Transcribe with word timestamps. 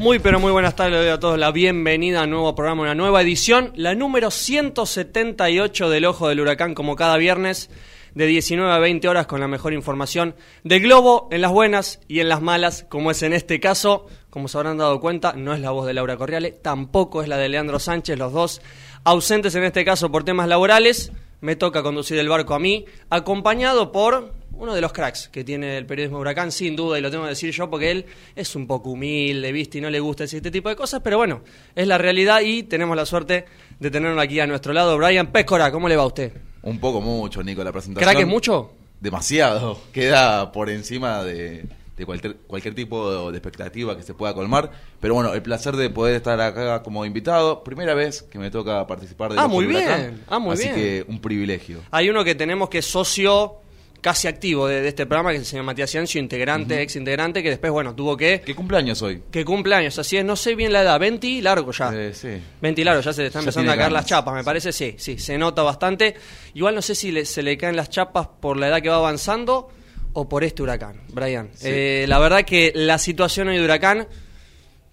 Muy 0.00 0.18
pero 0.18 0.40
muy 0.40 0.50
buenas 0.50 0.76
tardes, 0.76 0.94
le 0.94 0.98
doy 1.00 1.08
a 1.10 1.20
todos 1.20 1.38
la 1.38 1.52
bienvenida 1.52 2.22
a 2.22 2.24
un 2.24 2.30
nuevo 2.30 2.54
programa, 2.54 2.80
una 2.80 2.94
nueva 2.94 3.20
edición, 3.20 3.70
la 3.76 3.94
número 3.94 4.30
178 4.30 5.90
del 5.90 6.06
Ojo 6.06 6.26
del 6.26 6.40
Huracán, 6.40 6.72
como 6.72 6.96
cada 6.96 7.18
viernes, 7.18 7.68
de 8.14 8.24
19 8.24 8.72
a 8.72 8.78
20 8.78 9.06
horas 9.08 9.26
con 9.26 9.40
la 9.40 9.46
mejor 9.46 9.74
información 9.74 10.34
de 10.64 10.80
Globo 10.80 11.28
en 11.30 11.42
las 11.42 11.52
buenas 11.52 12.00
y 12.08 12.20
en 12.20 12.30
las 12.30 12.40
malas, 12.40 12.86
como 12.88 13.10
es 13.10 13.22
en 13.22 13.34
este 13.34 13.60
caso, 13.60 14.06
como 14.30 14.48
se 14.48 14.56
habrán 14.56 14.78
dado 14.78 15.00
cuenta, 15.00 15.34
no 15.34 15.52
es 15.52 15.60
la 15.60 15.70
voz 15.70 15.86
de 15.86 15.92
Laura 15.92 16.16
Corriale, 16.16 16.52
tampoco 16.52 17.20
es 17.20 17.28
la 17.28 17.36
de 17.36 17.50
Leandro 17.50 17.78
Sánchez, 17.78 18.18
los 18.18 18.32
dos 18.32 18.62
ausentes 19.04 19.54
en 19.54 19.64
este 19.64 19.84
caso 19.84 20.10
por 20.10 20.24
temas 20.24 20.48
laborales, 20.48 21.12
me 21.42 21.56
toca 21.56 21.82
conducir 21.82 22.18
el 22.18 22.30
barco 22.30 22.54
a 22.54 22.58
mí, 22.58 22.86
acompañado 23.10 23.92
por 23.92 24.32
uno 24.60 24.74
de 24.74 24.80
los 24.80 24.92
cracks 24.92 25.28
que 25.28 25.42
tiene 25.42 25.76
el 25.78 25.86
periodismo 25.86 26.18
Huracán, 26.18 26.52
sin 26.52 26.76
duda, 26.76 26.98
y 26.98 27.02
lo 27.02 27.10
tengo 27.10 27.24
que 27.24 27.30
decir 27.30 27.50
yo 27.52 27.68
porque 27.68 27.90
él 27.90 28.06
es 28.36 28.54
un 28.54 28.66
poco 28.66 28.90
humilde, 28.90 29.50
¿viste? 29.52 29.78
Y 29.78 29.80
no 29.80 29.90
le 29.90 29.98
gusta 30.00 30.24
decir 30.24 30.36
este 30.36 30.50
tipo 30.50 30.68
de 30.68 30.76
cosas, 30.76 31.00
pero 31.02 31.16
bueno, 31.16 31.40
es 31.74 31.86
la 31.88 31.98
realidad 31.98 32.40
y 32.42 32.62
tenemos 32.62 32.96
la 32.96 33.06
suerte 33.06 33.46
de 33.78 33.90
tenerlo 33.90 34.20
aquí 34.20 34.38
a 34.40 34.46
nuestro 34.46 34.72
lado. 34.72 34.96
Brian 34.98 35.32
Pécora, 35.32 35.72
¿cómo 35.72 35.88
le 35.88 35.96
va 35.96 36.02
a 36.04 36.06
usted? 36.06 36.32
Un 36.62 36.78
poco 36.78 37.00
mucho, 37.00 37.42
Nico, 37.42 37.64
la 37.64 37.72
presentación. 37.72 38.08
¿Crack 38.10 38.22
es 38.22 38.28
mucho? 38.28 38.72
Demasiado. 39.00 39.80
Queda 39.92 40.52
por 40.52 40.68
encima 40.68 41.24
de, 41.24 41.64
de 41.96 42.04
cualquier, 42.06 42.36
cualquier 42.46 42.74
tipo 42.74 43.30
de 43.30 43.38
expectativa 43.38 43.96
que 43.96 44.02
se 44.02 44.12
pueda 44.12 44.34
colmar. 44.34 44.70
Pero 45.00 45.14
bueno, 45.14 45.32
el 45.32 45.40
placer 45.40 45.74
de 45.76 45.88
poder 45.88 46.16
estar 46.16 46.38
acá 46.38 46.82
como 46.82 47.06
invitado. 47.06 47.64
Primera 47.64 47.94
vez 47.94 48.22
que 48.22 48.38
me 48.38 48.50
toca 48.50 48.86
participar 48.86 49.32
de 49.32 49.40
Ah, 49.40 49.48
muy 49.48 49.64
Huracán, 49.66 50.00
bien. 50.00 50.24
Ah, 50.28 50.38
muy 50.38 50.52
así 50.52 50.64
bien. 50.64 50.74
que 50.74 51.04
un 51.08 51.18
privilegio. 51.20 51.78
Hay 51.90 52.10
uno 52.10 52.22
que 52.24 52.34
tenemos 52.34 52.68
que 52.68 52.78
es 52.78 52.86
socio 52.86 53.56
casi 54.00 54.28
activo 54.28 54.66
de, 54.66 54.80
de 54.82 54.88
este 54.88 55.06
programa, 55.06 55.30
que 55.30 55.36
es 55.36 55.42
el 55.42 55.46
señor 55.46 55.64
Matías 55.64 55.90
Ciancio, 55.90 56.20
integrante, 56.20 56.80
ex 56.82 56.96
integrante, 56.96 57.42
que 57.42 57.50
después, 57.50 57.70
bueno, 57.72 57.94
tuvo 57.94 58.16
que... 58.16 58.40
¿Qué 58.44 58.54
cumpleaños 58.54 59.02
hoy? 59.02 59.22
Que 59.30 59.44
cumpleaños, 59.44 59.98
así 59.98 60.16
es, 60.16 60.24
no 60.24 60.36
sé 60.36 60.54
bien 60.54 60.72
la 60.72 60.82
edad, 60.82 60.98
20 60.98 61.42
largo 61.42 61.70
ya. 61.72 61.90
Eh, 61.94 62.14
sí. 62.14 62.28
20 62.62 62.84
largo, 62.84 63.02
ya 63.02 63.12
se 63.12 63.20
le 63.22 63.26
están 63.28 63.40
Ya 63.42 63.44
empezando 63.44 63.70
a 63.72 63.74
caer 63.76 63.90
ganas. 63.90 64.02
las 64.02 64.06
chapas, 64.06 64.34
me 64.34 64.44
parece, 64.44 64.72
sí, 64.72 64.94
sí, 64.98 65.18
se 65.18 65.36
nota 65.36 65.62
bastante. 65.62 66.14
Igual 66.54 66.74
no 66.74 66.82
sé 66.82 66.94
si 66.94 67.12
le- 67.12 67.24
se 67.24 67.42
le 67.42 67.56
caen 67.58 67.76
las 67.76 67.90
chapas 67.90 68.26
por 68.40 68.56
la 68.56 68.68
edad 68.68 68.80
que 68.80 68.88
va 68.88 68.96
avanzando 68.96 69.68
o 70.12 70.28
por 70.28 70.44
este 70.44 70.62
huracán, 70.62 71.02
Brian. 71.12 71.50
Sí. 71.54 71.68
Eh, 71.68 72.04
la 72.08 72.18
verdad 72.18 72.42
que 72.44 72.72
la 72.74 72.98
situación 72.98 73.48
hoy 73.48 73.58
de 73.58 73.64
huracán, 73.64 74.08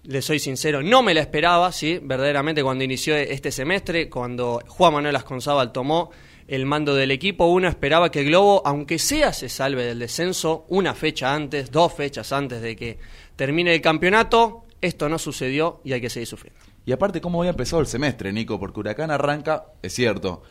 le 0.04 0.22
soy 0.22 0.38
sincero, 0.38 0.82
no 0.82 1.02
me 1.02 1.12
la 1.12 1.20
esperaba, 1.20 1.72
sí, 1.72 1.98
verdaderamente 2.02 2.62
cuando 2.62 2.84
inició 2.84 3.16
este 3.16 3.50
semestre, 3.52 4.08
cuando 4.08 4.62
Juan 4.66 4.94
Manuel 4.94 5.16
Asconzábal 5.16 5.72
tomó 5.72 6.10
el 6.48 6.64
mando 6.64 6.94
del 6.94 7.10
equipo, 7.10 7.46
uno 7.46 7.68
esperaba 7.68 8.10
que 8.10 8.24
Globo, 8.24 8.62
aunque 8.64 8.98
sea, 8.98 9.34
se 9.34 9.50
salve 9.50 9.84
del 9.84 9.98
descenso 9.98 10.64
una 10.68 10.94
fecha 10.94 11.34
antes, 11.34 11.70
dos 11.70 11.92
fechas 11.92 12.32
antes 12.32 12.62
de 12.62 12.74
que 12.74 12.98
termine 13.36 13.74
el 13.74 13.82
campeonato. 13.82 14.64
Esto 14.80 15.10
no 15.10 15.18
sucedió 15.18 15.80
y 15.84 15.92
hay 15.92 16.00
que 16.00 16.08
seguir 16.08 16.26
sufriendo. 16.26 16.58
Y 16.86 16.92
aparte, 16.92 17.20
¿cómo 17.20 17.40
había 17.40 17.50
empezado 17.50 17.82
el 17.82 17.86
semestre, 17.86 18.32
Nico? 18.32 18.58
Porque 18.58 18.80
Huracán 18.80 19.10
arranca, 19.10 19.66
es 19.82 19.92
cierto, 19.92 20.42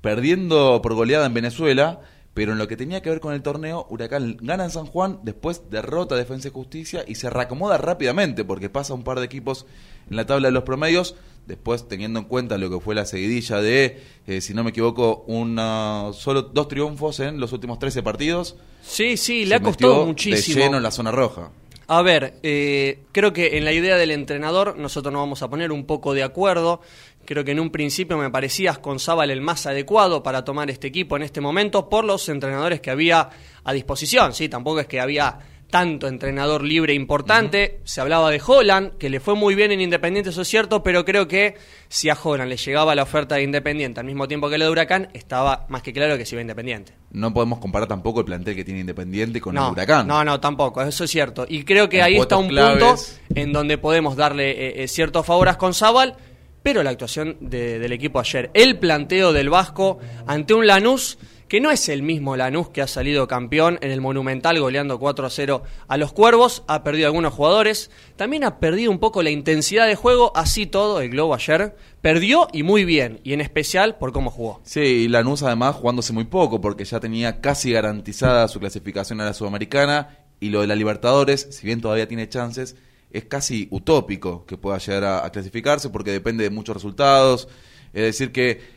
perdiendo 0.00 0.82
por 0.82 0.94
goleada 0.94 1.26
en 1.26 1.34
Venezuela, 1.34 2.00
pero 2.34 2.50
en 2.50 2.58
lo 2.58 2.66
que 2.66 2.76
tenía 2.76 3.00
que 3.00 3.10
ver 3.10 3.20
con 3.20 3.32
el 3.32 3.42
torneo, 3.42 3.86
Huracán 3.88 4.36
gana 4.40 4.64
en 4.64 4.70
San 4.70 4.86
Juan, 4.86 5.20
después 5.22 5.70
derrota 5.70 6.16
Defensa 6.16 6.48
y 6.48 6.50
Justicia 6.50 7.04
y 7.06 7.14
se 7.14 7.30
reacomoda 7.30 7.78
rápidamente 7.78 8.44
porque 8.44 8.68
pasa 8.68 8.92
un 8.92 9.04
par 9.04 9.20
de 9.20 9.26
equipos 9.26 9.66
en 10.10 10.16
la 10.16 10.26
tabla 10.26 10.48
de 10.48 10.52
los 10.52 10.64
promedios. 10.64 11.14
Después, 11.46 11.86
teniendo 11.88 12.18
en 12.20 12.24
cuenta 12.24 12.56
lo 12.56 12.70
que 12.70 12.80
fue 12.80 12.94
la 12.94 13.04
seguidilla 13.04 13.60
de, 13.60 14.00
eh, 14.26 14.40
si 14.40 14.54
no 14.54 14.64
me 14.64 14.70
equivoco, 14.70 15.24
una, 15.26 16.10
solo 16.14 16.42
dos 16.42 16.68
triunfos 16.68 17.20
en 17.20 17.38
los 17.38 17.52
últimos 17.52 17.78
13 17.78 18.02
partidos. 18.02 18.56
Sí, 18.82 19.16
sí, 19.16 19.44
le 19.44 19.56
ha 19.56 19.60
costado 19.60 20.06
muchísimo. 20.06 20.56
De 20.56 20.62
lleno 20.62 20.76
en 20.78 20.82
la 20.82 20.90
zona 20.90 21.10
roja. 21.10 21.50
A 21.86 22.00
ver, 22.00 22.38
eh, 22.42 23.00
creo 23.12 23.32
que 23.34 23.58
en 23.58 23.64
la 23.64 23.72
idea 23.72 23.96
del 23.96 24.10
entrenador 24.10 24.78
nosotros 24.78 25.12
nos 25.12 25.20
vamos 25.20 25.42
a 25.42 25.50
poner 25.50 25.70
un 25.70 25.84
poco 25.84 26.14
de 26.14 26.22
acuerdo. 26.22 26.80
Creo 27.26 27.44
que 27.44 27.52
en 27.52 27.60
un 27.60 27.70
principio 27.70 28.16
me 28.16 28.30
parecía 28.30 28.70
Asconzábal 28.70 29.30
el 29.30 29.42
más 29.42 29.66
adecuado 29.66 30.22
para 30.22 30.44
tomar 30.44 30.70
este 30.70 30.86
equipo 30.86 31.16
en 31.16 31.22
este 31.22 31.42
momento 31.42 31.88
por 31.90 32.04
los 32.04 32.28
entrenadores 32.28 32.80
que 32.80 32.90
había 32.90 33.28
a 33.64 33.72
disposición. 33.72 34.32
Sí, 34.32 34.48
tampoco 34.48 34.80
es 34.80 34.86
que 34.86 35.00
había 35.00 35.38
tanto 35.74 36.06
entrenador 36.06 36.62
libre 36.62 36.94
importante. 36.94 37.80
Se 37.82 38.00
hablaba 38.00 38.30
de 38.30 38.40
Holland, 38.46 38.96
que 38.96 39.10
le 39.10 39.18
fue 39.18 39.34
muy 39.34 39.56
bien 39.56 39.72
en 39.72 39.80
Independiente, 39.80 40.30
eso 40.30 40.42
es 40.42 40.46
cierto, 40.48 40.84
pero 40.84 41.04
creo 41.04 41.26
que 41.26 41.56
si 41.88 42.10
a 42.10 42.14
Holland 42.22 42.48
le 42.48 42.56
llegaba 42.56 42.94
la 42.94 43.02
oferta 43.02 43.34
de 43.34 43.42
Independiente 43.42 43.98
al 43.98 44.06
mismo 44.06 44.28
tiempo 44.28 44.48
que 44.48 44.56
la 44.56 44.66
de 44.66 44.70
Huracán, 44.70 45.08
estaba 45.14 45.66
más 45.68 45.82
que 45.82 45.92
claro 45.92 46.16
que 46.16 46.24
se 46.24 46.36
iba 46.36 46.42
Independiente. 46.42 46.92
No 47.10 47.34
podemos 47.34 47.58
comparar 47.58 47.88
tampoco 47.88 48.20
el 48.20 48.26
plantel 48.26 48.54
que 48.54 48.62
tiene 48.62 48.78
Independiente 48.82 49.40
con 49.40 49.56
no, 49.56 49.66
el 49.66 49.72
Huracán. 49.72 50.06
No, 50.06 50.22
no, 50.24 50.38
tampoco, 50.38 50.80
eso 50.80 51.02
es 51.02 51.10
cierto. 51.10 51.44
Y 51.48 51.64
creo 51.64 51.88
que 51.88 51.96
En 51.98 52.04
ahí 52.04 52.18
está 52.18 52.36
un 52.36 52.46
claves. 52.46 53.18
punto 53.24 53.40
en 53.40 53.52
donde 53.52 53.76
podemos 53.76 54.14
darle 54.14 54.50
eh, 54.52 54.84
eh, 54.84 54.86
cierto 54.86 55.24
favor 55.24 55.48
a 55.48 55.58
Conzábal, 55.58 56.14
pero 56.62 56.84
la 56.84 56.90
actuación 56.90 57.36
de- 57.40 57.80
del 57.80 57.90
equipo 57.92 58.20
ayer, 58.20 58.48
el 58.54 58.78
planteo 58.78 59.32
del 59.32 59.50
Vasco 59.50 59.98
ante 60.28 60.54
un 60.54 60.68
Lanús 60.68 61.18
que 61.54 61.60
no 61.60 61.70
es 61.70 61.88
el 61.88 62.02
mismo 62.02 62.36
Lanús 62.36 62.70
que 62.70 62.82
ha 62.82 62.88
salido 62.88 63.28
campeón 63.28 63.78
en 63.80 63.92
el 63.92 64.00
Monumental 64.00 64.58
goleando 64.58 64.98
4 64.98 65.24
a 65.24 65.30
0 65.30 65.62
a 65.86 65.96
los 65.96 66.12
Cuervos, 66.12 66.64
ha 66.66 66.82
perdido 66.82 67.06
algunos 67.06 67.32
jugadores, 67.32 67.92
también 68.16 68.42
ha 68.42 68.58
perdido 68.58 68.90
un 68.90 68.98
poco 68.98 69.22
la 69.22 69.30
intensidad 69.30 69.86
de 69.86 69.94
juego, 69.94 70.32
así 70.34 70.66
todo 70.66 71.00
el 71.00 71.10
Globo 71.10 71.32
ayer 71.32 71.76
perdió 72.00 72.48
y 72.52 72.64
muy 72.64 72.84
bien, 72.84 73.20
y 73.22 73.34
en 73.34 73.40
especial 73.40 73.98
por 73.98 74.10
cómo 74.10 74.32
jugó. 74.32 74.62
Sí, 74.64 74.80
y 74.80 75.06
Lanús 75.06 75.44
además 75.44 75.76
jugándose 75.76 76.12
muy 76.12 76.24
poco, 76.24 76.60
porque 76.60 76.84
ya 76.84 76.98
tenía 76.98 77.40
casi 77.40 77.70
garantizada 77.70 78.48
su 78.48 78.58
clasificación 78.58 79.20
a 79.20 79.24
la 79.24 79.32
Sudamericana, 79.32 80.26
y 80.40 80.48
lo 80.48 80.60
de 80.60 80.66
la 80.66 80.74
Libertadores, 80.74 81.46
si 81.52 81.64
bien 81.68 81.80
todavía 81.80 82.08
tiene 82.08 82.28
chances, 82.28 82.74
es 83.12 83.26
casi 83.26 83.68
utópico 83.70 84.44
que 84.44 84.58
pueda 84.58 84.78
llegar 84.78 85.04
a, 85.04 85.24
a 85.24 85.30
clasificarse, 85.30 85.88
porque 85.90 86.10
depende 86.10 86.42
de 86.42 86.50
muchos 86.50 86.74
resultados. 86.74 87.46
Es 87.92 88.02
decir, 88.02 88.32
que 88.32 88.73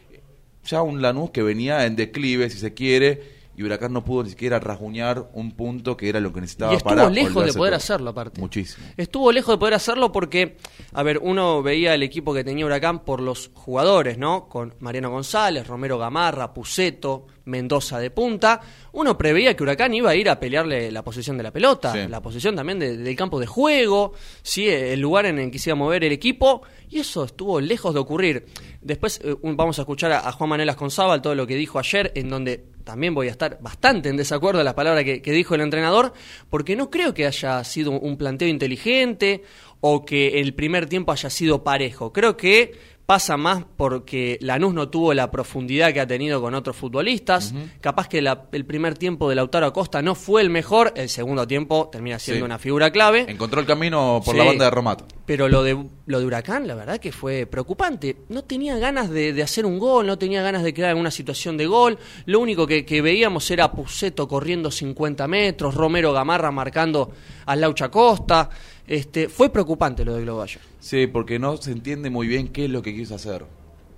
ya 0.67 0.81
un 0.81 1.01
Lanús 1.01 1.31
que 1.31 1.41
venía 1.41 1.85
en 1.85 1.95
declive, 1.95 2.49
si 2.49 2.59
se 2.59 2.73
quiere, 2.73 3.37
y 3.55 3.63
Huracán 3.63 3.91
no 3.91 4.05
pudo 4.05 4.23
ni 4.23 4.29
siquiera 4.29 4.59
rasguñar 4.59 5.29
un 5.33 5.51
punto 5.51 5.97
que 5.97 6.09
era 6.09 6.19
lo 6.19 6.31
que 6.31 6.41
necesitaba 6.41 6.73
Y 6.73 6.75
estuvo 6.77 6.95
para 6.95 7.09
lejos 7.09 7.43
de 7.43 7.53
poder 7.53 7.71
todo. 7.71 7.77
hacerlo, 7.77 8.11
aparte. 8.11 8.39
Muchísimo. 8.39 8.85
Estuvo 8.95 9.31
lejos 9.31 9.53
de 9.55 9.57
poder 9.57 9.73
hacerlo 9.73 10.11
porque, 10.11 10.57
a 10.93 11.01
ver, 11.01 11.17
uno 11.23 11.63
veía 11.63 11.95
el 11.95 12.03
equipo 12.03 12.35
que 12.35 12.43
tenía 12.43 12.67
Huracán 12.67 12.99
por 12.99 13.19
los 13.19 13.49
jugadores, 13.55 14.19
¿no? 14.19 14.47
Con 14.47 14.75
Mariano 14.79 15.09
González, 15.09 15.65
Romero 15.65 15.97
Gamarra, 15.97 16.53
Puceto, 16.53 17.25
Mendoza 17.47 17.99
de 17.99 18.11
punta. 18.11 18.61
Uno 18.91 19.17
preveía 19.17 19.55
que 19.55 19.63
Huracán 19.63 19.93
iba 19.93 20.09
a 20.11 20.15
ir 20.15 20.29
a 20.29 20.39
pelearle 20.39 20.91
la 20.91 21.03
posición 21.03 21.37
de 21.37 21.43
la 21.43 21.51
pelota, 21.51 21.91
Sí. 21.93 22.07
la 22.07 22.21
posición 22.21 22.55
también 22.55 22.77
de- 22.79 22.97
del 22.97 23.15
campo 23.15 23.39
de 23.39 23.47
juego, 23.47 24.13
¿sí? 24.43 24.67
el 24.67 24.99
lugar 24.99 25.25
en 25.25 25.39
el 25.39 25.49
que 25.51 25.59
se 25.59 25.69
iba 25.69 25.75
a 25.75 25.79
mover 25.79 26.03
el 26.03 26.11
equipo, 26.11 26.61
y 26.89 26.99
eso 26.99 27.23
estuvo 27.25 27.59
lejos 27.59 27.93
de 27.93 27.99
ocurrir. 27.99 28.45
Después 28.81 29.19
eh, 29.23 29.35
un- 29.41 29.57
vamos 29.57 29.79
a 29.79 29.81
escuchar 29.83 30.11
a, 30.11 30.27
a 30.27 30.31
Juan 30.31 30.49
Manuel 30.49 30.69
Asconzábal 30.69 31.21
todo 31.21 31.35
lo 31.35 31.47
que 31.47 31.55
dijo 31.55 31.79
ayer, 31.79 32.11
en 32.15 32.29
donde 32.29 32.65
también 32.83 33.13
voy 33.13 33.27
a 33.27 33.31
estar 33.31 33.57
bastante 33.61 34.07
en 34.09 34.15
desacuerdo 34.17 34.59
de 34.59 34.63
las 34.63 34.73
palabras 34.73 35.03
que, 35.03 35.21
que 35.21 35.31
dijo 35.33 35.55
el 35.55 35.61
entrenador, 35.61 36.13
porque 36.49 36.75
no 36.75 36.89
creo 36.89 37.13
que 37.13 37.25
haya 37.25 37.63
sido 37.65 37.91
un 37.91 38.17
planteo 38.17 38.47
inteligente 38.47 39.43
o 39.81 40.05
que 40.05 40.39
el 40.39 40.53
primer 40.53 40.87
tiempo 40.87 41.11
haya 41.11 41.29
sido 41.29 41.63
parejo. 41.63 42.11
Creo 42.13 42.37
que 42.37 42.73
pasa 43.07 43.37
más 43.37 43.63
porque 43.77 44.37
Lanús 44.41 44.73
no 44.73 44.89
tuvo 44.89 45.13
la 45.13 45.31
profundidad 45.31 45.93
que 45.93 46.01
ha 46.01 46.05
tenido 46.05 46.41
con 46.41 46.53
otros 46.53 46.75
futbolistas. 46.75 47.53
Capaz 47.79 48.09
que 48.09 48.21
la- 48.21 48.43
el 48.51 48.65
primer 48.65 48.97
tiempo 48.97 49.29
de 49.29 49.35
Lautaro 49.35 49.65
Acosta 49.65 50.01
no 50.01 50.13
fue 50.13 50.41
el 50.41 50.49
mejor, 50.49 50.91
el 50.97 51.07
segundo 51.07 51.47
tiempo 51.47 51.87
termina 51.89 52.19
siendo 52.19 52.41
Sí. 52.41 52.45
una 52.45 52.59
figura 52.59 52.91
clave. 52.91 53.25
Encontró 53.29 53.61
el 53.61 53.65
camino 53.65 54.21
por 54.25 54.33
Sí. 54.35 54.39
la 54.39 54.45
banda 54.45 54.65
de 54.65 54.71
Romato. 54.71 55.05
Pero 55.25 55.47
lo 55.47 55.63
de, 55.63 55.77
lo 56.05 56.19
de 56.19 56.25
Huracán, 56.25 56.67
la 56.67 56.75
verdad 56.75 56.97
que 56.99 57.13
fue 57.13 57.45
preocupante. 57.45 58.17
No 58.27 58.43
tenía 58.43 58.77
ganas 58.77 59.09
de, 59.09 59.31
de 59.31 59.41
hacer 59.43 59.65
un 59.65 59.79
gol, 59.79 60.05
no 60.05 60.17
tenía 60.17 60.41
ganas 60.41 60.63
de 60.63 60.73
crear 60.73 60.89
alguna 60.89 61.09
situación 61.11 61.55
de 61.55 61.65
gol. 61.65 61.97
Lo 62.25 62.41
único 62.41 62.67
que, 62.67 62.85
que 62.85 63.01
veíamos 63.01 63.49
era 63.51 63.71
Puceto 63.71 64.27
corriendo 64.27 64.69
50 64.69 65.27
metros, 65.29 65.75
Romero 65.75 66.11
Gamarra 66.11 66.51
marcando 66.51 67.11
al 67.45 67.61
Laucha 67.61 67.89
Costa. 67.89 68.49
Este, 68.87 69.27
fue 69.29 69.49
preocupante 69.51 70.05
lo 70.05 70.15
de 70.15 70.21
Globo 70.21 70.41
ayer. 70.41 70.61
Sí, 70.79 71.07
porque 71.07 71.39
no 71.39 71.57
se 71.57 71.71
entiende 71.71 72.09
muy 72.09 72.27
bien 72.27 72.47
qué 72.47 72.65
es 72.65 72.71
lo 72.71 72.81
que 72.81 72.95
quiso 72.95 73.15
hacer. 73.15 73.45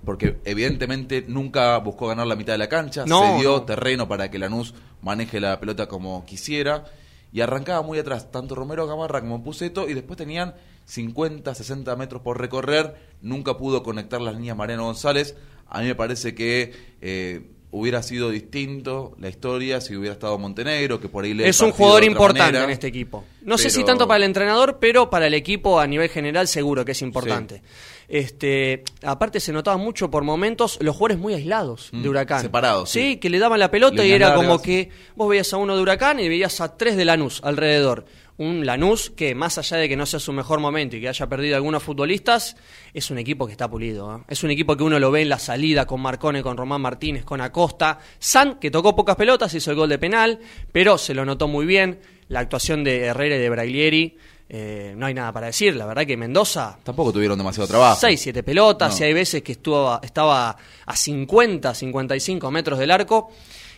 Porque 0.04 0.38
evidentemente 0.44 1.24
nunca 1.28 1.76
buscó 1.78 2.08
ganar 2.08 2.26
la 2.26 2.34
mitad 2.36 2.54
de 2.54 2.58
la 2.58 2.68
cancha, 2.68 3.04
No, 3.06 3.20
se 3.36 3.40
dio 3.40 3.50
no. 3.52 3.62
terreno 3.62 4.08
para 4.08 4.30
que 4.30 4.38
Lanús 4.38 4.74
maneje 5.02 5.40
la 5.40 5.60
pelota 5.60 5.86
como 5.86 6.24
quisiera 6.24 6.84
y 7.32 7.42
arrancaba 7.42 7.82
muy 7.82 7.98
atrás, 7.98 8.30
tanto 8.32 8.54
Romero 8.54 8.86
Gamarra 8.86 9.20
como 9.20 9.42
Puceto 9.44 9.88
y 9.88 9.94
después 9.94 10.16
tenían 10.16 10.54
50, 10.86 11.54
60 11.54 11.94
metros 11.96 12.22
por 12.22 12.40
recorrer, 12.40 12.96
nunca 13.20 13.56
pudo 13.56 13.82
conectar 13.84 14.20
las 14.20 14.34
líneas 14.34 14.56
Mariano 14.56 14.84
González. 14.86 15.36
A 15.68 15.80
mí 15.80 15.86
me 15.86 15.94
parece 15.94 16.34
que 16.34 16.72
eh, 17.00 17.52
hubiera 17.72 18.02
sido 18.02 18.30
distinto 18.30 19.14
la 19.20 19.28
historia 19.28 19.80
si 19.80 19.94
hubiera 19.96 20.12
estado 20.14 20.36
Montenegro, 20.38 21.00
que 21.00 21.08
por 21.08 21.24
ahí 21.24 21.34
le 21.34 21.48
Es 21.48 21.60
un 21.60 21.70
jugador 21.72 22.04
importante 22.04 22.58
en 22.62 22.70
este 22.70 22.88
equipo. 22.88 23.24
No 23.42 23.56
sé 23.58 23.70
si 23.70 23.84
tanto 23.84 24.06
para 24.08 24.18
el 24.18 24.24
entrenador, 24.24 24.78
pero 24.80 25.08
para 25.10 25.26
el 25.28 25.34
equipo 25.34 25.78
a 25.80 25.86
nivel 25.86 26.08
general 26.08 26.48
seguro 26.48 26.84
que 26.84 26.92
es 26.92 27.02
importante. 27.02 27.62
Este, 28.08 28.82
aparte 29.04 29.38
se 29.38 29.52
notaba 29.52 29.76
mucho 29.76 30.10
por 30.10 30.24
momentos 30.24 30.78
los 30.80 30.96
jugadores 30.96 31.18
muy 31.18 31.32
aislados 31.34 31.90
Mm, 31.92 32.02
de 32.02 32.08
Huracán. 32.08 32.42
separados, 32.42 32.90
Sí, 32.90 33.00
sí. 33.12 33.16
que 33.18 33.30
le 33.30 33.38
daban 33.38 33.60
la 33.60 33.70
pelota 33.70 34.04
y 34.04 34.10
era 34.10 34.34
como 34.34 34.60
que 34.60 34.90
vos 35.14 35.28
veías 35.28 35.52
a 35.52 35.58
uno 35.58 35.76
de 35.76 35.82
Huracán 35.82 36.18
y 36.18 36.28
veías 36.28 36.60
a 36.60 36.76
tres 36.76 36.96
de 36.96 37.04
Lanús 37.04 37.40
alrededor. 37.44 38.04
Un 38.40 38.64
Lanús 38.64 39.10
que, 39.10 39.34
más 39.34 39.58
allá 39.58 39.76
de 39.76 39.86
que 39.86 39.96
no 39.96 40.06
sea 40.06 40.18
su 40.18 40.32
mejor 40.32 40.60
momento 40.60 40.96
y 40.96 41.00
que 41.02 41.10
haya 41.10 41.26
perdido 41.26 41.56
algunos 41.56 41.82
futbolistas, 41.82 42.56
es 42.94 43.10
un 43.10 43.18
equipo 43.18 43.44
que 43.44 43.52
está 43.52 43.68
pulido. 43.68 44.16
¿eh? 44.16 44.22
Es 44.28 44.42
un 44.42 44.50
equipo 44.50 44.78
que 44.78 44.82
uno 44.82 44.98
lo 44.98 45.10
ve 45.10 45.20
en 45.20 45.28
la 45.28 45.38
salida 45.38 45.84
con 45.86 46.00
Marcone, 46.00 46.42
con 46.42 46.56
Román 46.56 46.80
Martínez, 46.80 47.22
con 47.22 47.42
Acosta. 47.42 47.98
San, 48.18 48.58
que 48.58 48.70
tocó 48.70 48.96
pocas 48.96 49.16
pelotas, 49.16 49.52
hizo 49.52 49.70
el 49.72 49.76
gol 49.76 49.90
de 49.90 49.98
penal, 49.98 50.38
pero 50.72 50.96
se 50.96 51.12
lo 51.12 51.26
notó 51.26 51.48
muy 51.48 51.66
bien. 51.66 52.00
La 52.28 52.40
actuación 52.40 52.82
de 52.82 53.04
Herrera 53.04 53.36
y 53.36 53.40
de 53.40 53.50
Braglieri, 53.50 54.16
eh, 54.48 54.94
no 54.96 55.04
hay 55.04 55.12
nada 55.12 55.32
para 55.32 55.48
decir. 55.48 55.76
La 55.76 55.84
verdad 55.84 56.06
que 56.06 56.16
Mendoza 56.16 56.78
Tampoco 56.82 57.12
tuvieron 57.12 57.36
demasiado 57.36 57.68
trabajo. 57.68 57.98
6, 58.00 58.18
7 58.18 58.42
pelotas, 58.42 58.98
No. 58.98 59.04
y 59.04 59.08
hay 59.08 59.12
veces 59.12 59.42
que 59.42 59.52
estuvo, 59.52 60.00
estaba 60.02 60.56
a 60.86 60.96
50, 60.96 61.74
55 61.74 62.50
metros 62.50 62.78
del 62.78 62.90
arco. 62.90 63.30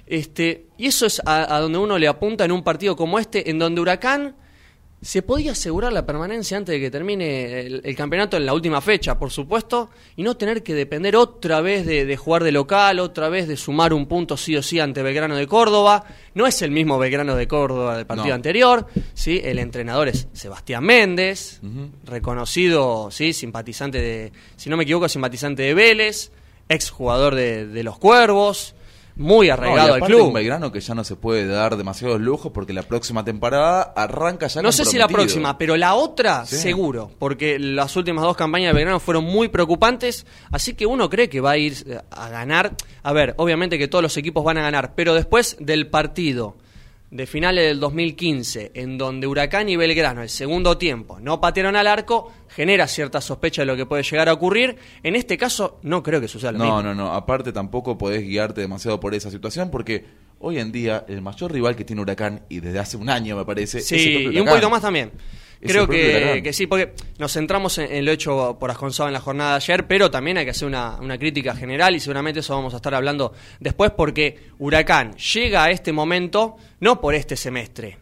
Este, 0.07 0.67
y 0.79 0.87
eso 0.87 1.07
es 1.07 1.21
a, 1.27 1.53
a 1.53 1.59
donde 1.59 1.79
uno 1.79 1.99
le 1.99 2.07
apunta 2.07 2.45
en 2.45 2.53
un 2.53 2.63
partido 2.63 2.95
como 2.95 3.19
este, 3.19 3.51
en 3.51 3.59
donde 3.59 3.81
Huracán 3.81 4.37
se 5.03 5.21
podía 5.23 5.51
asegurar 5.53 5.93
la 5.93 6.07
permanencia 6.07 6.57
antes 6.57 6.73
de 6.75 6.81
que 6.81 6.91
termine 6.91 7.61
el, 7.61 7.81
el 7.85 7.97
campeonato 7.97 8.37
en 8.37 8.47
la 8.47 8.55
última 8.55 8.81
fecha, 8.81 9.19
por 9.19 9.33
supuesto, 9.33 9.91
y 10.15 10.23
no 10.23 10.37
tener 10.37 10.63
que 10.63 10.75
depender 10.75 11.17
otra 11.17 11.61
vez 11.61 11.85
de, 11.85 12.05
de 12.07 12.17
jugar 12.17 12.45
de 12.45 12.53
local, 12.53 13.01
otra 13.01 13.29
vez 13.29 13.49
de 13.49 13.57
sumar 13.57 13.93
un 13.93 14.07
punto 14.07 14.37
sí 14.37 14.57
o 14.57 14.63
sí 14.63 14.79
ante 14.79 15.03
Belgrano 15.03 15.35
de 15.37 15.49
Córdoba. 15.49 16.05
No 16.35 16.47
es 16.47 16.63
el 16.63 16.71
mismo 16.71 16.99
Belgrano 17.01 17.35
de 17.35 17.49
Córdoba 17.49 17.97
del 17.97 18.07
partido 18.07 18.29
No. 18.29 18.35
anterior, 18.35 18.87
¿sí? 19.13 19.41
el 19.43 19.59
entrenador 19.59 20.07
es 20.07 20.29
Sebastián 20.33 20.85
Méndez, 20.85 21.61
reconocido, 22.05 23.11
sí, 23.11 23.33
simpatizante 23.33 24.01
de, 24.01 24.33
si 24.57 24.71
no 24.71 24.77
me 24.77 24.85
equivoco, 24.85 25.09
simpatizante 25.09 25.63
de 25.65 25.75
Vélez, 25.75 26.31
ex 26.69 26.91
jugador 26.91 27.35
de, 27.35 27.67
de 27.67 27.83
los 27.83 27.99
Cuervos, 27.99 28.75
muy 29.17 29.49
No, 29.49 29.55
arraigado 29.55 29.89
al 29.95 29.99
aparte 29.99 30.15
club. 30.15 30.27
un 30.29 30.33
Belgrano 30.33 30.73
que 30.73 30.81
ya 30.81 30.95
no 30.95 31.05
se 31.05 31.17
puede 31.17 31.47
dar 31.47 31.77
demasiados 31.77 32.21
lujos 32.21 32.51
porque 32.53 32.73
la 32.73 32.83
próxima 32.83 33.25
temporada 33.25 33.93
arranca 33.95 34.47
ya 34.47 34.63
No 34.63 34.73
sé 34.73 34.85
si 34.85 34.97
la 34.99 35.09
próxima, 35.09 35.59
pero 35.59 35.77
la 35.77 35.95
otra 35.95 36.47
Sí. 36.47 36.57
seguro, 36.57 37.11
porque 37.19 37.59
las 37.59 37.95
últimas 37.97 38.25
dos 38.25 38.37
campañas 38.37 38.71
de 38.71 38.75
Belgrano 38.75 39.01
fueron 39.01 39.25
muy 39.25 39.49
preocupantes, 39.49 40.27
así 40.51 40.75
que 40.75 40.87
uno 40.87 41.11
cree 41.11 41.29
que 41.29 41.41
va 41.41 41.53
a 41.53 41.57
ir 41.59 41.75
eh, 41.87 42.01
a 42.11 42.29
ganar. 42.29 42.75
A 43.03 43.13
ver, 43.13 43.35
obviamente 43.39 43.79
que 43.79 43.89
todos 43.89 44.03
los 44.03 44.17
equipos 44.17 44.43
van 44.45 44.59
a 44.59 44.63
ganar, 44.63 44.95
pero 44.95 45.15
después 45.15 45.57
del 45.61 45.89
partido 45.89 46.57
de 47.13 47.27
finales 47.27 47.69
del 47.69 47.79
2015, 47.79 48.73
en 48.75 48.97
donde 48.97 49.27
Huracán 49.27 49.69
y 49.69 49.77
Belgrano, 49.77 50.23
el 50.23 50.31
segundo 50.31 50.79
tiempo, 50.79 51.21
no 51.21 51.43
patearon 51.43 51.77
al 51.77 51.87
arco, 51.87 52.33
genera 52.49 52.89
cierta 52.89 53.21
sospecha 53.21 53.63
de 53.63 53.67
lo 53.67 53.77
que 53.77 53.85
puede 53.85 54.03
llegar 54.03 54.31
a 54.31 54.33
ocurrir. 54.33 54.79
En 55.03 55.15
este 55.15 55.37
caso, 55.37 55.79
no 55.83 56.03
creo 56.03 56.23
que 56.23 56.29
suceda 56.29 56.53
lo 56.53 56.59
mismo. 56.61 56.83
No, 56.83 56.95
no, 56.95 56.95
no. 56.95 57.13
Aparte 57.13 57.53
tampoco 57.53 57.99
podés 57.99 58.23
guiarte 58.23 58.63
demasiado 58.63 58.99
por 58.99 59.15
esa 59.15 59.31
situación 59.31 59.71
porque 59.71 60.07
hoy 60.39 60.59
en 60.59 60.73
día 60.73 61.05
el 61.07 61.21
mayor 61.21 61.53
rival 61.53 61.77
que 61.77 61.85
tiene 61.85 62.01
Huracán 62.01 62.45
y 62.49 62.61
desde 62.61 62.79
hace 62.79 62.97
un 62.97 63.11
año 63.11 63.37
me 63.37 63.45
parece 63.45 63.79
es 63.81 63.93
el 63.93 63.99
Sí, 63.99 64.29
y 64.33 64.41
un 64.41 64.47
poquito 64.47 64.71
más 64.71 64.81
también. 64.81 65.13
Creo 65.63 65.87
que, 65.87 66.41
que 66.43 66.53
sí, 66.53 66.67
porque 66.67 66.93
nos 67.19 67.33
centramos 67.33 67.79
en, 67.79 67.93
en 67.93 68.05
lo 68.05 68.11
hecho 68.11 68.57
por 68.59 68.71
Asconzado 68.71 69.09
en 69.09 69.13
la 69.13 69.21
jornada 69.21 69.51
de 69.51 69.57
ayer, 69.57 69.87
pero 69.87 70.11
también 70.11 70.39
hay 70.39 70.45
que 70.45 70.51
hacer 70.51 70.67
una, 70.67 70.97
una 71.01 71.19
crítica 71.19 71.55
general 71.55 71.95
y 71.95 72.01
seguramente 72.01 72.41
eso 72.41 72.55
vamos 72.55 72.75
a 72.75 72.77
estar 72.77 72.95
hablando 72.95 73.33
después 73.61 73.93
porque 73.93 74.51
Huracán 74.59 75.17
llega 75.17 75.65
a 75.65 75.71
este 75.71 75.93
momento 75.93 76.57
no 76.81 77.01
por 77.01 77.15
este 77.15 77.37
semestre. 77.37 77.99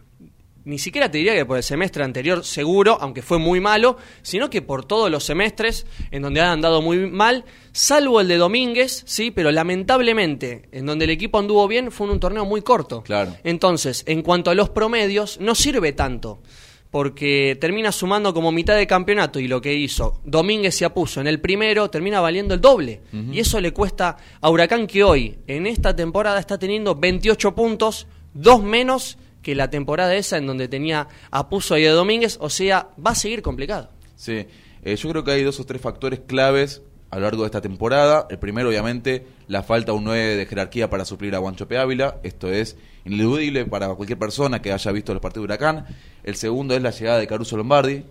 Ni 0.64 0.79
siquiera 0.79 1.11
te 1.11 1.19
diría 1.19 1.35
que 1.35 1.47
por 1.47 1.57
el 1.57 1.62
semestre 1.62 2.05
anterior 2.05 2.45
seguro, 2.45 2.99
aunque 3.00 3.23
fue 3.23 3.38
muy 3.38 3.61
malo, 3.61 3.97
sino 4.21 4.50
que 4.50 4.61
por 4.61 4.85
todos 4.85 5.11
los 5.11 5.25
semestres 5.25 5.87
en 6.11 6.21
donde 6.21 6.40
han 6.40 6.50
andado 6.50 6.83
muy 6.83 7.11
mal, 7.11 7.45
salvo 7.73 8.21
el 8.21 8.29
de 8.29 8.37
Domínguez, 8.37 9.02
sí, 9.07 9.31
pero 9.31 9.50
lamentablemente 9.50 10.69
en 10.71 10.85
donde 10.85 11.07
el 11.07 11.11
equipo 11.11 11.38
anduvo 11.38 11.67
bien 11.67 11.90
fue 11.90 12.07
en 12.07 12.12
un 12.12 12.21
torneo 12.21 12.45
muy 12.45 12.61
corto. 12.61 13.02
Claro. 13.02 13.35
Entonces, 13.43 14.05
en 14.07 14.23
cuanto 14.23 14.50
a 14.50 14.55
los 14.55 14.69
promedios, 14.69 15.40
no 15.40 15.55
sirve 15.55 15.93
tanto. 15.93 16.43
Porque 16.90 17.56
termina 17.61 17.92
sumando 17.92 18.35
como 18.35 18.50
mitad 18.50 18.76
de 18.76 18.87
campeonato 18.87 19.38
y 19.38 19.47
lo 19.47 19.61
que 19.61 19.73
hizo 19.75 20.20
Domínguez 20.25 20.75
se 20.75 20.85
apuso 20.85 21.20
en 21.20 21.28
el 21.28 21.40
primero, 21.40 21.88
termina 21.88 22.20
valiendo 22.20 22.54
el 22.54 22.61
doble. 22.61 23.00
Y 23.32 23.38
eso 23.38 23.61
le 23.61 23.73
cuesta 23.73 24.16
a 24.40 24.50
Huracán 24.50 24.87
que 24.87 25.04
hoy, 25.04 25.38
en 25.47 25.66
esta 25.66 25.94
temporada, 25.94 26.40
está 26.40 26.59
teniendo 26.59 26.97
28 26.97 27.54
puntos, 27.54 28.09
dos 28.35 28.62
menos 28.62 29.18
que 29.40 29.54
la 29.54 29.70
temporada 29.70 30.14
esa 30.16 30.37
en 30.37 30.47
donde 30.47 30.68
tenía 30.68 31.06
a 31.30 31.49
Puso 31.49 31.78
y 31.78 31.87
a 31.87 31.92
Domínguez. 31.92 32.38
O 32.40 32.50
sea, 32.50 32.88
va 33.04 33.12
a 33.12 33.14
seguir 33.14 33.42
complicado. 33.42 33.90
Sí, 34.16 34.47
Eh, 34.82 34.97
yo 34.97 35.11
creo 35.11 35.23
que 35.25 35.32
hay 35.32 35.42
dos 35.42 35.61
o 35.61 35.66
tres 35.66 35.82
factores 35.82 36.20
claves 36.26 36.82
a 37.11 37.17
lo 37.17 37.23
largo 37.23 37.43
de 37.43 37.47
esta 37.47 37.61
temporada. 37.61 38.26
El 38.31 38.38
primero, 38.38 38.69
obviamente, 38.69 39.26
la 39.49 39.62
falta 39.62 39.93
un 39.93 40.05
9 40.05 40.37
de 40.37 40.47
jerarquía 40.47 40.88
para 40.90 41.05
suplir 41.05 41.35
a 41.35 41.38
Guanchope 41.38 41.76
Ávila. 41.79 42.17
Esto 42.23 42.52
es 42.52 42.76
ineludible 43.05 43.64
para 43.67 43.88
cualquier 43.95 44.19
persona 44.19 44.62
que 44.62 44.73
haya 44.73 44.93
visto 44.93 45.12
los 45.12 45.21
partidos 45.23 45.43
de 45.49 45.55
Huracán. 45.55 45.87
El 46.23 46.37
segundo 46.37 46.75
es 46.75 46.83
la 46.83 46.90
llegada 46.90 47.19
de 47.19 47.26
Caruso 47.26 47.57
Lombardi, 47.57 48.05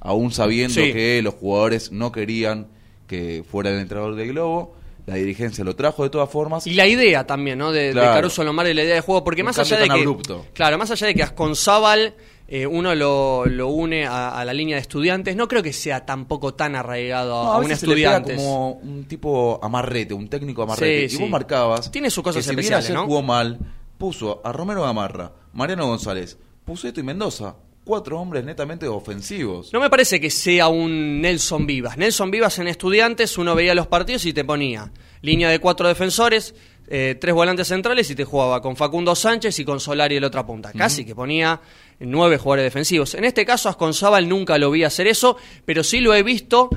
aún 0.00 0.30
sabiendo 0.32 0.74
Sí. 0.74 0.92
que 0.92 1.20
los 1.22 1.34
jugadores 1.34 1.90
no 1.92 2.12
querían 2.12 2.66
que 3.08 3.44
fuera 3.50 3.70
el 3.70 3.78
entrenador 3.80 4.14
de 4.14 4.26
Globo. 4.28 4.76
la 5.06 5.16
dirigencia 5.16 5.62
lo 5.64 5.76
trajo 5.76 6.02
de 6.02 6.08
todas 6.08 6.30
formas. 6.30 6.66
Y 6.66 6.72
la 6.72 6.86
idea 6.86 7.26
también, 7.26 7.58
¿no? 7.58 7.72
De. 7.72 7.92
Caruso 7.92 8.42
Lombardi, 8.42 8.72
la 8.72 8.84
idea 8.84 8.94
de 8.94 9.00
juego, 9.02 9.22
porque 9.22 9.42
Un 9.42 9.46
más 9.46 9.58
allá 9.58 9.76
de 9.78 9.84
que. 9.84 9.92
abrupto. 9.92 10.46
Claro, 10.54 10.78
más 10.78 10.90
allá 10.90 11.08
de 11.08 11.14
que 11.14 11.22
Asconzábal 11.22 12.14
eh, 12.46 12.66
uno 12.66 12.94
lo, 12.94 13.46
lo 13.46 13.68
une 13.68 14.06
a, 14.06 14.38
a 14.38 14.44
la 14.44 14.52
línea 14.52 14.76
de 14.76 14.82
estudiantes, 14.82 15.34
no 15.36 15.48
creo 15.48 15.62
que 15.62 15.72
sea 15.72 16.04
tampoco 16.04 16.54
tan 16.54 16.76
arraigado 16.76 17.40
a, 17.40 17.44
No, 17.44 17.52
a 17.52 17.54
a 17.56 17.58
un 17.58 17.70
estudiantes. 17.70 18.36
como 18.36 18.72
un 18.72 19.04
tipo 19.04 19.58
amarrete, 19.62 20.14
un 20.14 20.28
técnico 20.28 20.62
amarrete. 20.62 21.08
Sí, 21.08 21.16
y 21.16 21.18
vos 21.18 21.26
sí. 21.26 21.30
marcabas. 21.32 21.90
Tiene 21.90 22.10
sus 22.10 22.22
cosas 22.22 22.44
que 22.46 22.50
si 22.50 22.56
bien 22.56 22.74
ayer 22.74 22.92
¿no? 22.94 23.04
jugó 23.06 23.22
mal, 23.22 23.58
puso 23.98 24.40
a 24.44 24.52
Romero 24.52 24.82
Gamarra, 24.82 25.32
Mariano 25.52 25.86
González, 25.86 26.36
Puceto 26.64 27.00
y 27.00 27.02
Mendoza. 27.02 27.56
Cuatro 27.84 28.18
hombres 28.18 28.44
netamente 28.46 28.88
ofensivos. 28.88 29.70
No 29.70 29.78
me 29.78 29.90
parece 29.90 30.18
que 30.18 30.30
sea 30.30 30.68
un 30.68 31.20
Nelson 31.20 31.66
Vivas. 31.66 31.98
Nelson 31.98 32.30
Vivas 32.30 32.58
en 32.58 32.66
estudiantes, 32.66 33.36
uno 33.36 33.54
veía 33.54 33.74
los 33.74 33.86
partidos 33.88 34.24
y 34.24 34.32
te 34.32 34.42
ponía 34.42 34.90
línea 35.20 35.50
de 35.50 35.58
cuatro 35.58 35.86
defensores, 35.88 36.54
eh, 36.86 37.16
tres 37.20 37.34
volantes 37.34 37.68
centrales 37.68 38.10
y 38.10 38.14
te 38.14 38.24
jugaba 38.24 38.60
con 38.60 38.76
Facundo 38.76 39.14
Sánchez 39.14 39.58
y 39.58 39.64
con 39.64 39.80
Solari 39.80 40.16
en 40.16 40.22
la 40.22 40.28
otra 40.28 40.44
punta. 40.46 40.72
Casi 40.72 41.04
que 41.04 41.14
ponía 41.14 41.60
nueve 42.00 42.38
jugadores 42.38 42.64
defensivos. 42.64 43.14
En 43.14 43.24
este 43.24 43.44
caso, 43.46 43.68
Asconzábal 43.68 44.28
nunca 44.28 44.58
lo 44.58 44.70
vi 44.70 44.84
hacer 44.84 45.06
eso, 45.06 45.36
pero 45.64 45.82
sí 45.84 46.00
lo 46.00 46.14
he 46.14 46.22
visto 46.22 46.68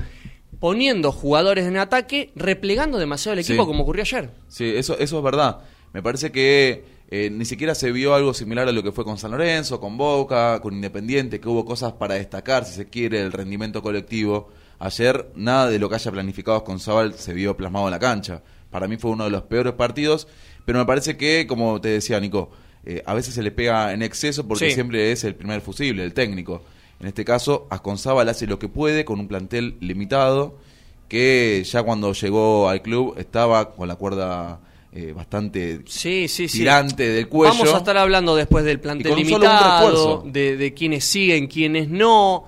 poniendo 0.60 1.12
jugadores 1.12 1.66
en 1.66 1.76
ataque, 1.76 2.30
replegando 2.34 2.98
demasiado 2.98 3.34
el 3.34 3.40
equipo 3.40 3.62
Sí. 3.62 3.66
como 3.66 3.82
ocurrió 3.84 4.02
ayer. 4.02 4.30
Sí, 4.48 4.64
eso, 4.76 4.98
eso 4.98 5.18
es 5.18 5.22
verdad. 5.24 5.58
Me 5.92 6.02
parece 6.02 6.32
que 6.32 6.84
eh, 7.10 7.30
ni 7.30 7.44
siquiera 7.44 7.74
se 7.74 7.90
vio 7.92 8.14
algo 8.14 8.34
similar 8.34 8.68
a 8.68 8.72
lo 8.72 8.82
que 8.82 8.92
fue 8.92 9.04
con 9.04 9.16
San 9.18 9.30
Lorenzo, 9.30 9.80
con 9.80 9.96
Boca, 9.96 10.60
con 10.60 10.74
Independiente, 10.74 11.40
que 11.40 11.48
hubo 11.48 11.64
cosas 11.64 11.92
para 11.94 12.16
destacar, 12.16 12.64
si 12.64 12.74
se 12.74 12.86
quiere, 12.88 13.22
el 13.22 13.32
rendimiento 13.32 13.82
colectivo. 13.82 14.50
Ayer 14.80 15.30
nada 15.34 15.68
de 15.70 15.78
lo 15.78 15.88
que 15.88 15.94
haya 15.94 16.10
planificado 16.12 16.62
con 16.64 16.78
Zabal 16.80 17.14
se 17.14 17.32
vio 17.32 17.56
plasmado 17.56 17.86
en 17.86 17.92
la 17.92 17.98
cancha. 17.98 18.42
Para 18.70 18.88
mí 18.88 18.96
fue 18.96 19.10
uno 19.10 19.24
de 19.24 19.30
los 19.30 19.42
peores 19.42 19.72
partidos, 19.74 20.28
pero 20.64 20.78
me 20.78 20.84
parece 20.86 21.16
que, 21.16 21.46
como 21.46 21.80
te 21.80 21.88
decía 21.88 22.20
Nico, 22.20 22.50
eh, 22.84 23.02
a 23.06 23.14
veces 23.14 23.34
se 23.34 23.42
le 23.42 23.50
pega 23.50 23.92
en 23.92 24.02
exceso 24.02 24.46
porque 24.46 24.68
Sí. 24.68 24.74
siempre 24.74 25.10
es 25.12 25.24
el 25.24 25.34
primer 25.34 25.60
fusible, 25.60 26.04
el 26.04 26.14
técnico. 26.14 26.62
En 27.00 27.06
este 27.06 27.24
caso, 27.24 27.66
Asconzábal 27.70 28.28
hace 28.28 28.46
lo 28.46 28.58
que 28.58 28.68
puede 28.68 29.04
con 29.04 29.20
un 29.20 29.28
plantel 29.28 29.76
limitado 29.80 30.56
que 31.08 31.62
ya 31.64 31.82
cuando 31.82 32.12
llegó 32.12 32.68
al 32.68 32.82
club 32.82 33.14
estaba 33.18 33.72
con 33.74 33.88
la 33.88 33.94
cuerda 33.96 34.60
eh, 34.92 35.12
bastante 35.14 35.80
Sí, 35.86 36.28
sí, 36.28 36.48
sí. 36.48 36.58
tirante 36.58 37.08
del 37.08 37.28
cuello. 37.28 37.54
Vamos 37.54 37.74
a 37.74 37.78
estar 37.78 37.96
hablando 37.98 38.34
después 38.36 38.64
del 38.64 38.80
plantel 38.80 39.14
limitado, 39.16 40.22
de, 40.26 40.56
de 40.56 40.74
quienes 40.74 41.04
siguen, 41.04 41.46
quienes 41.46 41.88
no, 41.88 42.46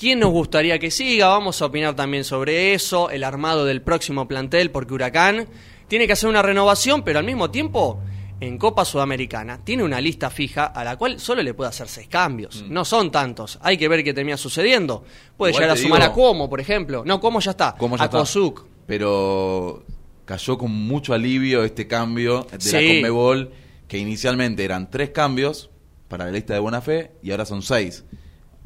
quién 0.00 0.18
nos 0.18 0.30
gustaría 0.30 0.78
que 0.78 0.90
siga, 0.90 1.28
vamos 1.28 1.60
a 1.60 1.66
opinar 1.66 1.94
también 1.94 2.24
sobre 2.24 2.72
eso, 2.72 3.10
el 3.10 3.22
armado 3.22 3.66
del 3.66 3.82
próximo 3.82 4.26
plantel, 4.26 4.70
porque 4.70 4.94
Huracán 4.94 5.46
tiene 5.88 6.06
que 6.06 6.14
hacer 6.14 6.30
una 6.30 6.40
renovación, 6.40 7.02
pero 7.04 7.18
al 7.18 7.26
mismo 7.26 7.50
tiempo, 7.50 8.00
en 8.40 8.56
Copa 8.56 8.86
Sudamericana, 8.86 9.60
tiene 9.62 9.82
una 9.84 10.00
lista 10.00 10.30
fija 10.30 10.64
a 10.64 10.82
la 10.84 10.96
cual 10.96 11.20
solo 11.20 11.42
le 11.42 11.52
puede 11.52 11.68
hacer 11.68 11.86
seis 11.86 12.08
cambios. 12.08 12.64
No 12.70 12.86
son 12.86 13.10
tantos, 13.10 13.58
hay 13.60 13.76
que 13.76 13.88
ver 13.88 14.02
qué 14.02 14.14
termina 14.14 14.38
sucediendo. 14.38 15.04
Puede 15.36 15.52
Mm. 15.52 15.54
Igual 15.56 15.62
llegar 15.64 15.76
a 15.76 15.80
sumar 15.82 16.00
digo- 16.00 16.12
a 16.12 16.14
Como, 16.14 16.48
por 16.48 16.60
ejemplo. 16.60 17.02
No, 17.04 17.20
Como 17.20 17.38
ya 17.40 17.50
está. 17.50 17.74
Ya 17.98 18.04
a. 18.04 18.08
Kozuc. 18.08 18.64
Pero 18.86 19.84
cayó 20.24 20.56
con 20.56 20.70
mucho 20.72 21.12
alivio 21.12 21.62
este 21.62 21.86
cambio 21.86 22.46
de 22.50 22.58
la. 22.58 22.88
Conmebol, 22.94 23.50
que 23.86 23.98
inicialmente 23.98 24.64
eran 24.64 24.90
tres 24.90 25.10
cambios 25.10 25.68
para 26.08 26.24
la 26.24 26.30
lista 26.30 26.54
de 26.54 26.60
buena 26.60 26.80
fe 26.80 27.12
y 27.22 27.30
ahora 27.32 27.44
son 27.44 27.60
seis. 27.62 28.04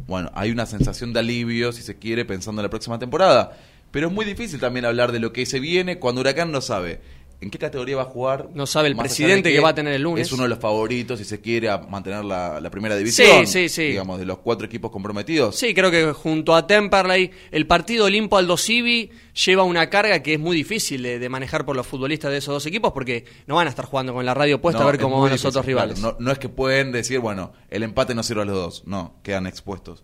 Bueno, 0.06 0.30
hay 0.34 0.50
una 0.50 0.66
sensación 0.66 1.12
de 1.12 1.20
alivio, 1.20 1.72
si 1.72 1.82
se 1.82 1.96
quiere, 1.96 2.24
pensando 2.24 2.60
en 2.60 2.64
la 2.64 2.70
próxima 2.70 2.98
temporada. 2.98 3.56
Pero 3.90 4.08
es 4.08 4.12
muy 4.12 4.24
difícil 4.24 4.60
también 4.60 4.84
hablar 4.84 5.12
de 5.12 5.20
lo 5.20 5.32
que 5.32 5.46
se 5.46 5.60
viene 5.60 5.98
cuando 5.98 6.20
Huracán 6.20 6.50
no 6.50 6.60
sabe 6.60 7.00
en 7.44 7.50
qué 7.50 7.58
categoría 7.58 7.96
va 7.96 8.02
a 8.02 8.06
jugar. 8.06 8.48
No 8.54 8.66
sabe 8.66 8.88
el 8.88 8.96
presidente 8.96 9.48
de 9.50 9.54
que 9.54 9.60
va 9.60 9.68
a 9.68 9.74
tener 9.74 9.92
el 9.94 10.02
lunes. 10.02 10.26
Es 10.26 10.32
uno 10.32 10.42
de 10.42 10.48
los 10.48 10.58
favoritos, 10.58 11.18
si 11.18 11.24
se 11.24 11.40
quiere, 11.40 11.68
a 11.68 11.78
mantener 11.78 12.24
la, 12.24 12.60
la 12.60 12.70
primera 12.70 12.96
división. 12.96 13.46
sí, 13.46 13.68
sí. 13.68 13.82
Digamos, 13.88 14.18
de 14.18 14.24
los 14.26 14.38
cuatro 14.38 14.66
equipos 14.66 14.90
comprometidos. 14.90 15.56
Sí, 15.56 15.72
creo 15.74 15.90
que 15.90 16.12
junto 16.12 16.54
a 16.54 16.66
Temperley, 16.66 17.30
el 17.52 17.66
partido 17.66 18.06
Olimpo 18.06 18.36
Aldo 18.36 18.56
Civi 18.56 19.10
lleva 19.44 19.62
una 19.62 19.88
carga 19.90 20.22
que 20.22 20.34
es 20.34 20.40
muy 20.40 20.56
difícil 20.56 21.02
de, 21.02 21.18
de 21.18 21.28
manejar 21.28 21.64
por 21.64 21.76
los 21.76 21.86
futbolistas 21.86 22.30
de 22.30 22.38
esos 22.38 22.54
dos 22.54 22.66
equipos 22.66 22.92
porque 22.92 23.24
no 23.46 23.56
van 23.56 23.66
a 23.66 23.70
estar 23.70 23.84
jugando 23.84 24.12
con 24.14 24.24
la 24.26 24.34
radio 24.34 24.60
puesta 24.60 24.80
No, 24.80 24.88
a 24.88 24.90
ver 24.92 25.00
cómo 25.00 25.20
van 25.20 25.30
los 25.32 25.44
otros 25.44 25.64
rivales. 25.64 25.98
claro. 26.00 26.16
No, 26.18 26.24
no 26.26 26.32
es 26.32 26.38
que 26.38 26.48
pueden 26.48 26.92
decir, 26.92 27.18
bueno, 27.20 27.52
el 27.70 27.82
empate 27.82 28.14
no 28.14 28.22
sirve 28.22 28.42
a 28.42 28.44
los 28.46 28.56
dos. 28.56 28.82
No, 28.86 29.16
quedan 29.22 29.46
expuestos. 29.46 30.02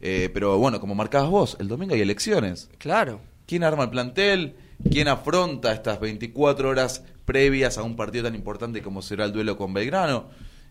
Eh, 0.00 0.30
pero 0.32 0.58
bueno, 0.58 0.80
como 0.80 0.94
marcabas 0.94 1.28
vos, 1.28 1.56
el 1.60 1.68
domingo 1.68 1.94
hay 1.94 2.00
elecciones. 2.00 2.70
Claro. 2.78 3.20
¿Quién 3.46 3.64
arma 3.64 3.84
el 3.84 3.90
plantel? 3.90 4.54
¿Quién 4.90 5.08
afronta 5.08 5.72
estas 5.72 6.00
24 6.00 6.68
horas 6.68 7.02
previas 7.24 7.78
a 7.78 7.82
un 7.82 7.96
partido 7.96 8.24
tan 8.24 8.34
importante 8.34 8.82
como 8.82 9.02
será 9.02 9.24
el 9.24 9.32
duelo 9.32 9.56
con 9.56 9.74
Belgrano? 9.74 10.26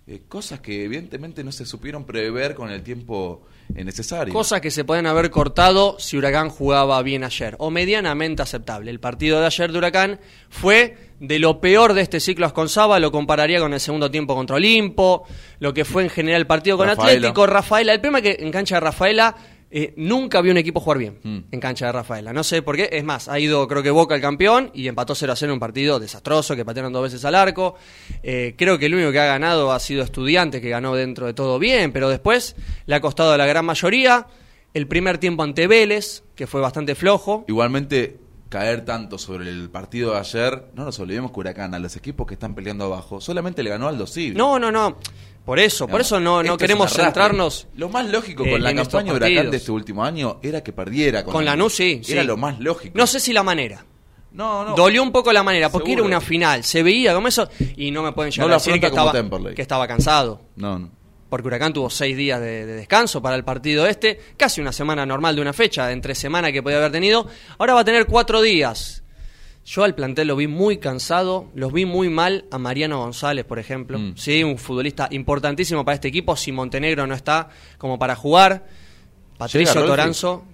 Eh, 0.09 0.21
cosas 0.25 0.61
que 0.61 0.85
evidentemente 0.85 1.43
no 1.43 1.51
se 1.51 1.65
supieron 1.65 2.05
prever 2.05 2.55
con 2.55 2.71
el 2.71 2.81
tiempo 2.81 3.41
eh, 3.75 3.83
necesario. 3.83 4.33
Cosas 4.33 4.61
que 4.61 4.71
se 4.71 4.85
pueden 4.85 5.05
haber 5.05 5.29
cortado 5.29 5.97
si 5.99 6.15
Huracán 6.15 6.49
jugaba 6.49 7.01
bien 7.01 7.25
ayer, 7.25 7.57
o 7.59 7.69
medianamente 7.69 8.41
aceptable. 8.41 8.89
El 8.89 9.01
partido 9.01 9.41
de 9.41 9.47
ayer 9.47 9.69
de 9.69 9.77
Huracán 9.77 10.19
fue 10.49 10.95
de 11.19 11.39
lo 11.39 11.59
peor 11.59 11.93
de 11.93 12.03
este 12.03 12.21
ciclo 12.21 12.45
Asconzaba, 12.45 12.99
lo 12.99 13.11
compararía 13.11 13.59
con 13.59 13.73
el 13.73 13.81
segundo 13.81 14.09
tiempo 14.09 14.33
contra 14.33 14.55
Olimpo, 14.55 15.25
lo 15.59 15.73
que 15.73 15.83
fue 15.83 16.03
en 16.03 16.09
general 16.09 16.39
el 16.39 16.47
partido 16.47 16.77
con 16.77 16.87
Rafaela. 16.87 17.11
Atlético, 17.11 17.45
Rafaela. 17.45 17.93
El 17.93 17.99
problema 17.99 18.19
es 18.19 18.37
que 18.37 18.45
en 18.45 18.51
cancha 18.53 18.75
de 18.75 18.79
Rafaela 18.79 19.35
eh, 19.69 19.93
nunca 19.97 20.41
vi 20.41 20.50
un 20.50 20.57
equipo 20.57 20.79
jugar 20.79 20.97
bien 20.97 21.19
Mm. 21.24 21.38
en 21.51 21.59
cancha 21.59 21.88
de 21.88 21.91
Rafaela. 21.91 22.31
No 22.33 22.43
sé 22.43 22.62
por 22.62 22.75
qué, 22.75 22.89
es 22.91 23.03
más, 23.03 23.27
ha 23.27 23.39
ido 23.39 23.67
creo 23.67 23.83
que 23.83 23.91
Boca 23.91 24.15
el 24.15 24.21
campeón 24.21 24.71
y 24.74 24.88
empató 24.88 25.13
0 25.15 25.33
a 25.33 25.36
0 25.36 25.51
en 25.51 25.53
un 25.55 25.59
partido 25.59 26.00
desastroso 26.00 26.55
que 26.55 26.63
patearon 26.65 26.93
dos 26.93 27.03
veces 27.03 27.24
al 27.25 27.36
arco. 27.36 27.75
Eh, 28.24 28.55
creo 28.57 28.77
que 28.79 28.86
el 28.86 28.95
único 28.95 29.12
que 29.12 29.19
ha 29.19 29.25
ganado 29.25 29.71
ha 29.71 29.79
sido 29.79 30.03
Estudiantes, 30.03 30.62
que 30.62 30.69
ganó 30.69 30.95
dentro 30.95 31.25
de 31.25 31.33
todo 31.33 31.59
bien, 31.59 31.91
pero 31.91 32.09
después 32.09 32.55
le 32.86 32.95
ha 32.95 33.01
costado 33.01 33.31
a 33.33 33.38
la 33.38 33.45
gran 33.45 33.65
mayoría. 33.65 34.27
El 34.74 34.88
primer 34.88 35.17
tiempo 35.17 35.43
ante 35.43 35.65
Vélez, 35.67 36.24
que 36.36 36.45
fue 36.47 36.62
bastante 36.62 36.93
flojo. 36.95 37.45
Igualmente, 37.47 38.19
caer 38.50 38.86
tanto 38.86 39.17
sobre 39.17 39.50
el 39.50 39.69
partido 39.69 40.13
de 40.13 40.19
ayer, 40.19 40.65
no 40.75 40.86
nos 40.86 41.00
olvidemos 41.00 41.31
que 41.31 41.39
Huracán, 41.39 41.74
a 41.74 41.79
los 41.79 41.95
equipos 41.95 42.27
que 42.27 42.36
están 42.36 42.53
peleando 42.55 42.86
abajo, 42.86 43.19
solamente 43.19 43.63
le 43.63 43.69
ganó 43.71 43.88
al 43.88 44.07
Civi. 44.07 44.36
No, 44.36 44.59
no, 44.59 44.71
no. 44.71 44.97
Por 45.47 45.59
eso, 45.59 45.87
por 45.87 46.01
eso 46.01 46.19
no, 46.19 46.43
no 46.43 46.57
queremos 46.57 46.91
centrarnos. 46.91 47.67
Lo 47.77 47.87
más 47.87 48.05
lógico 48.09 48.43
eh, 48.43 48.51
con 48.51 48.61
la 48.61 48.75
campaña 48.75 49.13
de 49.13 49.17
Huracán 49.17 49.49
de 49.49 49.55
este 49.55 49.71
último 49.71 50.03
año 50.03 50.39
era 50.43 50.61
que 50.61 50.73
perdiera 50.73 51.23
con, 51.23 51.31
Con 51.31 51.45
Lanús, 51.45 51.73
sí. 51.73 52.01
Era 52.05 52.21
sí. 52.23 52.27
lo 52.27 52.35
más 52.35 52.59
lógico. 52.59 52.97
No 52.97 53.07
sé 53.07 53.21
si 53.21 53.31
la 53.31 53.43
manera. 53.43 53.85
No, 54.33 54.65
no. 54.65 54.75
Dolió 54.75 55.01
un 55.01 55.13
poco 55.13 55.31
la 55.31 55.43
manera, 55.43 55.69
porque 55.69 55.91
Seguro. 55.91 56.05
era 56.05 56.17
una 56.17 56.21
final. 56.21 56.65
Se 56.65 56.83
veía 56.83 57.13
como 57.13 57.29
eso 57.29 57.47
y 57.77 57.91
no 57.91 58.03
me 58.03 58.11
pueden 58.11 58.29
llegar 58.33 58.43
No 58.45 58.49
lo 58.49 58.55
a 58.55 58.57
decir 58.57 58.77
que 58.77 58.87
estaba, 58.87 59.13
Temperley. 59.13 59.55
que 59.55 59.61
estaba 59.61 59.87
cansado. 59.87 60.41
No, 60.57 60.79
no. 60.79 60.91
Porque 61.29 61.47
Huracán 61.47 61.71
tuvo 61.71 61.89
seis 61.89 62.17
días 62.17 62.41
de, 62.41 62.65
de 62.65 62.73
descanso 62.73 63.21
para 63.21 63.37
el 63.37 63.45
partido 63.45 63.87
este, 63.87 64.19
casi 64.35 64.59
una 64.59 64.73
semana 64.73 65.05
normal 65.05 65.37
de 65.37 65.41
una 65.41 65.53
fecha, 65.53 65.93
entre 65.93 66.13
semana 66.13 66.51
que 66.51 66.61
podía 66.61 66.77
haber 66.79 66.91
tenido. 66.91 67.25
Ahora 67.57 67.73
va 67.73 67.79
a 67.79 67.85
tener 67.85 68.05
cuatro 68.05 68.41
días. 68.41 69.01
Yo 69.69 69.83
al 69.83 69.95
plantel 69.95 70.29
lo 70.29 70.38
vi 70.38 70.47
muy 70.47 70.77
cansado, 70.77 71.51
los 71.53 71.74
vi 71.74 71.86
muy 71.86 72.07
mal 72.07 72.45
a 72.51 72.57
Mariano 72.57 73.00
González, 73.00 73.43
por 73.43 73.59
ejemplo. 73.59 74.00
Mm. 74.00 74.13
Sí, 74.15 74.41
un 74.41 74.57
futbolista 74.57 75.09
importantísimo 75.12 75.83
para 75.83 75.95
este 75.95 76.07
equipo. 76.07 76.38
Si 76.38 76.53
Montenegro 76.53 77.05
no 77.05 77.13
está 77.13 77.50
como 77.77 78.00
para 78.00 78.15
jugar, 78.15 78.65
Patricio? 79.38 79.86
Toranzo, 79.86 80.45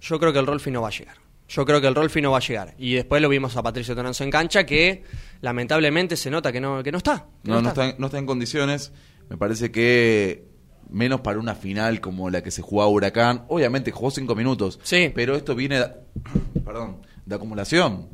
yo 0.00 0.18
creo 0.18 0.32
que 0.32 0.38
el 0.38 0.46
Rolfi 0.46 0.70
no 0.70 0.80
va 0.80 0.88
a 0.88 0.90
llegar. 0.90 1.16
Yo 1.48 1.66
creo 1.66 1.82
que 1.82 1.86
el 1.86 1.94
Rolfi 1.94 2.22
no 2.22 2.30
va 2.30 2.38
a 2.38 2.40
llegar. 2.40 2.74
Y 2.78 2.94
después 2.94 3.20
lo 3.20 3.28
vimos 3.28 3.54
a 3.58 3.62
Patricio 3.62 3.94
Toranzo 3.94 4.24
en 4.24 4.30
cancha, 4.30 4.64
que 4.64 5.04
lamentablemente 5.42 6.16
se 6.16 6.30
nota 6.30 6.50
que 6.50 6.60
no, 6.62 6.82
que 6.82 6.90
no 6.90 6.96
está. 6.96 7.26
que 7.44 7.50
No, 7.50 7.60
no 7.60 7.68
está, 7.68 7.90
en- 7.90 7.96
no 7.98 8.06
está 8.06 8.18
en 8.18 8.24
condiciones. 8.24 8.90
Me 9.28 9.36
parece 9.36 9.70
que 9.70 10.46
menos 10.88 11.20
para 11.20 11.38
una 11.38 11.54
final 11.54 12.00
como 12.00 12.30
la 12.30 12.42
que 12.42 12.50
se 12.50 12.62
jugaba 12.62 12.90
Huracán. 12.90 13.44
Obviamente 13.48 13.90
jugó 13.90 14.10
cinco 14.10 14.34
minutos. 14.34 14.80
Sí. 14.82 15.12
Pero 15.14 15.36
esto 15.36 15.54
viene, 15.54 15.78
de- 15.78 15.90
perdón, 16.64 17.02
de 17.26 17.34
acumulación. 17.34 18.08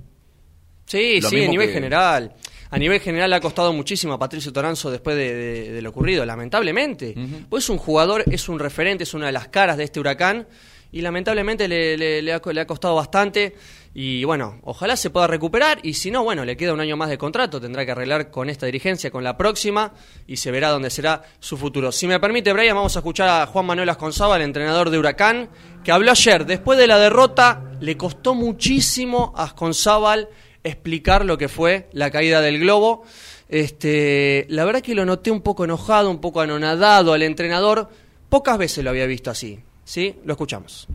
Sí, 0.88 1.20
Lo 1.20 1.28
sí, 1.30 1.44
a 1.44 1.48
nivel 1.48 1.68
que- 1.68 1.74
general. 1.74 2.34
A 2.70 2.78
nivel 2.78 3.00
general 3.00 3.30
le 3.30 3.36
ha 3.36 3.40
costado 3.40 3.72
muchísimo 3.72 4.12
a 4.12 4.18
Patricio 4.18 4.52
Toranzo 4.52 4.90
después 4.90 5.16
de, 5.16 5.32
de- 5.34 5.72
de 5.72 5.82
lo 5.82 5.88
ocurrido, 5.90 6.26
lamentablemente. 6.26 7.14
Pues 7.48 7.64
es 7.64 7.70
un 7.70 7.78
jugador, 7.78 8.24
es 8.30 8.48
un 8.48 8.58
referente, 8.58 9.04
es 9.04 9.14
una 9.14 9.26
de 9.26 9.32
las 9.32 9.48
caras 9.48 9.76
de 9.78 9.84
este 9.84 10.00
huracán 10.00 10.46
y 10.92 11.00
lamentablemente 11.00 11.66
le, 11.68 11.96
le- 11.96 12.20
le 12.20 12.32
ha, 12.32 12.40
co- 12.40 12.52
le 12.52 12.60
ha 12.60 12.66
costado 12.66 12.94
bastante. 12.94 13.54
Y 13.94 14.22
bueno, 14.24 14.60
ojalá 14.64 14.96
se 14.96 15.08
pueda 15.08 15.26
recuperar 15.26 15.78
y 15.82 15.94
si 15.94 16.10
no, 16.10 16.22
bueno, 16.24 16.44
le 16.44 16.58
queda 16.58 16.74
un 16.74 16.80
año 16.80 16.94
más 16.96 17.08
de 17.08 17.16
contrato, 17.16 17.58
tendrá 17.58 17.86
que 17.86 17.92
arreglar 17.92 18.30
con 18.30 18.50
esta 18.50 18.66
dirigencia, 18.66 19.10
con 19.10 19.24
la 19.24 19.34
próxima 19.36 19.94
y 20.26 20.36
se 20.36 20.50
verá 20.50 20.68
dónde 20.68 20.90
será 20.90 21.22
su 21.40 21.56
futuro. 21.56 21.90
Si 21.90 22.06
me 22.06 22.20
permite, 22.20 22.52
Brian, 22.52 22.76
vamos 22.76 22.94
a 22.96 22.98
escuchar 22.98 23.28
a 23.30 23.46
Juan 23.46 23.64
Manuel 23.64 23.88
Asconzaba, 23.88 24.36
el 24.36 24.42
entrenador 24.42 24.90
de 24.90 24.98
Huracán, 24.98 25.48
que 25.82 25.90
habló 25.90 26.10
ayer, 26.10 26.44
después 26.44 26.78
de 26.78 26.86
la 26.86 26.98
derrota, 26.98 27.62
le 27.80 27.96
costó 27.96 28.34
muchísimo 28.34 29.32
a 29.36 29.44
Asconzábal 29.44 30.28
explicar 30.64 31.24
lo 31.24 31.38
que 31.38 31.48
fue 31.48 31.88
la 31.92 32.10
caída 32.10 32.40
del 32.40 32.58
globo. 32.60 33.04
Este, 33.48 34.46
la 34.50 34.64
verdad 34.64 34.82
que 34.82 34.94
lo 34.94 35.04
noté 35.04 35.30
un 35.30 35.40
poco 35.40 35.64
enojado, 35.64 36.10
un 36.10 36.20
poco 36.20 36.40
anonadado 36.40 37.12
al 37.12 37.22
entrenador. 37.22 37.88
Pocas 38.28 38.58
veces 38.58 38.84
lo 38.84 38.90
había 38.90 39.06
visto 39.06 39.30
así. 39.30 39.60
¿Sí? 39.84 40.16
Lo 40.24 40.32
escuchamos. 40.34 40.86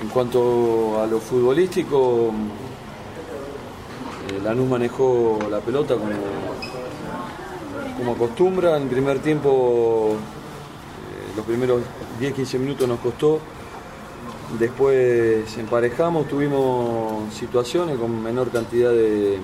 En 0.00 0.08
cuanto 0.08 1.02
a 1.02 1.06
lo 1.06 1.20
futbolístico, 1.20 2.32
eh, 4.30 4.40
Lanús 4.42 4.68
manejó 4.68 5.38
la 5.50 5.60
pelota 5.60 5.96
como, 5.96 6.12
como 7.98 8.12
acostumbra. 8.12 8.78
En 8.78 8.88
primer 8.88 9.18
tiempo, 9.18 10.12
eh, 10.14 11.32
los 11.36 11.44
primeros 11.44 11.82
10-15 12.18 12.58
minutos 12.58 12.88
nos 12.88 13.00
costó. 13.00 13.40
Después 14.58 15.56
emparejamos, 15.58 16.26
tuvimos 16.28 17.32
situaciones 17.32 17.96
con 17.98 18.20
menor 18.22 18.50
cantidad 18.50 18.90
de, 18.90 19.38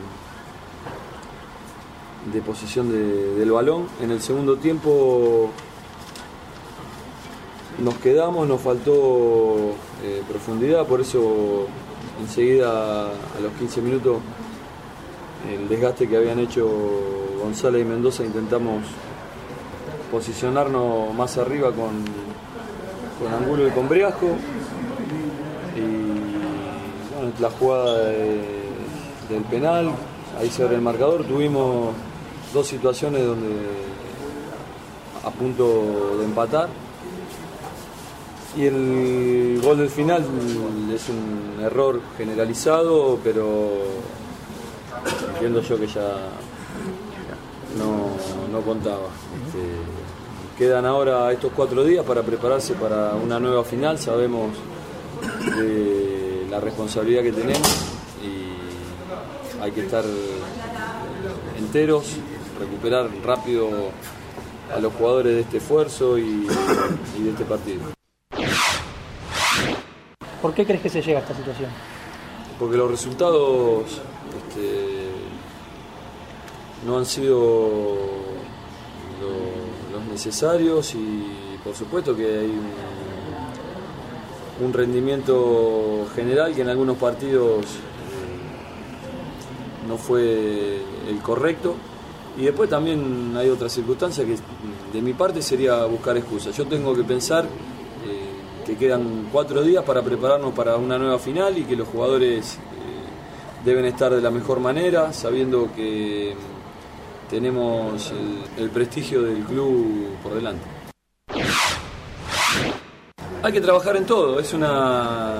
de 2.33 2.41
posesión 2.43 2.91
de- 2.91 3.35
del 3.37 3.53
balón. 3.53 3.87
En 4.03 4.11
el 4.11 4.21
segundo 4.21 4.57
tiempo 4.57 5.51
nos 7.79 7.95
quedamos, 7.99 8.49
nos 8.49 8.61
faltó 8.61 9.75
eh, 10.03 10.23
profundidad, 10.29 10.87
por 10.87 11.01
eso 11.01 11.67
enseguida 12.21 13.07
a 13.11 13.41
los 13.41 13.53
15 13.59 13.81
minutos 13.83 14.17
el 15.49 15.69
desgaste 15.69 16.09
que 16.09 16.17
habían 16.17 16.41
hecho 16.41 16.67
González 17.41 17.83
y 17.83 17.85
Mendoza 17.85 18.25
intentamos 18.25 18.83
posicionarnos 20.11 21.15
más 21.15 21.37
arriba 21.39 21.69
con, 21.71 21.91
con 23.23 23.33
Angulo 23.45 23.69
y 23.69 23.71
con 23.71 23.89
Briasco 23.89 24.29
la 27.41 27.51
jugada 27.51 27.99
de- 28.05 28.67
del 29.29 29.43
penal, 29.51 29.91
ahí 30.39 30.49
se 30.51 30.63
abre 30.63 30.77
el 30.77 30.83
marcador, 30.83 31.25
tuvimos 31.25 31.95
dos 32.55 32.67
situaciones 32.67 33.25
donde 33.27 33.55
a 35.25 35.31
punto 35.31 36.17
de 36.19 36.25
empatar. 36.25 36.69
Y 38.57 38.65
el 38.67 39.61
gol 39.63 39.77
del 39.79 39.91
final 39.91 40.25
es 40.95 41.09
un 41.11 41.63
error 41.63 42.01
generalizado, 42.17 43.19
pero 43.23 43.83
entiendo 45.35 45.61
yo 45.61 45.79
que 45.79 45.87
ya 45.89 46.15
no, 47.77 48.09
no 48.51 48.65
contaba. 48.65 49.09
Este, 49.47 49.61
quedan 50.57 50.87
ahora 50.87 51.31
estos 51.33 51.53
cuatro 51.55 51.85
días 51.85 52.03
para 52.07 52.23
prepararse 52.23 52.73
para 52.75 53.15
una 53.15 53.39
nueva 53.39 53.63
final, 53.63 53.99
sabemos 53.99 54.53
de 55.59 56.26
la 56.57 56.61
responsabilidad 56.61 57.23
que 57.23 57.33
tenemos 57.33 57.69
y 58.25 59.61
hay 59.63 59.71
que 59.73 59.83
estar 59.83 60.05
enteros, 61.59 62.05
recuperar 62.59 63.11
rápido 63.23 63.69
a 64.75 64.81
los 64.81 64.91
jugadores 64.95 65.35
de 65.35 65.41
este 65.43 65.57
esfuerzo 65.59 66.17
y- 66.19 66.47
y 67.19 67.23
de 67.25 67.31
este 67.31 67.45
partido. 67.45 67.83
¿Por 70.41 70.55
qué 70.55 70.65
crees 70.65 70.81
que 70.81 70.89
se 70.89 71.03
llega 71.03 71.19
a 71.19 71.23
esta 71.23 71.35
situación? 71.37 71.71
porque 72.59 72.79
los 72.79 72.91
resultados 72.91 74.01
este, 74.49 75.09
no 76.87 76.97
han 76.97 77.05
sido 77.05 77.99
lo- 79.21 79.93
los 79.99 80.05
necesarios 80.11 80.95
y 80.95 81.59
por 81.63 81.75
supuesto 81.77 82.17
que 82.17 82.25
hay 82.25 82.47
un, 82.47 82.67
un 84.61 84.73
rendimiento 84.73 86.07
general 86.15 86.55
que 86.55 86.63
en 86.63 86.69
algunos 86.69 86.97
partidos 86.97 87.65
eh, 87.65 87.69
no 89.87 89.99
fue 89.99 90.81
el 91.09 91.19
correcto 91.23 91.75
y 92.39 92.45
después 92.45 92.69
también 92.69 93.35
hay 93.37 93.49
otra 93.49 93.69
circunstancia 93.69 94.25
que 94.25 94.37
de 94.93 95.03
mi 95.03 95.13
parte 95.15 95.43
sería 95.43 95.85
buscar 95.87 96.17
excusas. 96.17 96.57
Yo 96.57 96.67
tengo 96.67 96.95
que 96.95 97.03
pensar 97.03 97.45
eh, 97.45 98.65
que 98.65 98.77
quedan 98.77 99.29
cuatro 99.33 99.63
días 99.63 99.85
para 99.85 100.03
prepararnos 100.03 100.53
para 100.53 100.77
una 100.77 100.99
nueva 100.99 101.19
final 101.19 101.57
y 101.57 101.65
que 101.65 101.77
los 101.77 101.89
jugadores 101.89 102.55
eh, 102.55 103.65
deben 103.65 103.87
estar 103.87 104.15
de 104.15 104.21
la 104.21 104.31
mejor 104.31 104.61
manera, 104.61 105.13
sabiendo 105.13 105.71
que 105.75 106.35
tenemos 107.31 108.13
el 108.57 108.71
prestigio 108.71 109.23
del 109.23 109.43
club 109.45 110.17
por 110.23 110.35
delante. 110.35 110.65
Hay 113.47 113.53
que 113.53 113.61
trabajar 113.61 113.97
en 113.97 114.05
todo, 114.05 114.41
es 114.41 114.53
una... 114.53 115.37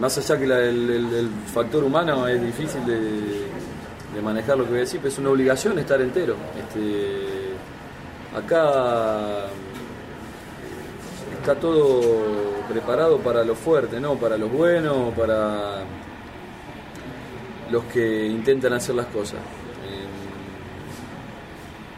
Más 0.00 0.16
allá 0.16 0.38
que 0.38 0.44
el, 0.44 1.30
factor 1.52 1.84
humano 1.84 2.26
es 2.26 2.42
difícil 2.42 2.86
de, 2.86 4.22
manejar 4.22 4.56
lo 4.56 4.64
que 4.64 4.70
voy 4.70 4.78
a 4.78 4.80
decir, 4.80 5.00
pero 5.00 5.12
es 5.12 5.18
una 5.18 5.28
obligación 5.28 5.78
estar 5.78 6.00
entero. 6.00 6.34
Este, 6.58 7.52
acá 8.34 9.48
está 11.38 11.54
todo 11.56 12.22
preparado 12.70 13.18
para 13.18 13.44
lo 13.44 13.54
fuerte, 13.54 14.00
¿no? 14.00 14.14
Para 14.14 14.38
los 14.38 14.50
buenos, 14.50 15.12
para 15.12 15.82
los 17.70 17.84
que 17.92 18.28
intentan 18.28 18.72
hacer 18.72 18.94
las 18.94 19.08
cosas. 19.08 19.40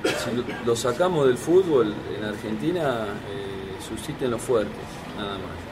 Eh, 0.02 0.11
si 0.24 0.35
lo- 0.35 0.42
lo 0.66 0.74
sacamos 0.74 1.29
del 1.29 1.38
fútbol 1.38 1.94
en 2.18 2.24
Argentina, 2.24 3.07
eh, 3.31 3.58
subsisten 3.88 4.31
los 4.31 4.40
fuertes, 4.42 4.74
nada 5.16 5.38
más. 5.38 5.68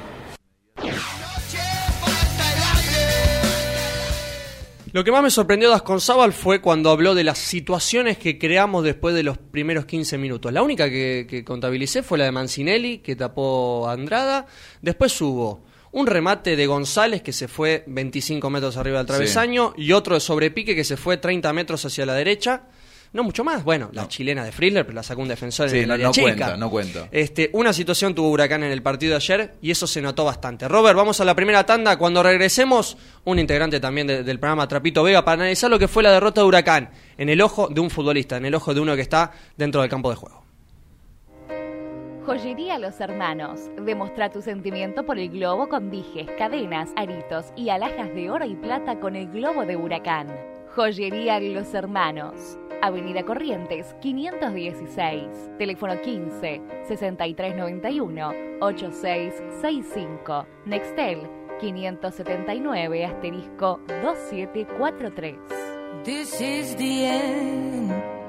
Lo 4.92 5.04
que 5.04 5.12
más 5.12 5.22
me 5.22 5.30
sorprendió 5.30 5.68
de 5.68 5.74
Asconzábal 5.74 6.32
fue 6.32 6.62
cuando 6.62 6.90
habló 6.90 7.14
de 7.14 7.22
las 7.22 7.36
situaciones 7.36 8.16
que 8.16 8.38
creamos 8.38 8.82
después 8.82 9.14
de 9.14 9.22
los 9.22 9.36
primeros 9.36 9.84
15 9.84 10.16
minutos. 10.16 10.50
La 10.52 10.62
única 10.62 10.88
que, 10.88 11.26
que 11.28 11.44
contabilicé 11.44 12.02
fue 12.02 12.16
la 12.16 12.24
de 12.24 12.32
Mancinelli, 12.32 12.98
que 12.98 13.14
tapó 13.14 13.86
a 13.88 13.92
Andrada. 13.92 14.46
Después 14.80 15.20
hubo 15.20 15.66
un 15.92 16.06
remate 16.06 16.56
de 16.56 16.66
González 16.66 17.22
que 17.22 17.32
se 17.32 17.48
fue 17.48 17.84
25 17.86 18.48
metros 18.48 18.78
arriba 18.78 18.98
del 18.98 19.06
travesaño 19.06 19.74
y 19.76 19.92
otro 19.92 20.14
de 20.14 20.20
sobrepique 20.20 20.74
que 20.74 20.84
se 20.84 20.96
fue 20.96 21.18
30 21.18 21.52
metros 21.52 21.84
hacia 21.84 22.06
la 22.06 22.14
derecha. 22.14 22.64
No 23.12 23.22
mucho 23.22 23.44
más. 23.44 23.64
Bueno, 23.64 23.88
la 23.92 24.08
chilena 24.08 24.44
de 24.44 24.52
Friedler, 24.52 24.84
pero 24.84 24.94
la 24.96 25.02
sacó 25.02 25.22
un 25.22 25.28
defensor 25.28 25.70
Sí, 25.70 25.76
en 25.76 25.82
el 25.82 25.88
no- 25.88 25.94
área 25.94 26.06
no 26.08 26.12
chica. 26.12 26.24
cuenta, 26.26 26.56
no 26.56 26.70
cuenta. 26.70 27.08
Este, 27.10 27.48
una 27.54 27.72
situación 27.72 28.14
tuvo 28.14 28.28
Huracán 28.30 28.62
en 28.64 28.72
el 28.72 28.82
partido 28.82 29.10
de 29.12 29.16
ayer 29.16 29.54
y 29.62 29.70
eso 29.70 29.86
se 29.86 30.02
notó 30.02 30.24
bastante. 30.24 30.68
Robert, 30.68 30.96
vamos 30.96 31.20
a 31.20 31.24
la 31.24 31.34
primera 31.34 31.64
tanda. 31.64 31.96
Cuando 31.96 32.22
regresemos, 32.22 32.96
un 33.24 33.38
integrante 33.38 33.80
también 33.80 34.06
de- 34.06 34.22
del 34.22 34.38
programa 34.38 34.68
Trapito 34.68 35.02
Vega 35.02 35.24
para 35.24 35.42
analizar 35.42 35.70
lo 35.70 35.78
que 35.78 35.88
fue 35.88 36.02
la 36.02 36.12
derrota 36.12 36.40
de 36.42 36.46
Huracán 36.46 36.90
en 37.16 37.28
el 37.30 37.40
ojo 37.40 37.68
de 37.68 37.80
un 37.80 37.88
futbolista, 37.90 38.36
en 38.36 38.44
el 38.46 38.54
ojo 38.54 38.74
de 38.74 38.80
uno 38.80 38.94
que 38.96 39.02
está 39.02 39.32
dentro 39.56 39.80
del 39.80 39.88
campo 39.90 40.10
de 40.10 40.16
juego. 40.16 40.42
Joyería 42.26 42.78
Los 42.78 43.00
Hermanos. 43.00 43.60
Demostra 43.80 44.30
tu 44.30 44.42
sentimiento 44.42 45.06
por 45.06 45.16
el 45.18 45.28
globo 45.30 45.68
con 45.68 45.90
dijes, 45.92 46.26
cadenas, 46.36 46.90
aritos 46.96 47.46
y 47.56 47.68
alhajas 47.68 48.12
de 48.14 48.30
oro 48.30 48.44
y 48.44 48.56
plata 48.56 48.98
con 48.98 49.14
el 49.14 49.28
globo 49.30 49.64
de 49.64 49.76
huracán. 49.76 50.26
Joyería 50.76 51.40
Los 51.40 51.72
Hermanos. 51.72 52.58
Avenida 52.82 53.24
Corrientes 53.24 53.96
516. 54.02 55.56
Teléfono 55.58 55.98
15 56.02 56.60
6391 56.86 58.34
8665. 58.60 60.46
Nextel 60.66 61.30
579 61.60 63.06
asterisco 63.06 63.80
2743. 64.02 65.38
This 66.04 66.38
is 66.42 66.76
the 66.76 67.06
end. 67.06 68.25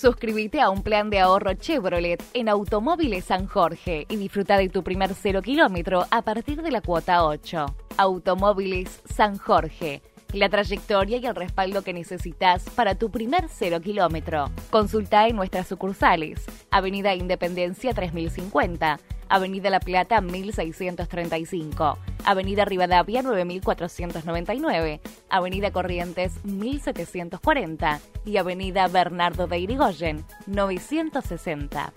Suscríbete 0.00 0.62
a 0.62 0.70
un 0.70 0.82
plan 0.82 1.10
de 1.10 1.18
ahorro 1.18 1.52
Chevrolet 1.52 2.24
en 2.32 2.48
Automóviles 2.48 3.26
San 3.26 3.46
Jorge 3.46 4.06
y 4.08 4.16
disfruta 4.16 4.56
de 4.56 4.70
tu 4.70 4.82
primer 4.82 5.12
cero 5.12 5.42
kilómetro 5.42 6.06
a 6.10 6.22
partir 6.22 6.62
de 6.62 6.70
la 6.70 6.80
cuota 6.80 7.22
8. 7.26 7.66
Automóviles 7.98 9.02
San 9.04 9.36
Jorge. 9.36 10.00
La 10.32 10.48
trayectoria 10.48 11.18
y 11.18 11.26
el 11.26 11.34
respaldo 11.34 11.82
que 11.82 11.92
necesitas 11.92 12.64
para 12.70 12.94
tu 12.94 13.10
primer 13.10 13.50
cero 13.50 13.82
kilómetro. 13.82 14.50
Consulta 14.70 15.28
en 15.28 15.36
nuestras 15.36 15.66
sucursales. 15.68 16.46
Avenida 16.70 17.14
Independencia 17.14 17.92
3050. 17.92 18.98
Avenida 19.30 19.70
La 19.70 19.80
Plata 19.80 20.20
1635. 20.20 21.98
Avenida 22.24 22.64
Rivadavia 22.64 23.22
9499. 23.22 25.00
Avenida 25.30 25.70
Corrientes 25.70 26.44
1740. 26.44 28.00
Y 28.26 28.36
Avenida 28.36 28.88
Bernardo 28.88 29.46
de 29.46 29.58
Irigoyen 29.60 30.24
960. 30.46 31.92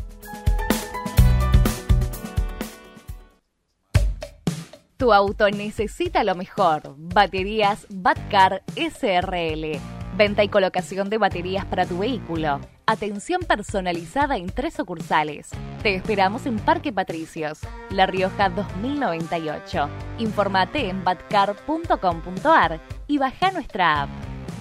Tu 4.95 5.11
auto 5.11 5.49
necesita 5.49 6.23
lo 6.23 6.35
mejor. 6.35 6.95
Baterías 6.97 7.87
Batcar 7.89 8.63
SRL. 8.75 9.79
Venta 10.15 10.43
y 10.43 10.49
colocación 10.49 11.09
de 11.09 11.17
baterías 11.17 11.65
para 11.65 11.85
tu 11.85 11.97
vehículo. 11.97 12.61
Atención 12.85 13.39
personalizada 13.47 14.35
en 14.35 14.47
tres 14.47 14.73
sucursales. 14.73 15.51
Te 15.83 15.95
esperamos 15.95 16.45
en 16.45 16.57
Parque 16.57 16.91
Patricios, 16.91 17.59
La 17.89 18.05
Rioja 18.07 18.49
2098. 18.49 19.89
Informate 20.19 20.89
en 20.89 21.01
batcar.com.ar 21.01 22.81
y 23.07 23.17
baja 23.17 23.51
nuestra 23.51 24.01
app. 24.03 24.09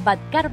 Batcar 0.04 0.52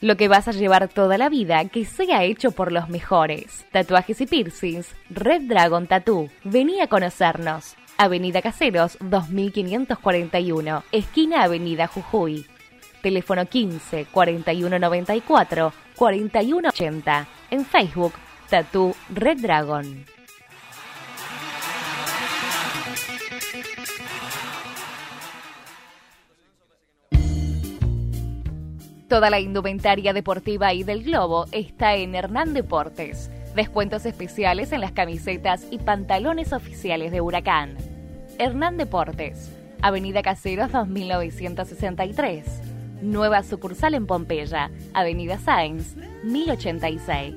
Lo 0.00 0.16
que 0.16 0.28
vas 0.28 0.48
a 0.48 0.52
llevar 0.52 0.88
toda 0.88 1.18
la 1.18 1.28
vida 1.28 1.64
que 1.68 1.84
sea 1.84 2.24
hecho 2.24 2.50
por 2.50 2.72
los 2.72 2.88
mejores. 2.88 3.64
Tatuajes 3.70 4.20
y 4.20 4.26
piercings, 4.26 4.88
Red 5.08 5.42
Dragon 5.42 5.86
Tattoo. 5.86 6.30
Vení 6.42 6.80
a 6.80 6.88
conocernos. 6.88 7.76
Avenida 8.00 8.40
Caseros 8.42 8.96
2541, 9.00 10.84
esquina 10.92 11.42
Avenida 11.42 11.88
Jujuy. 11.88 12.46
Teléfono 13.02 13.44
15 13.44 14.06
4194 14.12 15.72
4180. 15.96 17.26
En 17.50 17.64
Facebook, 17.66 18.12
Tattoo 18.48 18.94
Red 19.08 19.38
Dragon. 19.40 20.04
Toda 29.08 29.30
la 29.30 29.40
indumentaria 29.40 30.12
deportiva 30.12 30.72
y 30.72 30.84
del 30.84 31.02
globo 31.02 31.46
está 31.50 31.96
en 31.96 32.14
Hernán 32.14 32.54
Deportes. 32.54 33.28
Descuentos 33.56 34.06
especiales 34.06 34.70
en 34.70 34.82
las 34.82 34.92
camisetas 34.92 35.66
y 35.70 35.78
pantalones 35.78 36.52
oficiales 36.52 37.10
de 37.10 37.20
Huracán. 37.20 37.87
Hernán 38.38 38.76
Deportes, 38.76 39.50
Avenida 39.82 40.22
Caseros 40.22 40.70
2963. 40.70 42.44
Nueva 43.02 43.42
sucursal 43.42 43.94
en 43.94 44.06
Pompeya, 44.06 44.70
Avenida 44.94 45.38
Sáenz, 45.38 45.96
1086. 46.22 47.34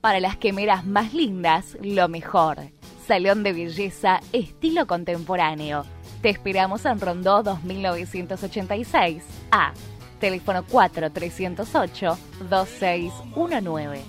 Para 0.00 0.20
las 0.20 0.36
quemeras 0.36 0.86
más 0.86 1.14
lindas, 1.14 1.76
lo 1.82 2.08
mejor. 2.08 2.58
Salón 3.08 3.42
de 3.42 3.52
belleza 3.54 4.20
estilo 4.32 4.86
contemporáneo. 4.86 5.84
Te 6.22 6.30
esperamos 6.30 6.84
en 6.84 7.00
Rondó 7.00 7.42
2986 7.42 9.24
A. 9.50 9.72
Teléfono 10.24 10.64
4308 10.64 12.18
2619. 12.48 14.00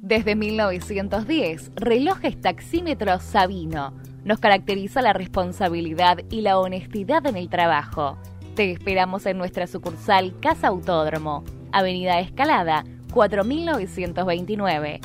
Desde 0.00 0.36
1910, 0.36 1.72
Relojes 1.74 2.40
Taxímetro 2.40 3.18
Sabino. 3.18 3.92
Nos 4.22 4.38
caracteriza 4.38 5.02
la 5.02 5.12
responsabilidad 5.12 6.18
y 6.30 6.42
la 6.42 6.60
honestidad 6.60 7.26
en 7.26 7.34
el 7.34 7.48
trabajo. 7.48 8.16
Te 8.54 8.70
esperamos 8.70 9.26
en 9.26 9.38
nuestra 9.38 9.66
sucursal 9.66 10.38
Casa 10.38 10.68
Autódromo, 10.68 11.42
Avenida 11.72 12.20
Escalada, 12.20 12.84
4929. 13.12 15.00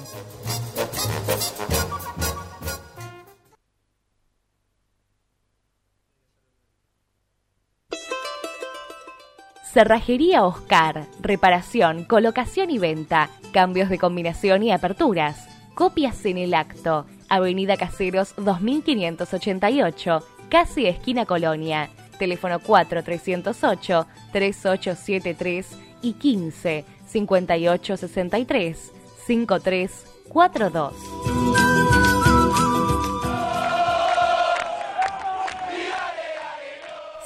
Cerrajería 9.72 10.44
Oscar, 10.44 11.06
reparación, 11.22 12.04
colocación 12.04 12.70
y 12.72 12.78
venta, 12.78 13.30
cambios 13.54 13.88
de 13.88 13.98
combinación 13.98 14.64
y 14.64 14.72
aperturas, 14.74 15.48
copias 15.76 16.26
en 16.26 16.38
el 16.38 16.54
acto, 16.54 17.06
Avenida 17.30 17.78
Caseros 17.78 18.34
2588, 18.36 20.28
casi 20.50 20.88
esquina 20.88 21.26
Colonia, 21.26 21.90
teléfono 22.20 22.60
4308 22.60 24.08
3873 24.34 25.68
y 26.02 26.14
15 26.14 26.86
5863 27.08 28.92
5342. 29.26 32.11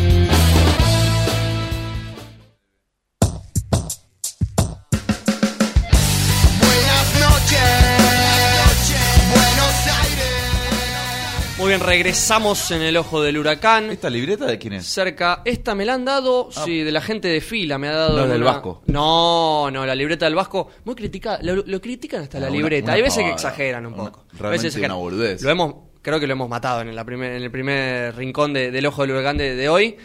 Muy 11.69 11.75
bien, 11.75 11.87
regresamos 11.87 12.71
en 12.71 12.81
el 12.81 12.97
ojo 12.97 13.21
del 13.21 13.37
huracán. 13.37 13.91
¿Esta 13.91 14.09
libreta 14.09 14.47
de 14.47 14.57
quién 14.57 14.73
es? 14.73 14.87
Cerca, 14.87 15.43
esta 15.45 15.75
me 15.75 15.85
la 15.85 15.93
han 15.93 16.03
dado, 16.03 16.49
Ah. 16.55 16.63
sí, 16.65 16.79
de 16.81 16.91
la 16.91 16.99
gente 16.99 17.27
de 17.27 17.41
fila 17.41 17.77
me 17.77 17.87
ha 17.89 17.91
dado. 17.91 18.17
No, 18.17 18.27
del 18.27 18.41
Vasco. 18.41 18.81
No, 18.87 19.69
no, 19.69 19.85
la 19.85 19.93
libreta 19.93 20.25
del 20.25 20.33
Vasco, 20.33 20.69
muy 20.85 20.95
criticada, 20.95 21.37
lo, 21.43 21.57
lo 21.63 21.79
critican 21.79 22.23
hasta 22.23 22.39
la 22.39 22.47
una- 22.47 22.57
libreta. 22.57 22.85
una 22.85 22.93
Hay 22.93 23.03
veces 23.03 23.23
que 23.23 23.29
exageran 23.29 23.85
un 23.85 23.93
poco. 23.93 24.25
Realmente 24.31 24.49
veces 24.49 24.65
exageran. 24.65 24.91
una 24.97 24.99
boludez. 24.99 25.43
Lo 25.43 25.49
hemos, 25.51 25.75
creo 26.01 26.19
que 26.19 26.25
lo 26.25 26.33
hemos 26.33 26.49
matado 26.49 26.81
en, 26.81 26.95
la 26.95 27.05
primer, 27.05 27.33
en 27.33 27.43
el 27.43 27.51
primer 27.51 28.15
rincón 28.15 28.51
de- 28.51 28.71
del 28.71 28.85
ojo 28.87 29.03
del 29.03 29.11
huracán 29.11 29.37
de, 29.37 29.55
de 29.55 29.69
hoy. 29.69 29.95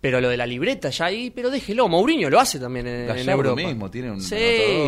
Pero 0.00 0.20
lo 0.20 0.28
de 0.28 0.36
la 0.36 0.46
libreta 0.48 0.90
ya 0.90 1.04
ahí, 1.04 1.30
pero 1.30 1.50
déjelo. 1.50 1.86
Mourinho 1.86 2.28
lo 2.30 2.40
hace 2.40 2.58
también 2.58 2.88
en, 2.88 3.08
en 3.16 3.28
Europa. 3.28 3.54
mismo 3.62 3.88
tiene 3.88 4.10
un 4.10 4.20
Sí, 4.20 4.36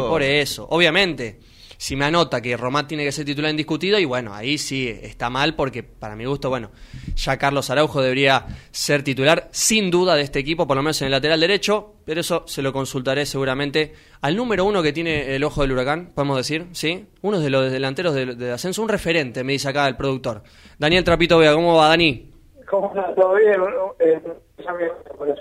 por 0.00 0.20
eso. 0.20 0.66
Obviamente, 0.68 1.38
si 1.76 1.96
me 1.96 2.04
anota 2.04 2.40
que 2.40 2.56
Román 2.56 2.86
tiene 2.86 3.04
que 3.04 3.12
ser 3.12 3.24
titular 3.24 3.50
indiscutido, 3.50 3.98
y 3.98 4.04
bueno, 4.04 4.34
ahí 4.34 4.58
sí 4.58 4.88
está 4.88 5.30
mal 5.30 5.54
porque 5.54 5.82
para 5.82 6.16
mi 6.16 6.24
gusto, 6.24 6.48
bueno, 6.50 6.70
ya 7.16 7.36
Carlos 7.36 7.70
Araujo 7.70 8.00
debería 8.02 8.46
ser 8.70 9.02
titular 9.02 9.48
sin 9.52 9.90
duda 9.90 10.14
de 10.16 10.22
este 10.22 10.38
equipo, 10.38 10.66
por 10.66 10.76
lo 10.76 10.82
menos 10.82 11.00
en 11.02 11.06
el 11.06 11.12
lateral 11.12 11.40
derecho, 11.40 11.94
pero 12.04 12.20
eso 12.20 12.44
se 12.46 12.62
lo 12.62 12.72
consultaré 12.72 13.26
seguramente 13.26 13.92
al 14.20 14.36
número 14.36 14.64
uno 14.64 14.82
que 14.82 14.92
tiene 14.92 15.34
el 15.34 15.44
ojo 15.44 15.62
del 15.62 15.72
huracán, 15.72 16.12
podemos 16.14 16.36
decir, 16.36 16.66
¿sí? 16.72 17.06
Uno 17.22 17.40
de 17.40 17.50
los 17.50 17.70
delanteros 17.70 18.14
de, 18.14 18.34
de 18.34 18.52
ascenso, 18.52 18.82
un 18.82 18.88
referente, 18.88 19.44
me 19.44 19.52
dice 19.52 19.68
acá 19.68 19.86
el 19.88 19.96
productor. 19.96 20.42
Daniel 20.78 21.04
Trapito 21.04 21.38
Vega, 21.38 21.54
¿cómo 21.54 21.76
va, 21.76 21.88
Dani? 21.88 22.30
¿Cómo 22.68 22.88
está? 22.88 23.14
¿Todo 23.14 23.34
bien? 23.34 23.60
Eh, 24.00 24.20
ya 24.64 24.72
me- 24.72 25.14
por 25.16 25.28
eso. 25.28 25.40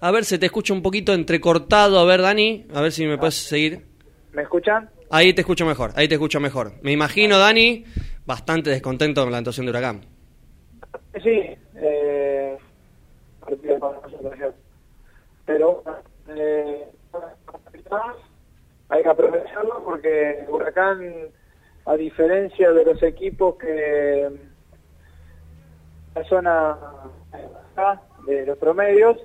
A 0.00 0.10
ver, 0.10 0.24
se 0.24 0.38
te 0.38 0.46
escucha 0.46 0.72
un 0.72 0.82
poquito 0.82 1.12
entrecortado, 1.12 1.98
a 1.98 2.04
ver, 2.04 2.22
Dani, 2.22 2.66
a 2.74 2.80
ver 2.80 2.92
si 2.92 3.04
me 3.06 3.18
puedes 3.18 3.34
seguir. 3.34 3.84
¿Me 4.32 4.42
escuchan? 4.42 4.88
Ahí 5.10 5.32
te 5.32 5.40
escucho 5.40 5.64
mejor, 5.64 5.92
ahí 5.96 6.06
te 6.08 6.14
escucho 6.14 6.40
mejor. 6.40 6.72
Me 6.82 6.92
imagino, 6.92 7.38
Dani, 7.38 7.84
bastante 8.26 8.70
descontento 8.70 9.22
con 9.22 9.32
la 9.32 9.38
actuación 9.38 9.66
de 9.66 9.70
Huracán. 9.70 10.00
Sí, 11.22 11.56
eh. 11.76 12.58
Pero 15.46 15.82
eh, 16.28 16.84
hay 18.90 19.02
que 19.02 19.08
aprovecharlo 19.08 19.82
porque 19.82 20.44
Huracán, 20.48 21.00
a 21.86 21.94
diferencia 21.94 22.70
de 22.72 22.84
los 22.84 23.02
equipos 23.02 23.56
que 23.56 24.28
la 26.14 26.24
zona 26.24 26.76
de 28.26 28.44
los 28.44 28.58
promedios, 28.58 29.16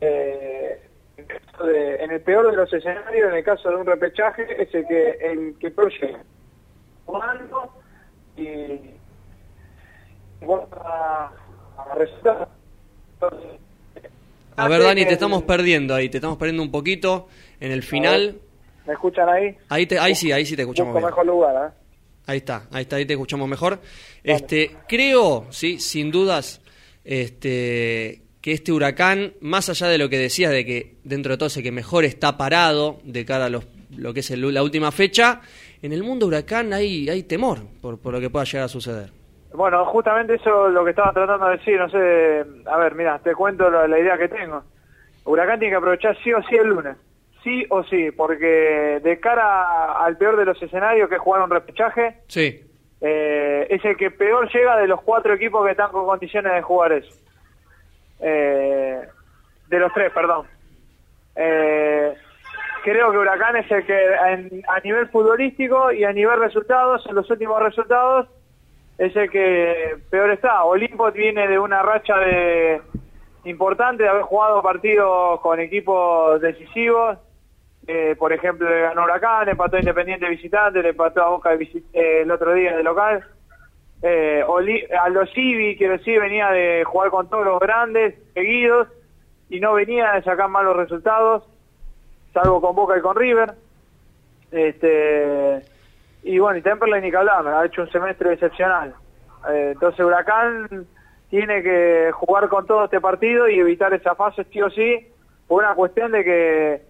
eh, 0.00 0.85
en, 1.28 1.38
caso 1.50 1.64
de- 1.66 1.94
en 1.96 2.10
el 2.10 2.20
peor 2.20 2.50
de 2.50 2.56
los 2.56 2.72
escenarios, 2.72 3.30
en 3.30 3.36
el 3.36 3.44
caso 3.44 3.68
de 3.70 3.76
un 3.76 3.86
repechaje, 3.86 4.62
es 4.62 4.74
el 4.74 4.86
que, 4.86 5.10
el 5.20 5.54
que 5.58 5.70
peor 5.70 5.92
llega. 6.00 6.22
jugando 7.04 7.72
y, 8.36 8.44
bueno, 10.44 10.68
a, 10.72 11.30
a 11.78 11.94
resultados. 11.96 12.48
Entonces, 13.14 13.60
A 14.56 14.68
ver, 14.68 14.82
Dani, 14.82 15.04
te 15.06 15.12
estamos 15.14 15.42
perdiendo 15.44 15.94
ahí, 15.94 16.08
te 16.08 16.18
estamos 16.18 16.36
perdiendo 16.38 16.62
un 16.62 16.70
poquito 16.70 17.28
en 17.60 17.72
el 17.72 17.82
final. 17.82 18.38
¿Me 18.86 18.92
escuchan 18.92 19.28
ahí? 19.28 19.56
Ahí, 19.68 19.86
te, 19.86 19.98
ahí 19.98 20.14
sí, 20.14 20.30
ahí 20.32 20.44
sí 20.46 20.54
te 20.56 20.62
escuchamos 20.62 20.92
Busco 20.92 21.00
bien. 21.06 21.10
mejor 21.10 21.26
lugar, 21.26 21.70
¿eh? 21.70 21.74
Ahí 22.28 22.38
está, 22.38 22.66
ahí 22.72 22.82
está, 22.82 22.96
ahí 22.96 23.06
te 23.06 23.12
escuchamos 23.14 23.48
mejor. 23.48 23.78
Este, 24.24 24.76
creo, 24.88 25.46
sí, 25.50 25.78
sin 25.78 26.10
dudas, 26.10 26.60
este, 27.04 28.22
que 28.46 28.52
este 28.52 28.70
huracán, 28.70 29.32
más 29.40 29.68
allá 29.70 29.88
de 29.88 29.98
lo 29.98 30.08
que 30.08 30.18
decías 30.18 30.52
de 30.52 30.64
que 30.64 30.94
dentro 31.02 31.32
de 31.32 31.36
todo 31.36 31.48
sé 31.48 31.64
que 31.64 31.72
mejor 31.72 32.04
está 32.04 32.36
parado 32.38 32.98
de 33.02 33.24
cara 33.24 33.46
a 33.46 33.48
los, 33.50 33.66
lo 33.96 34.14
que 34.14 34.20
es 34.20 34.30
el- 34.30 34.54
la 34.54 34.62
última 34.62 34.92
fecha, 34.92 35.40
en 35.82 35.92
el 35.92 36.04
mundo 36.04 36.26
huracán 36.26 36.72
hay, 36.72 37.08
hay 37.08 37.24
temor 37.24 37.58
por, 37.82 37.98
por 37.98 38.12
lo 38.12 38.20
que 38.20 38.30
pueda 38.30 38.44
llegar 38.44 38.66
a 38.66 38.68
suceder. 38.68 39.10
Bueno, 39.52 39.84
justamente 39.86 40.34
eso 40.34 40.68
es 40.68 40.74
lo 40.74 40.84
que 40.84 40.90
estaba 40.90 41.12
tratando 41.12 41.46
de 41.48 41.56
decir, 41.56 41.76
no 41.76 41.88
sé, 41.90 42.44
a 42.66 42.76
ver, 42.76 42.94
mira, 42.94 43.18
te 43.18 43.34
cuento 43.34 43.68
la, 43.68 43.88
la 43.88 43.98
idea 43.98 44.16
que 44.16 44.28
tengo. 44.28 44.62
Huracán 45.24 45.58
tiene 45.58 45.72
que 45.72 45.78
aprovechar 45.78 46.16
sí 46.22 46.32
o 46.32 46.40
sí 46.44 46.54
el 46.54 46.68
lunes, 46.68 46.96
sí 47.42 47.64
o 47.70 47.82
sí, 47.82 48.12
porque 48.12 49.00
de 49.02 49.18
cara 49.18 50.04
al 50.04 50.16
peor 50.16 50.36
de 50.36 50.44
los 50.44 50.62
escenarios 50.62 51.08
que 51.08 51.16
es 51.16 51.20
jugar 51.20 51.42
un 51.42 51.50
repechaje, 51.50 52.18
Sí, 52.28 52.60
eh, 53.00 53.66
es 53.70 53.84
el 53.84 53.96
que 53.96 54.12
peor 54.12 54.48
llega 54.54 54.76
de 54.76 54.86
los 54.86 55.02
cuatro 55.02 55.34
equipos 55.34 55.64
que 55.64 55.72
están 55.72 55.90
con 55.90 56.06
condiciones 56.06 56.52
de 56.52 56.62
jugar 56.62 56.92
eso. 56.92 57.12
Eh, 58.20 59.00
de 59.68 59.78
los 59.78 59.92
tres, 59.92 60.12
perdón. 60.12 60.46
Eh, 61.34 62.14
creo 62.84 63.10
que 63.10 63.18
Huracán 63.18 63.56
es 63.56 63.70
el 63.70 63.84
que 63.84 64.06
en- 64.28 64.62
a 64.68 64.80
nivel 64.80 65.08
futbolístico 65.08 65.92
y 65.92 66.04
a 66.04 66.12
nivel 66.12 66.38
resultados, 66.38 67.04
en 67.06 67.14
los 67.14 67.28
últimos 67.30 67.60
resultados, 67.62 68.28
es 68.98 69.14
el 69.16 69.30
que 69.30 69.96
peor 70.10 70.30
está. 70.30 70.64
Olimpo 70.64 71.10
viene 71.12 71.46
de 71.48 71.58
una 71.58 71.82
racha 71.82 72.16
de 72.18 72.80
importante 73.44 74.02
de 74.04 74.08
haber 74.08 74.22
jugado 74.22 74.62
partidos 74.62 75.40
con 75.40 75.60
equipos 75.60 76.40
decisivos. 76.40 77.18
Eh, 77.86 78.16
por 78.18 78.32
ejemplo, 78.32 78.68
ganó 78.68 79.04
Huracán, 79.04 79.48
empató 79.48 79.78
Independiente 79.78 80.28
visitante, 80.28 80.82
le 80.82 80.88
empató 80.88 81.22
a 81.22 81.28
Boca 81.28 81.54
visi- 81.54 81.84
eh, 81.92 82.22
el 82.22 82.30
otro 82.30 82.52
día 82.54 82.76
de 82.76 82.82
local. 82.82 83.24
Eh, 84.02 84.44
Oli- 84.46 84.84
Aldo 85.00 85.26
Civi, 85.26 85.76
quiero 85.76 85.94
decir, 85.94 86.20
venía 86.20 86.50
de 86.50 86.84
jugar 86.84 87.10
con 87.10 87.28
todos 87.28 87.44
los 87.46 87.58
grandes 87.60 88.14
seguidos 88.34 88.88
y 89.48 89.60
no 89.60 89.74
venía 89.74 90.12
de 90.12 90.22
sacar 90.22 90.48
malos 90.48 90.76
resultados, 90.76 91.44
salvo 92.34 92.60
con 92.60 92.76
Boca 92.76 92.98
y 92.98 93.00
con 93.00 93.16
River. 93.16 93.54
Este 94.52 95.62
y 96.22 96.38
bueno, 96.38 96.58
y 96.58 96.62
Temperley 96.62 97.00
ni 97.02 97.10
que 97.10 97.16
ha 97.16 97.64
hecho 97.64 97.82
un 97.82 97.90
semestre 97.90 98.32
excepcional. 98.32 98.94
Eh, 99.48 99.70
entonces 99.74 100.04
Huracán 100.04 100.86
tiene 101.30 101.62
que 101.62 102.10
jugar 102.12 102.48
con 102.48 102.66
todo 102.66 102.84
este 102.84 103.00
partido 103.00 103.48
y 103.48 103.58
evitar 103.60 103.92
esa 103.94 104.14
fase 104.14 104.44
sí 104.52 104.60
o 104.60 104.70
sí, 104.70 105.06
por 105.46 105.62
una 105.62 105.74
cuestión 105.74 106.12
de 106.12 106.24
que 106.24 106.82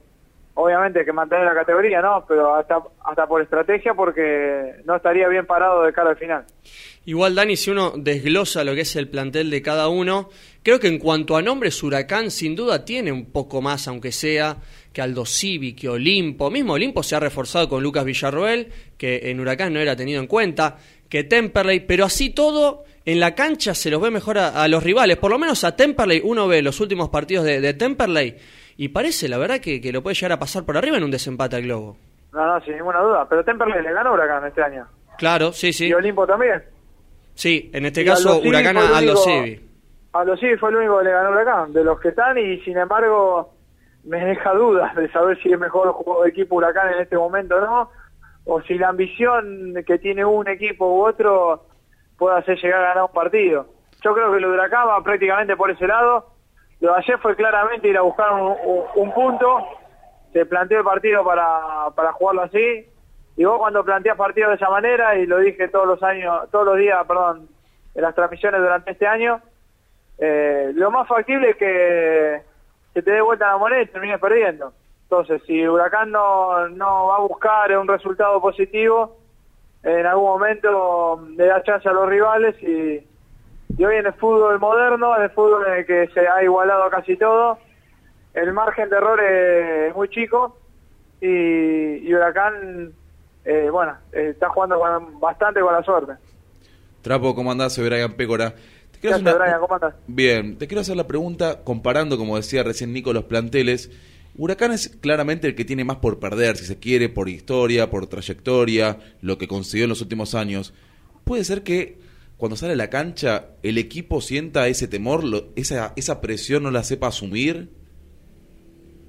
obviamente 0.57 1.05
que 1.05 1.13
mantener 1.13 1.45
la 1.45 1.55
categoría, 1.55 2.01
¿no? 2.01 2.25
Pero 2.27 2.55
hasta 2.55 2.79
hasta 3.05 3.27
por 3.27 3.43
estrategia 3.43 3.95
porque 3.95 4.77
no 4.85 4.97
estaría 4.97 5.29
bien 5.29 5.47
parado 5.47 5.83
de 5.83 5.93
cara 5.93 6.11
al 6.11 6.17
final. 6.17 6.45
Igual, 7.05 7.37
Dani, 7.37 7.57
si 7.57 7.71
uno 7.71 7.93
desglosa 7.95 8.65
lo 8.65 8.75
que 8.75 8.81
es 8.81 8.97
el 8.97 9.09
plantel 9.09 9.49
de 9.51 9.63
cada 9.63 9.89
uno, 9.89 10.29
creo 10.65 10.81
que 10.81 10.89
en 10.89 10.99
cuanto 10.99 11.37
a 11.37 11.43
nombres, 11.43 11.81
Huracán 11.83 12.31
sin 12.31 12.57
duda 12.57 12.85
tiene 12.85 13.13
un 13.13 13.31
poco 13.31 13.63
más, 13.63 13.87
aunque 13.87 14.11
sea 14.11 14.57
que 14.93 15.03
Aldo 15.03 15.25
Civi, 15.25 15.75
que 15.75 15.89
Olimpo. 15.89 16.51
Mismo 16.51 16.73
Olimpo 16.73 17.03
se 17.03 17.15
ha 17.15 17.21
reforzado 17.21 17.69
con 17.69 17.83
Lucas 17.83 18.05
Villarroel, 18.05 18.69
que 18.97 19.31
en 19.31 19.39
Huracán 19.39 19.73
no 19.75 19.79
era 19.79 19.95
tenido 19.95 20.21
en 20.21 20.27
cuenta, 20.27 20.79
que 21.09 21.23
Temperley, 21.23 21.81
pero 21.81 22.07
así 22.07 22.31
todo, 22.31 22.85
en 23.05 23.21
la 23.21 23.35
cancha 23.35 23.75
se 23.75 23.91
los 23.91 24.01
ve 24.01 24.11
mejor 24.11 24.39
a, 24.39 24.67
los 24.67 24.83
rivales. 24.83 25.19
Por 25.19 25.31
lo 25.31 25.39
menos 25.39 25.63
a 25.65 25.77
Temperley, 25.77 26.23
uno 26.25 26.49
ve 26.49 26.63
los 26.63 26.81
últimos 26.81 27.11
partidos 27.11 27.45
de 27.45 27.75
Temperley 27.75 28.37
y 28.77 28.89
parece, 28.89 29.29
la 29.29 29.39
verdad, 29.39 29.61
que, 29.61 29.81
que 29.81 29.93
lo 29.93 30.03
puede 30.03 30.15
llegar 30.15 30.33
a 30.33 30.39
pasar 30.39 30.65
por 30.65 30.77
arriba 30.77 30.97
en 30.97 31.05
un 31.05 31.11
desempate 31.11 31.57
al 31.57 31.63
Globo. 31.63 31.97
No, 32.33 32.45
no, 32.47 32.61
sin 32.65 32.75
ninguna 32.77 33.01
duda. 33.01 33.27
Pero 33.29 33.45
Temperley 33.45 33.83
le 33.83 33.93
ganó 33.93 34.11
a 34.11 34.13
Huracán 34.13 34.45
este 34.47 34.63
año. 34.63 34.87
Claro, 35.19 35.53
sí, 35.53 35.73
sí. 35.73 35.87
Y 35.89 35.95
Olimpo 35.95 36.27
también. 36.27 36.63
Sí, 37.35 37.71
en 37.73 37.87
este 37.87 38.03
Y 38.03 38.05
caso, 38.05 38.39
Huracán 38.41 38.77
el 38.77 38.83
a 38.95 38.99
único- 38.99 39.17
Civi. 39.17 39.61
Aldo 40.13 40.37
Civi 40.37 40.57
fue 40.57 40.71
el 40.71 40.77
único 40.77 40.99
que 40.99 41.05
le 41.05 41.11
ganó 41.13 41.29
a 41.29 41.33
Huracán, 41.33 41.73
de 41.73 41.85
los 41.85 42.01
que 42.01 42.09
están, 42.09 42.39
y 42.39 42.59
sin 42.61 42.77
embargo 42.79 43.53
me 44.05 44.25
deja 44.25 44.53
dudas 44.55 44.95
de 44.95 45.11
saber 45.13 45.39
si 45.43 45.53
es 45.53 45.59
mejor 45.59 45.95
de 46.23 46.31
equipo 46.31 46.57
Huracán 46.57 46.93
en 46.95 47.01
este 47.01 47.17
momento 47.17 47.57
o 47.57 47.61
no, 47.61 47.91
o 48.45 48.63
si 48.63 48.75
la 48.79 48.89
ambición 48.91 49.75
que 49.87 49.99
tiene 49.99 50.25
un 50.25 50.49
equipo 50.49 50.87
u 50.87 51.07
otro 51.07 51.67
puede 52.17 52.39
hacer 52.39 52.57
llegar 52.59 52.81
a 52.85 52.89
ganar 52.89 53.03
un 53.05 53.13
partido. 53.13 53.67
Yo 54.03 54.15
creo 54.15 54.33
que 54.33 54.41
lo 54.41 54.49
de 54.51 54.55
Huracán 54.55 54.89
va 54.89 55.03
prácticamente 55.03 55.57
por 55.57 55.71
ese 55.71 55.87
lado. 55.87 56.33
Lo 56.81 56.95
ayer 56.95 57.19
fue 57.19 57.35
claramente 57.37 57.89
ir 57.89 57.97
a 57.97 58.03
buscar 58.03 58.33
un 58.33 59.13
punto, 59.13 59.67
se 60.33 60.45
planteó 60.45 60.79
el 60.79 60.85
partido 60.85 61.25
para, 61.25 61.91
para 61.95 62.13
jugarlo 62.13 62.43
así, 62.43 62.87
y 63.37 63.45
vos 63.45 63.59
cuando 63.59 63.85
planteas 63.85 64.17
partidos 64.17 64.51
de 64.51 64.57
esa 64.57 64.71
manera, 64.71 65.17
y 65.17 65.27
lo 65.27 65.39
dije 65.39 65.69
todos 65.69 65.87
los 65.87 66.03
años, 66.03 66.51
todos 66.51 66.67
los 66.67 66.77
días, 66.77 67.07
perdón, 67.07 67.49
en 67.95 68.03
las 68.03 68.15
transmisiones 68.15 68.61
durante 68.61 68.91
este 68.91 69.07
año, 69.07 69.41
eh, 70.19 70.73
lo 70.75 70.91
más 70.91 71.09
factible 71.09 71.51
es 71.51 71.57
que 71.57 72.43
se 72.95 73.03
te 73.03 73.11
dé 73.11 73.21
vuelta 73.21 73.53
la 73.53 73.59
moneda 73.59 73.83
y 73.83 73.87
termines 73.87 74.21
perdiendo. 74.21 74.73
Entonces, 75.03 75.43
si 75.47 75.67
Huracán 75.67 76.11
no, 76.11 76.69
no 76.69 77.07
va 77.07 77.17
a 77.17 77.21
buscar 77.21 77.77
un 77.77 77.87
resultado 77.87 78.41
positivo, 78.41 79.17
en 79.83 80.05
algún 80.05 80.25
momento 80.25 81.29
le 81.37 81.47
da 81.47 81.63
chance 81.63 81.89
a 81.89 81.93
los 81.93 82.09
rivales 82.09 82.61
y, 82.63 83.07
y 83.79 83.85
hoy 83.85 83.97
en 83.97 84.07
el 84.07 84.13
fútbol 84.15 84.59
moderno, 84.59 85.17
en 85.17 85.23
el 85.25 85.31
fútbol 85.31 85.67
en 85.67 85.75
el 85.81 85.87
que 85.87 86.09
se 86.15 86.21
ha 86.27 86.43
igualado 86.43 86.89
casi 86.91 87.17
todo, 87.17 87.59
el 88.35 88.53
margen 88.53 88.89
de 88.91 88.97
error 88.97 89.21
es 89.23 89.95
muy 89.95 90.09
chico 90.09 90.59
y, 91.21 91.27
y 92.09 92.15
Huracán, 92.15 92.93
eh, 93.45 93.69
bueno, 93.71 93.95
eh, 94.13 94.31
está 94.31 94.49
jugando 94.51 94.79
con- 94.79 95.21
bastante 95.21 95.61
con 95.61 95.73
la 95.73 95.83
suerte. 95.83 96.13
Trapo, 97.03 97.35
¿cómo 97.35 97.53
andás? 97.53 97.75
Soy 97.75 97.87
Brian 97.89 98.13
Pécora. 98.15 98.55
Te. 99.01 99.09
¿Cómo 99.61 99.75
andás? 99.75 99.95
Bien, 100.07 100.59
te 100.59 100.67
quiero 100.67 100.81
hacer 100.81 100.97
la 100.97 101.07
pregunta 101.07 101.63
comparando, 101.63 102.17
como 102.19 102.37
decía 102.37 102.63
recién 102.63 102.93
Nico, 102.93 103.13
los 103.13 103.25
planteles. 103.25 103.91
Huracán 104.39 104.73
es 104.73 104.89
claramente 105.01 105.47
el 105.47 105.55
que 105.55 105.65
tiene 105.65 105.85
más 105.85 105.97
por 105.99 106.19
perder, 106.19 106.57
si 106.57 106.65
se 106.65 106.79
quiere, 106.79 107.09
por 107.09 107.29
historia, 107.29 107.89
por 107.89 108.07
trayectoria, 108.07 108.99
lo 109.23 109.39
que 109.39 109.49
consiguió 109.49 109.85
en 109.85 109.91
los 109.91 110.03
últimos 110.03 110.35
años. 110.35 110.75
¿Puede 111.25 111.45
ser 111.45 111.63
que 111.63 111.99
cuando 112.37 112.57
sale 112.57 112.75
a 112.75 112.77
la 112.77 112.91
cancha 112.91 113.47
el 113.63 113.79
equipo 113.79 114.21
sienta 114.21 114.67
ese 114.69 114.89
temor, 114.89 115.25
lo- 115.25 115.47
esa, 115.57 115.93
esa 115.97 116.21
presión 116.21 116.63
no 116.65 116.71
la 116.71 116.83
sepa 116.83 117.07
asumir? 117.09 117.71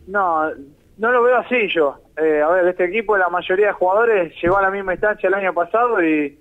No, 0.08 0.50
no 0.98 1.12
lo 1.12 1.24
veo 1.24 1.38
así 1.38 1.68
yo. 1.76 2.00
Eh, 2.18 2.42
a 2.42 2.48
ver, 2.50 2.68
este 2.68 2.86
equipo, 2.86 3.18
la 3.18 3.30
mayoría 3.30 3.68
de 3.68 3.74
jugadores 3.74 4.34
llegó 4.42 4.58
a 4.58 4.62
la 4.62 4.72
misma 4.72 4.94
instancia 4.94 5.28
el 5.28 5.34
año 5.34 5.54
pasado 5.54 6.02
y, 6.04 6.40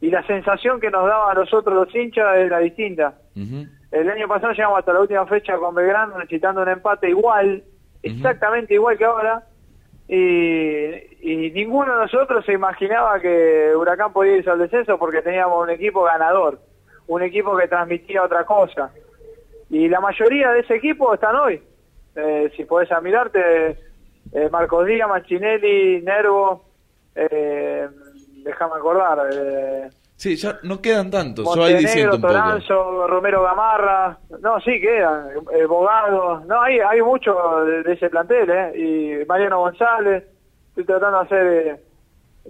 y 0.00 0.10
la 0.10 0.24
sensación 0.26 0.80
que 0.80 0.90
nos 0.90 1.06
daba 1.06 1.30
a 1.32 1.34
nosotros 1.34 1.74
los 1.74 1.94
hinchas 1.94 2.36
era 2.36 2.58
distinta. 2.58 3.14
El 3.90 4.08
año 4.10 4.28
pasado 4.28 4.52
llegamos 4.52 4.78
hasta 4.78 4.92
la 4.92 5.00
última 5.00 5.26
fecha 5.26 5.56
con 5.56 5.74
Belgrano 5.74 6.18
necesitando 6.18 6.62
un 6.62 6.68
empate 6.68 7.08
igual, 7.08 7.64
exactamente 8.02 8.74
igual 8.74 8.96
que 8.98 9.04
ahora, 9.04 9.44
y, 10.12 11.20
y 11.20 11.52
ninguno 11.52 11.92
de 11.92 12.00
nosotros 12.00 12.44
se 12.44 12.52
imaginaba 12.52 13.20
que 13.20 13.72
Huracán 13.76 14.12
podía 14.12 14.38
irse 14.38 14.50
al 14.50 14.58
descenso 14.58 14.98
porque 14.98 15.22
teníamos 15.22 15.62
un 15.62 15.70
equipo 15.70 16.02
ganador, 16.02 16.58
un 17.06 17.22
equipo 17.22 17.56
que 17.56 17.68
transmitía 17.68 18.24
otra 18.24 18.44
cosa. 18.44 18.90
Y 19.68 19.88
la 19.88 20.00
mayoría 20.00 20.50
de 20.50 20.60
ese 20.60 20.74
equipo 20.74 21.14
están 21.14 21.36
hoy. 21.36 21.62
Eh, 22.16 22.50
si 22.56 22.64
podés 22.64 22.90
a 22.90 23.00
mirarte, 23.00 23.78
eh, 24.32 24.48
Marcos 24.50 24.84
Díaz, 24.84 25.08
Manchinelli, 25.08 26.02
Nervo, 26.02 26.64
eh, 27.14 27.88
déjame 28.42 28.74
acordar, 28.78 29.30
eh, 29.32 29.90
Sí, 30.20 30.36
ya 30.36 30.58
no 30.64 30.82
quedan 30.82 31.10
tantos. 31.10 31.46
Yo 31.56 31.64
ahí 31.64 31.76
diciendo 31.78 32.18
Montenegro, 32.18 32.42
poco. 32.42 32.50
Toranzo, 32.68 33.06
Romero 33.06 33.42
Gamarra, 33.42 34.18
no, 34.42 34.60
sí 34.60 34.78
quedan, 34.78 35.30
eh, 35.50 35.64
Bogado, 35.64 36.40
no, 36.46 36.60
hay, 36.60 36.78
hay 36.78 37.00
mucho 37.00 37.32
de, 37.64 37.82
de 37.84 37.92
ese 37.94 38.10
plantel, 38.10 38.50
¿eh? 38.50 38.72
Y 39.22 39.24
Mariano 39.26 39.60
González, 39.60 40.24
estoy 40.68 40.84
tratando 40.84 41.20
de 41.20 41.24
hacer 41.24 41.46
eh, 41.46 41.80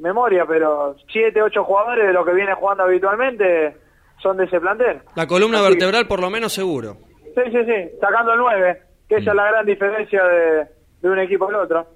memoria, 0.01 0.45
pero 0.49 0.97
siete, 1.13 1.41
ocho 1.41 1.63
jugadores 1.63 2.09
de 2.09 2.13
los 2.13 2.27
que 2.27 2.33
vienen 2.35 2.57
jugando 2.57 2.83
habitualmente 2.83 3.77
son 4.21 4.37
de 4.37 4.47
ese 4.47 4.59
plantel. 4.59 5.03
La 5.15 5.29
columna 5.29 5.59
Así 5.59 5.67
que- 5.67 5.71
vertebral, 5.75 6.09
por 6.09 6.21
lo 6.21 6.29
menos, 6.29 6.53
seguro. 6.53 6.97
Sí, 7.37 7.43
sí, 7.53 7.65
sí, 7.67 7.91
sacando 8.01 8.33
el 8.33 8.39
9, 8.41 8.83
que 9.09 9.15
esa 9.19 9.31
es 9.31 9.37
la 9.37 9.47
gran 9.47 9.65
diferencia 9.65 10.25
de, 10.25 10.67
de 11.03 11.09
un 11.09 11.21
equipo 11.21 11.49
al 11.49 11.55
otro. 11.55 11.87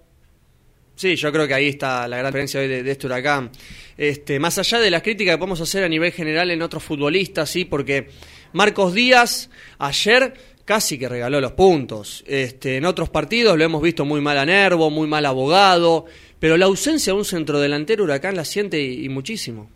Sí, 0.94 1.16
yo 1.16 1.32
creo 1.32 1.46
que 1.46 1.54
ahí 1.54 1.68
está 1.68 2.06
la 2.06 2.18
gran 2.18 2.30
diferencia 2.30 2.60
hoy 2.60 2.68
de, 2.68 2.82
de 2.82 2.90
este 2.90 3.06
huracán. 3.06 3.50
Este, 3.96 4.38
más 4.38 4.58
allá 4.58 4.78
de 4.80 4.90
las 4.90 5.02
críticas 5.02 5.34
que 5.34 5.38
podemos 5.38 5.60
hacer 5.60 5.84
a 5.84 5.88
nivel 5.88 6.12
general 6.12 6.50
en 6.50 6.62
otros 6.62 6.82
futbolistas, 6.82 7.50
sí, 7.50 7.64
porque 7.64 8.08
Marcos 8.52 8.94
Díaz 8.94 9.50
ayer 9.78 10.34
casi 10.64 10.98
que 10.98 11.08
regaló 11.08 11.40
los 11.40 11.52
puntos. 11.52 12.24
Este, 12.26 12.76
en 12.76 12.84
otros 12.86 13.10
partidos 13.10 13.56
lo 13.56 13.64
hemos 13.64 13.82
visto 13.82 14.04
muy 14.04 14.20
mal 14.20 14.38
a 14.38 14.46
Nervo, 14.46 14.90
muy 14.90 15.06
mal 15.06 15.26
abogado, 15.26 16.06
pero 16.40 16.56
la 16.56 16.66
ausencia 16.66 17.12
de 17.12 17.18
un 17.18 17.24
centrodelantero 17.24 18.04
Huracán 18.04 18.36
la 18.36 18.44
siente 18.44 18.80
y, 18.80 19.08
muchísimo. 19.08 19.68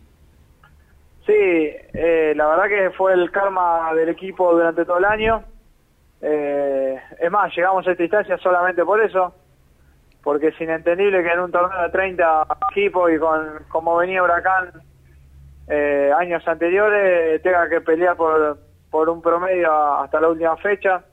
Sí, 1.25 1.33
eh, 1.33 2.33
la 2.35 2.47
verdad 2.47 2.67
que 2.67 2.89
fue 2.97 3.13
el 3.13 3.29
karma 3.31 3.93
del 3.93 4.09
equipo 4.09 4.51
durante 4.51 4.83
todo 4.83 4.97
el 4.97 5.05
año. 5.05 5.43
Eh, 6.21 6.99
es 7.19 7.31
más, 7.31 7.55
llegamos 7.55 7.87
a 7.87 7.91
esta 7.91 8.03
instancia 8.03 8.37
solamente 8.39 8.83
por 8.83 8.99
eso, 9.01 9.33
porque 10.23 10.47
es 10.47 10.61
inentendible 10.61 11.23
que 11.23 11.31
en 11.31 11.39
un 11.39 11.51
torneo 11.51 11.81
de 11.81 11.89
30 11.89 12.47
equipos 12.71 13.11
y 13.11 13.17
con 13.17 13.63
como 13.69 13.95
venía 13.97 14.23
Huracán 14.23 14.71
eh, 15.67 16.11
años 16.17 16.45
anteriores 16.47 17.41
tenga 17.41 17.69
que 17.69 17.81
pelear 17.81 18.15
por, 18.15 18.57
por 18.89 19.07
un 19.09 19.21
promedio 19.21 19.71
hasta 19.71 20.19
la 20.19 20.29
última 20.29 20.57
fecha. 20.57 21.03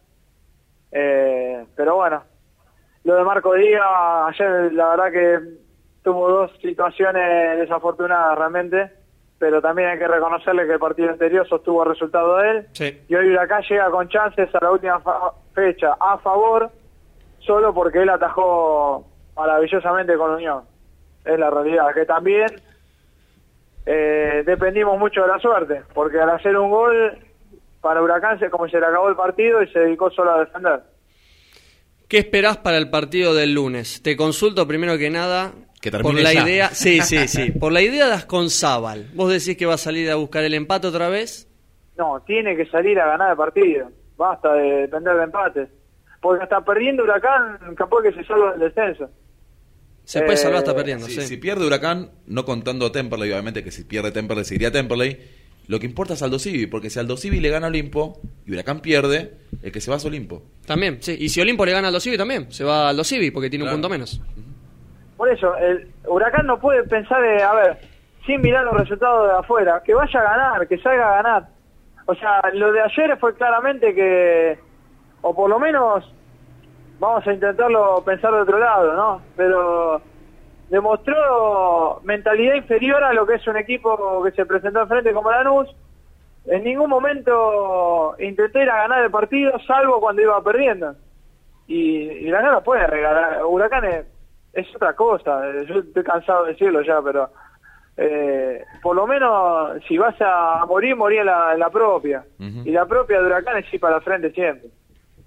Eh, 0.91 1.67
pero 1.77 1.97
bueno, 1.97 2.23
lo 3.05 3.17
de 3.17 3.25
Marco 3.25 3.55
Díaz, 3.55 3.83
ayer 4.29 4.73
la 4.73 4.89
verdad 4.89 5.13
que 5.13 5.41
tuvo 6.03 6.29
dos 6.29 6.53
situaciones 6.63 7.59
desafortunadas 7.59 8.39
realmente, 8.39 8.91
pero 9.39 9.61
también 9.61 9.91
hay 9.91 9.99
que 9.99 10.09
reconocerle 10.09 10.67
que 10.67 10.73
el 10.73 10.79
partido 10.79 11.11
anterior 11.11 11.47
sostuvo 11.47 11.83
el 11.83 11.91
resultado 11.91 12.39
de 12.39 12.51
él. 12.51 12.67
Sí. 12.73 13.03
Y 13.09 13.15
hoy 13.15 13.29
Huracán 13.29 13.63
llega 13.69 13.91
con 13.91 14.09
chances 14.09 14.55
a 14.55 14.59
la 14.65 14.71
última 14.71 15.03
fecha 15.55 15.95
a 16.01 16.17
favor, 16.19 16.71
solo 17.47 17.73
porque 17.73 18.03
él 18.03 18.09
atajó 18.11 19.07
maravillosamente 19.37 20.17
con 20.17 20.33
Unión. 20.33 20.65
Es 21.25 21.39
la 21.39 21.51
realidad, 21.51 21.93
que 21.95 22.05
también 22.05 22.47
eh, 23.87 24.43
dependimos 24.45 24.99
mucho 24.99 25.23
de 25.23 25.29
la 25.29 25.39
suerte, 25.39 25.83
porque 25.95 26.19
al 26.21 26.31
hacer 26.31 26.57
un 26.57 26.71
gol 26.71 27.19
para 27.81 28.03
Huracán 28.03 28.39
se 28.39 28.51
como 28.51 28.69
se 28.69 28.81
le 28.81 28.87
acabó 28.87 29.09
el 29.09 29.17
partido 29.17 29.63
y 29.63 29.69
se 29.69 29.79
dedicó 29.81 30.11
solo 30.11 30.33
a 30.33 30.41
defender. 30.41 30.81
¿Qué 32.09 32.19
esperás 32.19 32.59
para 32.59 32.79
el 32.79 32.91
partido 32.91 33.35
del 33.35 33.53
lunes? 33.55 34.03
Te 34.03 34.17
consulto 34.17 34.67
primero 34.69 34.97
que 34.99 35.11
nada 35.11 35.53
Que 35.81 35.91
por 35.91 36.15
la 36.15 36.33
ya. 36.33 36.43
idea, 36.43 36.69
sí, 36.69 37.01
sí, 37.03 37.27
sí, 37.29 37.51
por 37.53 37.73
la 37.73 37.83
idea 37.83 38.07
de 38.07 38.13
Asconzábal. 38.13 39.07
¿Vos 39.15 39.31
decís 39.31 39.57
que 39.57 39.67
va 39.67 39.75
a 39.75 39.79
salir 39.79 40.11
a 40.11 40.15
buscar 40.17 40.45
el 40.45 40.55
empate 40.55 40.87
otra 40.87 41.09
vez? 41.09 41.49
No, 41.97 42.21
tiene 42.27 42.57
que 42.57 42.67
salir 42.67 42.99
a 43.01 43.07
ganar 43.07 43.31
el 43.33 43.37
partido. 43.37 43.89
Basta 44.17 44.53
de 44.55 44.83
depender 44.83 45.17
de 45.17 45.23
empates. 45.25 45.69
Porque 46.27 46.43
hasta 46.43 46.61
perdiendo 46.63 47.05
Huracán, 47.05 47.59
capaz 47.77 48.03
que 48.03 48.13
se 48.13 48.25
salva 48.25 48.51
del 48.53 48.61
descenso. 48.61 49.09
Se 50.05 50.21
puede 50.23 50.35
Eh, 50.35 50.37
salvar 50.39 50.59
hasta 50.59 50.75
perdiendo, 50.75 51.07
Sí, 51.07 51.13
sí. 51.21 51.23
Si 51.23 51.37
pierde 51.37 51.65
Huracán, 51.67 52.11
no 52.27 52.45
contando 52.45 52.91
Temperley, 52.91 53.31
obviamente 53.31 53.63
que 53.63 53.71
si 53.71 53.85
pierde 53.85 54.11
Temperley 54.11 54.45
seguiría 54.45 54.73
Temperley. 54.73 55.19
Lo 55.69 55.79
que 55.79 55.87
importa 55.87 56.15
es 56.15 56.23
Aldo 56.23 56.39
Civi, 56.41 56.67
porque 56.67 56.91
si 56.91 56.99
Aldo 56.99 57.17
Civi 57.17 57.39
le 57.41 57.49
gana 57.51 57.67
a 57.67 57.71
Olimpo 57.71 58.21
y 58.45 58.53
Huracán 58.53 58.81
pierde, 58.81 59.35
el 59.63 59.71
que 59.71 59.81
se 59.81 59.91
va 59.91 59.97
es 59.99 60.05
Olimpo. 60.05 60.43
También, 60.67 60.99
sí. 61.01 61.17
Y 61.19 61.29
si 61.29 61.41
Olimpo 61.41 61.65
le 61.65 61.73
gana 61.73 61.89
al 61.89 61.95
Dosivi 61.95 62.17
también, 62.17 62.51
se 62.53 62.65
va 62.65 62.89
al 62.89 62.97
Dosivi 62.97 63.31
porque 63.31 63.49
tiene 63.51 63.65
Claro. 63.65 63.77
un 63.77 63.83
punto 63.83 63.93
menos. 63.93 64.21
Por 65.17 65.29
eso, 65.29 65.57
el 65.57 65.89
Huracán 66.09 66.47
no 66.47 66.59
puede 66.61 66.83
pensar, 66.85 67.21
de, 67.23 67.43
a 67.43 67.53
ver, 67.55 67.79
sin 68.27 68.41
mirar 68.43 68.65
los 68.65 68.75
resultados 68.75 69.29
de 69.31 69.39
afuera, 69.39 69.81
que 69.85 69.95
vaya 69.95 70.21
a 70.21 70.23
ganar, 70.25 70.67
que 70.69 70.79
salga 70.79 71.09
a 71.13 71.23
ganar. 71.23 71.49
O 72.07 72.15
sea, 72.15 72.41
lo 72.53 72.71
de 72.73 72.81
ayer 72.83 73.17
fue 73.19 73.35
claramente 73.35 73.93
que, 73.95 74.59
o 75.23 75.35
por 75.35 75.51
lo 75.51 75.59
menos, 75.59 76.05
vamos 76.99 77.27
a 77.27 77.33
intentarlo 77.33 78.03
pensar 78.05 78.33
de 78.33 78.41
otro 78.41 78.59
lado, 78.59 78.95
¿no? 78.95 79.23
Pero 79.37 80.01
demostró 80.69 82.01
mentalidad 82.05 82.55
inferior 82.55 83.03
a 83.05 83.13
lo 83.13 83.27
que 83.27 83.35
es 83.35 83.47
un 83.47 83.57
equipo 83.57 84.23
que 84.25 84.33
se 84.33 84.47
presentó 84.47 84.83
enfrente 84.83 85.13
como 85.13 85.31
Lanús. 85.31 85.69
En 86.47 86.65
ningún 86.65 86.89
momento 86.89 88.15
intenté 88.19 88.63
ir 88.63 88.71
a 88.71 88.83
ganar 88.83 89.05
el 89.05 89.11
partido, 89.11 89.53
salvo 89.67 90.01
cuando 90.01 90.23
iba 90.23 90.43
perdiendo. 90.43 90.95
Y, 91.67 92.03
y 92.03 92.29
la 92.29 92.43
no 92.43 92.63
puede 92.63 92.87
regalar. 92.87 93.45
Huracán 93.45 93.85
es, 93.85 94.75
otra 94.75 94.95
cosa. 94.95 95.41
Yo 95.65 95.81
estoy 95.81 96.05
cansado 96.05 96.45
de 96.45 96.53
decirlo 96.53 96.83
ya, 96.83 97.03
pero 97.03 97.31
eh, 97.97 98.65
por 98.81 98.95
lo 98.95 99.07
menos 99.07 99.83
si 99.89 99.99
vas 99.99 100.15
a 100.21 100.65
morir, 100.67 100.95
morí 100.95 101.19
en 101.19 101.27
la, 101.27 101.55
en 101.55 101.59
la 101.59 101.71
propia. 101.71 102.25
Y 102.39 102.71
la 102.71 102.87
propia 102.87 103.21
de 103.21 103.27
Huracán 103.27 103.59
es 103.59 103.75
ir 103.75 103.81
para 103.81 103.97
la 103.97 104.01
frente 104.01 104.31
siempre. 104.31 104.71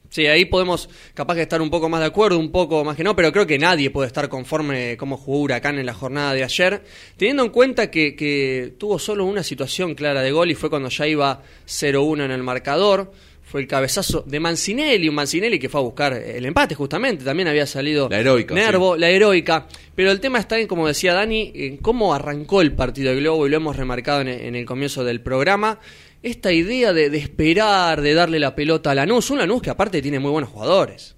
Sí, 0.09 0.25
ahí 0.25 0.45
podemos 0.45 0.89
capaz 1.13 1.35
que 1.35 1.43
estar 1.43 1.61
un 1.61 1.69
poco 1.69 1.87
más 1.87 1.99
de 1.99 2.07
acuerdo, 2.07 2.39
un 2.39 2.51
poco 2.51 2.83
más 2.83 2.97
que 2.97 3.03
no, 3.03 3.15
pero 3.15 3.31
creo 3.31 3.45
que 3.45 3.59
nadie 3.59 3.91
puede 3.91 4.07
estar 4.07 4.27
conforme 4.27 4.97
cómo 4.97 5.17
jugó 5.17 5.41
Huracán 5.41 5.77
en 5.77 5.85
la 5.85 5.93
jornada 5.93 6.33
de 6.33 6.43
ayer, 6.43 6.83
teniendo 7.15 7.43
en 7.43 7.49
cuenta 7.49 7.91
que, 7.91 8.15
que 8.15 8.73
tuvo 8.79 8.97
solo 8.97 9.25
una 9.25 9.43
situación 9.43 9.93
clara 9.93 10.21
de 10.21 10.31
gol 10.31 10.49
y 10.49 10.55
fue 10.55 10.71
cuando 10.71 10.89
ya 10.89 11.05
iba 11.05 11.43
0-1 11.67 12.25
en 12.25 12.31
el 12.31 12.41
marcador, 12.41 13.11
fue 13.49 13.61
el 13.61 13.67
cabezazo 13.67 14.21
de 14.27 14.39
Mancinelli, 14.39 15.09
un 15.09 15.15
Mancinelli 15.15 15.57
que 15.57 15.69
fue 15.69 15.81
a 15.81 15.83
buscar 15.83 16.13
el 16.13 16.45
empate 16.45 16.75
justamente, 16.75 17.25
también 17.25 17.47
había 17.47 17.65
salido 17.65 18.07
La 18.07 18.19
heroica, 18.19 18.53
Nervo, 18.53 18.95
la 18.95 19.09
heroica, 19.09 19.65
pero 19.95 20.11
el 20.11 20.19
tema 20.19 20.37
está 20.37 20.59
en, 20.59 20.67
como 20.67 20.85
decía 20.85 21.15
Dani, 21.15 21.51
en 21.55 21.77
cómo 21.77 22.13
arrancó 22.13 22.61
el 22.61 22.73
partido 22.73 23.11
de 23.11 23.19
Globo 23.19 23.47
y 23.47 23.49
lo 23.49 23.57
hemos 23.57 23.75
remarcado 23.75 24.21
en, 24.21 24.27
en 24.27 24.53
el 24.53 24.67
comienzo 24.67 25.03
del 25.03 25.21
programa, 25.21 25.79
esta 26.21 26.51
idea 26.51 26.93
de, 26.93 27.09
de 27.09 27.17
esperar, 27.17 28.01
de 28.01 28.13
darle 28.13 28.37
la 28.37 28.53
pelota 28.53 28.91
a 28.91 28.95
Lanús, 28.95 29.31
un 29.31 29.39
Lanús 29.39 29.63
que 29.63 29.71
aparte 29.71 29.99
tiene 29.99 30.19
muy 30.19 30.29
buenos 30.29 30.51
jugadores. 30.51 31.15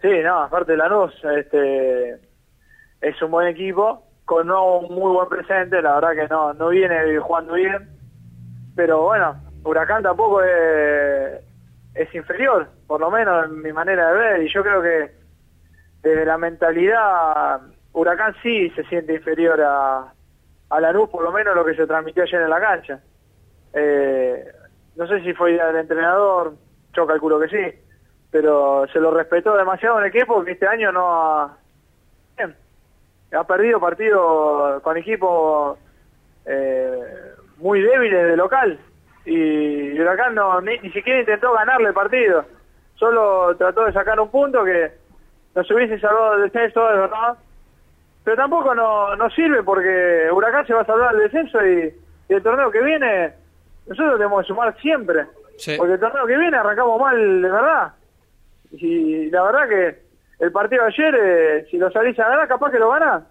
Sí, 0.00 0.08
no, 0.24 0.42
aparte 0.42 0.72
de 0.72 0.78
Lanús, 0.78 1.12
este, 1.38 2.14
es 3.00 3.22
un 3.22 3.30
buen 3.30 3.46
equipo, 3.46 4.08
con 4.24 4.48
no 4.48 4.78
un 4.78 4.92
muy 4.92 5.12
buen 5.12 5.28
presente, 5.28 5.80
la 5.80 6.00
verdad 6.00 6.24
que 6.24 6.28
no, 6.28 6.52
no 6.54 6.70
viene 6.70 7.16
jugando 7.20 7.54
bien, 7.54 7.90
pero 8.74 9.02
bueno, 9.02 9.51
Huracán 9.64 10.02
tampoco 10.02 10.42
es, 10.42 11.40
es 11.94 12.14
inferior, 12.14 12.68
por 12.86 13.00
lo 13.00 13.10
menos 13.10 13.46
en 13.46 13.62
mi 13.62 13.72
manera 13.72 14.12
de 14.12 14.18
ver, 14.18 14.42
y 14.42 14.52
yo 14.52 14.62
creo 14.62 14.82
que 14.82 15.12
desde 16.02 16.24
la 16.24 16.36
mentalidad, 16.36 17.60
Huracán 17.92 18.34
sí 18.42 18.70
se 18.70 18.84
siente 18.84 19.14
inferior 19.14 19.60
a, 19.60 20.12
a 20.70 20.80
Lanús, 20.80 21.08
por 21.10 21.22
lo 21.22 21.32
menos 21.32 21.54
lo 21.54 21.64
que 21.64 21.74
se 21.74 21.86
transmitió 21.86 22.24
ayer 22.24 22.42
en 22.42 22.50
la 22.50 22.60
cancha. 22.60 23.00
Eh, 23.72 24.44
no 24.96 25.06
sé 25.06 25.20
si 25.22 25.32
fue 25.32 25.52
del 25.52 25.76
entrenador, 25.76 26.54
yo 26.92 27.06
calculo 27.06 27.38
que 27.38 27.48
sí, 27.48 27.78
pero 28.30 28.86
se 28.92 28.98
lo 28.98 29.12
respetó 29.12 29.56
demasiado 29.56 29.98
en 29.98 30.04
el 30.04 30.10
equipo 30.10 30.42
que 30.44 30.52
este 30.52 30.66
año 30.66 30.90
no 30.90 31.08
ha, 31.08 31.56
ha 33.32 33.44
perdido 33.44 33.80
partidos 33.80 34.82
con 34.82 34.96
equipos 34.96 35.78
eh, 36.46 37.34
muy 37.58 37.80
débiles 37.80 38.26
de 38.26 38.36
local 38.36 38.78
y 39.24 39.98
Huracán 40.00 40.34
no, 40.34 40.60
ni, 40.60 40.78
ni 40.78 40.90
siquiera 40.90 41.20
intentó 41.20 41.52
ganarle 41.52 41.88
el 41.88 41.94
partido, 41.94 42.44
solo 42.94 43.56
trató 43.56 43.84
de 43.84 43.92
sacar 43.92 44.18
un 44.20 44.30
punto 44.30 44.64
que 44.64 44.92
nos 45.54 45.70
hubiese 45.70 45.98
salvado 46.00 46.32
del 46.32 46.50
descenso, 46.50 46.88
es 46.90 46.96
verdad, 46.96 47.36
pero 48.24 48.36
tampoco 48.36 48.74
no, 48.74 49.14
no 49.16 49.30
sirve 49.30 49.62
porque 49.62 50.28
Huracán 50.32 50.66
se 50.66 50.74
va 50.74 50.82
a 50.82 50.86
salvar 50.86 51.14
del 51.14 51.30
descenso 51.30 51.64
y, 51.66 51.94
y 52.28 52.34
el 52.34 52.42
torneo 52.42 52.70
que 52.70 52.82
viene 52.82 53.32
nosotros 53.86 54.16
tenemos 54.16 54.42
que 54.42 54.48
sumar 54.48 54.76
siempre. 54.80 55.26
Sí. 55.58 55.74
Porque 55.76 55.94
el 55.94 56.00
torneo 56.00 56.26
que 56.26 56.36
viene 56.36 56.56
arrancamos 56.56 57.00
mal 57.00 57.42
de 57.42 57.50
verdad. 57.50 57.92
Y 58.72 59.30
la 59.30 59.42
verdad 59.42 59.68
que 59.68 60.02
el 60.44 60.52
partido 60.52 60.82
de 60.84 60.88
ayer, 60.88 61.14
eh, 61.20 61.66
si 61.70 61.76
lo 61.76 61.90
salís 61.90 62.18
a 62.18 62.28
ganar, 62.28 62.48
capaz 62.48 62.70
que 62.70 62.78
lo 62.78 62.90
ganás. 62.90 63.24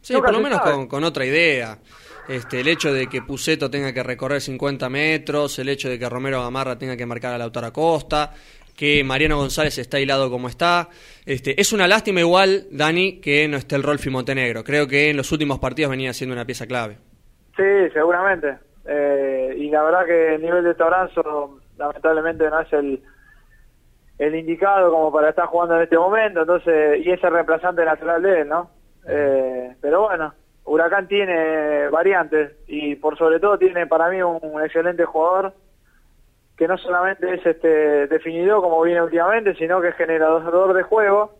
Sí, 0.00 0.14
Nunca 0.14 0.26
por 0.26 0.36
lo 0.36 0.42
menos 0.42 0.60
con, 0.60 0.86
con 0.86 1.04
otra 1.04 1.24
idea. 1.24 1.78
Este, 2.28 2.60
el 2.60 2.68
hecho 2.68 2.92
de 2.92 3.06
que 3.06 3.22
Puceto 3.22 3.70
tenga 3.70 3.92
que 3.94 4.02
recorrer 4.02 4.42
50 4.42 4.88
metros, 4.90 5.58
el 5.58 5.70
hecho 5.70 5.88
de 5.88 5.98
que 5.98 6.08
Romero 6.08 6.42
Gamarra 6.42 6.78
tenga 6.78 6.94
que 6.94 7.06
marcar 7.06 7.32
a 7.32 7.38
Lautaro 7.38 7.72
Costa, 7.72 8.32
que 8.76 9.02
Mariano 9.02 9.38
González 9.38 9.78
está 9.78 9.98
hilado 9.98 10.30
como 10.30 10.48
está. 10.48 10.88
Este, 11.24 11.58
es 11.58 11.72
una 11.72 11.88
lástima 11.88 12.20
igual, 12.20 12.66
Dani, 12.70 13.20
que 13.20 13.48
no 13.48 13.56
esté 13.56 13.76
el 13.76 13.82
Rolfi 13.82 14.10
Montenegro. 14.10 14.62
Creo 14.62 14.86
que 14.86 15.10
en 15.10 15.16
los 15.16 15.32
últimos 15.32 15.58
partidos 15.58 15.90
venía 15.90 16.12
siendo 16.12 16.34
una 16.34 16.44
pieza 16.44 16.66
clave. 16.66 16.98
Sí, 17.56 17.90
seguramente. 17.94 18.58
Eh, 18.86 19.54
y 19.56 19.70
la 19.70 19.82
verdad 19.82 20.04
que 20.04 20.34
el 20.34 20.42
nivel 20.42 20.64
de 20.64 20.74
Toranzo 20.74 21.60
lamentablemente 21.76 22.48
no 22.50 22.60
es 22.60 22.72
el, 22.72 23.02
el 24.18 24.34
indicado 24.34 24.90
como 24.90 25.10
para 25.10 25.30
estar 25.30 25.46
jugando 25.46 25.76
en 25.76 25.82
este 25.82 25.98
momento, 25.98 26.40
entonces 26.40 27.04
y 27.04 27.10
es 27.10 27.22
el 27.22 27.32
reemplazante 27.32 27.84
natural 27.84 28.22
de 28.22 28.40
él, 28.42 28.48
¿no? 28.48 28.70
Eh, 29.08 29.74
pero 29.80 30.02
bueno, 30.02 30.34
Huracán 30.68 31.08
tiene 31.08 31.88
variantes 31.88 32.52
y 32.66 32.94
por 32.96 33.16
sobre 33.16 33.40
todo 33.40 33.58
tiene 33.58 33.86
para 33.86 34.10
mí 34.10 34.22
un, 34.22 34.62
excelente 34.62 35.04
jugador 35.04 35.54
que 36.56 36.68
no 36.68 36.76
solamente 36.76 37.34
es 37.34 37.46
este 37.46 38.06
definidor 38.08 38.60
como 38.60 38.82
viene 38.82 39.02
últimamente, 39.02 39.54
sino 39.54 39.80
que 39.80 39.88
es 39.88 39.96
generador 39.96 40.74
de 40.74 40.82
juego, 40.82 41.36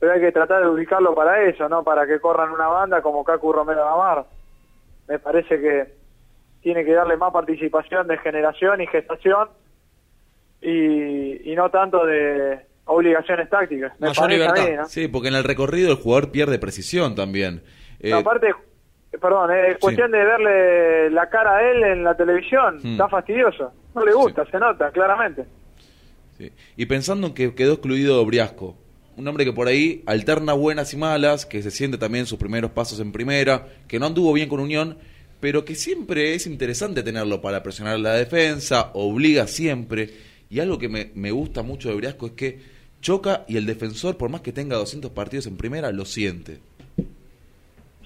pero 0.00 0.12
hay 0.12 0.20
que 0.20 0.32
tratar 0.32 0.62
de 0.62 0.68
ubicarlo 0.68 1.14
para 1.14 1.42
eso, 1.42 1.68
no 1.68 1.84
para 1.84 2.06
que 2.06 2.18
corran 2.18 2.50
una 2.50 2.66
banda 2.68 3.02
como 3.02 3.24
Cacu 3.24 3.52
Romero 3.52 3.84
Gamar. 3.84 4.24
Me 5.06 5.18
parece 5.18 5.60
que 5.60 5.94
tiene 6.62 6.84
que 6.84 6.94
darle 6.94 7.16
más 7.16 7.32
participación 7.32 8.08
de 8.08 8.16
generación 8.18 8.80
y 8.80 8.86
gestación 8.86 9.50
y, 10.62 11.52
y 11.52 11.54
no 11.54 11.70
tanto 11.70 12.06
de 12.06 12.58
obligaciones 12.86 13.48
tácticas. 13.50 13.92
Me 14.00 14.08
Mayor 14.08 14.30
libertad. 14.30 14.64
mí, 14.64 14.76
¿no? 14.76 14.88
Sí, 14.88 15.08
porque 15.08 15.28
en 15.28 15.34
el 15.34 15.44
recorrido 15.44 15.90
el 15.90 15.96
jugador 15.96 16.30
pierde 16.30 16.58
precisión 16.58 17.14
también. 17.14 17.62
Eh, 18.00 18.10
No, 18.10 18.18
aparte, 18.18 18.48
perdón, 19.20 19.50
eh, 19.52 19.72
es 19.72 19.78
cuestión 19.78 20.10
de 20.10 20.24
verle 20.24 21.10
la 21.10 21.28
cara 21.28 21.56
a 21.56 21.70
él 21.70 21.82
en 21.84 22.04
la 22.04 22.16
televisión. 22.16 22.78
Hmm. 22.82 22.92
Está 22.92 23.08
fastidioso. 23.08 23.72
No 23.94 24.04
le 24.04 24.12
gusta, 24.12 24.44
se 24.50 24.58
nota, 24.58 24.90
claramente. 24.90 25.44
Sí. 26.38 26.50
Y 26.76 26.86
pensando 26.86 27.28
en 27.28 27.34
que 27.34 27.54
quedó 27.54 27.74
excluido 27.74 28.24
Briasco, 28.24 28.76
un 29.16 29.28
hombre 29.28 29.44
que 29.44 29.52
por 29.52 29.68
ahí 29.68 30.02
alterna 30.06 30.52
buenas 30.54 30.92
y 30.92 30.96
malas, 30.96 31.46
que 31.46 31.62
se 31.62 31.70
siente 31.70 31.98
también 31.98 32.26
sus 32.26 32.38
primeros 32.38 32.72
pasos 32.72 32.98
en 32.98 33.12
primera, 33.12 33.68
que 33.86 34.00
no 34.00 34.06
anduvo 34.06 34.32
bien 34.32 34.48
con 34.48 34.58
Unión, 34.58 34.98
pero 35.38 35.64
que 35.64 35.76
siempre 35.76 36.34
es 36.34 36.46
interesante 36.46 37.02
tenerlo 37.02 37.40
para 37.40 37.62
presionar 37.62 37.98
la 38.00 38.14
defensa, 38.14 38.90
obliga 38.94 39.46
siempre. 39.46 40.10
Y 40.50 40.58
algo 40.58 40.78
que 40.78 40.88
me, 40.88 41.10
me 41.14 41.30
gusta 41.30 41.62
mucho 41.62 41.88
de 41.88 41.94
Briasco 41.94 42.26
es 42.26 42.32
que 42.32 42.58
choca 43.00 43.44
y 43.46 43.56
el 43.56 43.66
defensor, 43.66 44.16
por 44.16 44.30
más 44.30 44.40
que 44.40 44.52
tenga 44.52 44.76
200 44.76 45.12
partidos 45.12 45.46
en 45.46 45.56
primera, 45.56 45.92
lo 45.92 46.04
siente. 46.04 46.58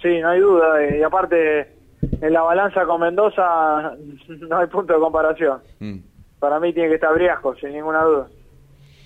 Sí, 0.03 0.21
no 0.21 0.29
hay 0.31 0.41
duda. 0.41 0.87
Y 0.97 1.03
aparte, 1.03 1.73
en 2.21 2.33
la 2.33 2.43
balanza 2.43 2.85
con 2.85 3.01
Mendoza 3.01 3.95
no 4.29 4.59
hay 4.59 4.67
punto 4.69 4.95
de 4.95 5.01
comparación. 5.01 5.61
Mm. 5.81 5.99
Para 6.39 6.61
mí 6.61 6.73
tiene 6.73 6.89
que 6.91 6.95
estar 6.97 7.13
Briasco, 7.15 7.55
sin 7.57 7.73
ninguna 7.73 8.03
duda. 8.05 8.27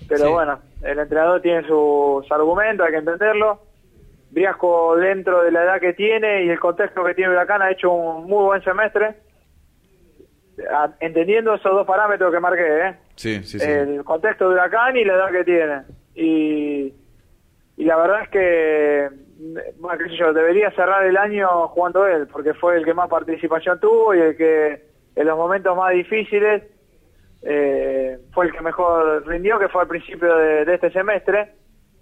Pero 0.07 0.25
Sí. 0.25 0.31
bueno, 0.31 0.59
el 0.83 0.99
entrenador 0.99 1.41
tiene 1.41 1.65
sus 1.67 2.29
argumentos, 2.31 2.85
hay 2.85 2.91
que 2.91 2.99
entenderlo. 2.99 3.59
Briasco, 4.31 4.95
dentro 4.97 5.43
de 5.43 5.51
la 5.51 5.63
edad 5.63 5.79
que 5.79 5.93
tiene 5.93 6.43
y 6.45 6.49
el 6.49 6.59
contexto 6.59 7.03
que 7.03 7.13
tiene 7.13 7.31
Huracán, 7.31 7.61
ha 7.61 7.71
hecho 7.71 7.91
un 7.91 8.25
muy 8.27 8.43
buen 8.45 8.63
semestre. 8.63 9.15
Entendiendo 10.99 11.55
esos 11.55 11.71
dos 11.71 11.85
parámetros 11.87 12.31
que 12.31 12.39
marqué, 12.39 12.87
¿eh? 12.87 12.95
Sí, 13.15 13.43
sí, 13.43 13.59
sí. 13.59 13.69
el 13.69 14.03
contexto 14.03 14.47
de 14.49 14.53
Huracán 14.55 14.95
y 14.97 15.03
la 15.03 15.13
edad 15.15 15.31
que 15.31 15.43
tiene. 15.43 15.81
Y, 16.15 16.93
y 17.77 17.85
la 17.85 17.95
verdad 17.97 18.21
es 18.23 18.29
que, 18.29 19.09
bueno, 19.79 19.97
qué 19.97 20.09
sé 20.09 20.17
yo, 20.17 20.33
debería 20.33 20.71
cerrar 20.71 21.05
el 21.05 21.17
año 21.17 21.67
jugando 21.69 22.07
él, 22.07 22.27
porque 22.27 22.53
fue 22.53 22.77
el 22.77 22.85
que 22.85 22.93
más 22.93 23.09
participación 23.09 23.79
tuvo 23.79 24.13
y 24.13 24.19
el 24.19 24.37
que 24.37 24.85
en 25.15 25.27
los 25.27 25.37
momentos 25.37 25.75
más 25.75 25.93
difíciles 25.93 26.63
eh, 27.41 28.17
fue 28.33 28.45
el 28.45 28.51
que 28.51 28.61
mejor 28.61 29.25
rindió, 29.27 29.59
que 29.59 29.69
fue 29.69 29.81
al 29.81 29.87
principio 29.87 30.35
de, 30.35 30.65
de 30.65 30.73
este 30.73 30.91
semestre, 30.91 31.53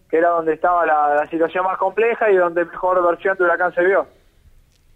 que 0.10 0.18
era 0.18 0.30
donde 0.30 0.54
estaba 0.54 0.86
la, 0.86 1.16
la 1.16 1.30
situación 1.30 1.64
más 1.64 1.78
compleja 1.78 2.30
y 2.30 2.36
donde 2.36 2.66
mejor 2.66 3.04
versión 3.04 3.38
de 3.38 3.44
Huracán 3.46 3.74
se 3.74 3.84
vio. 3.84 4.08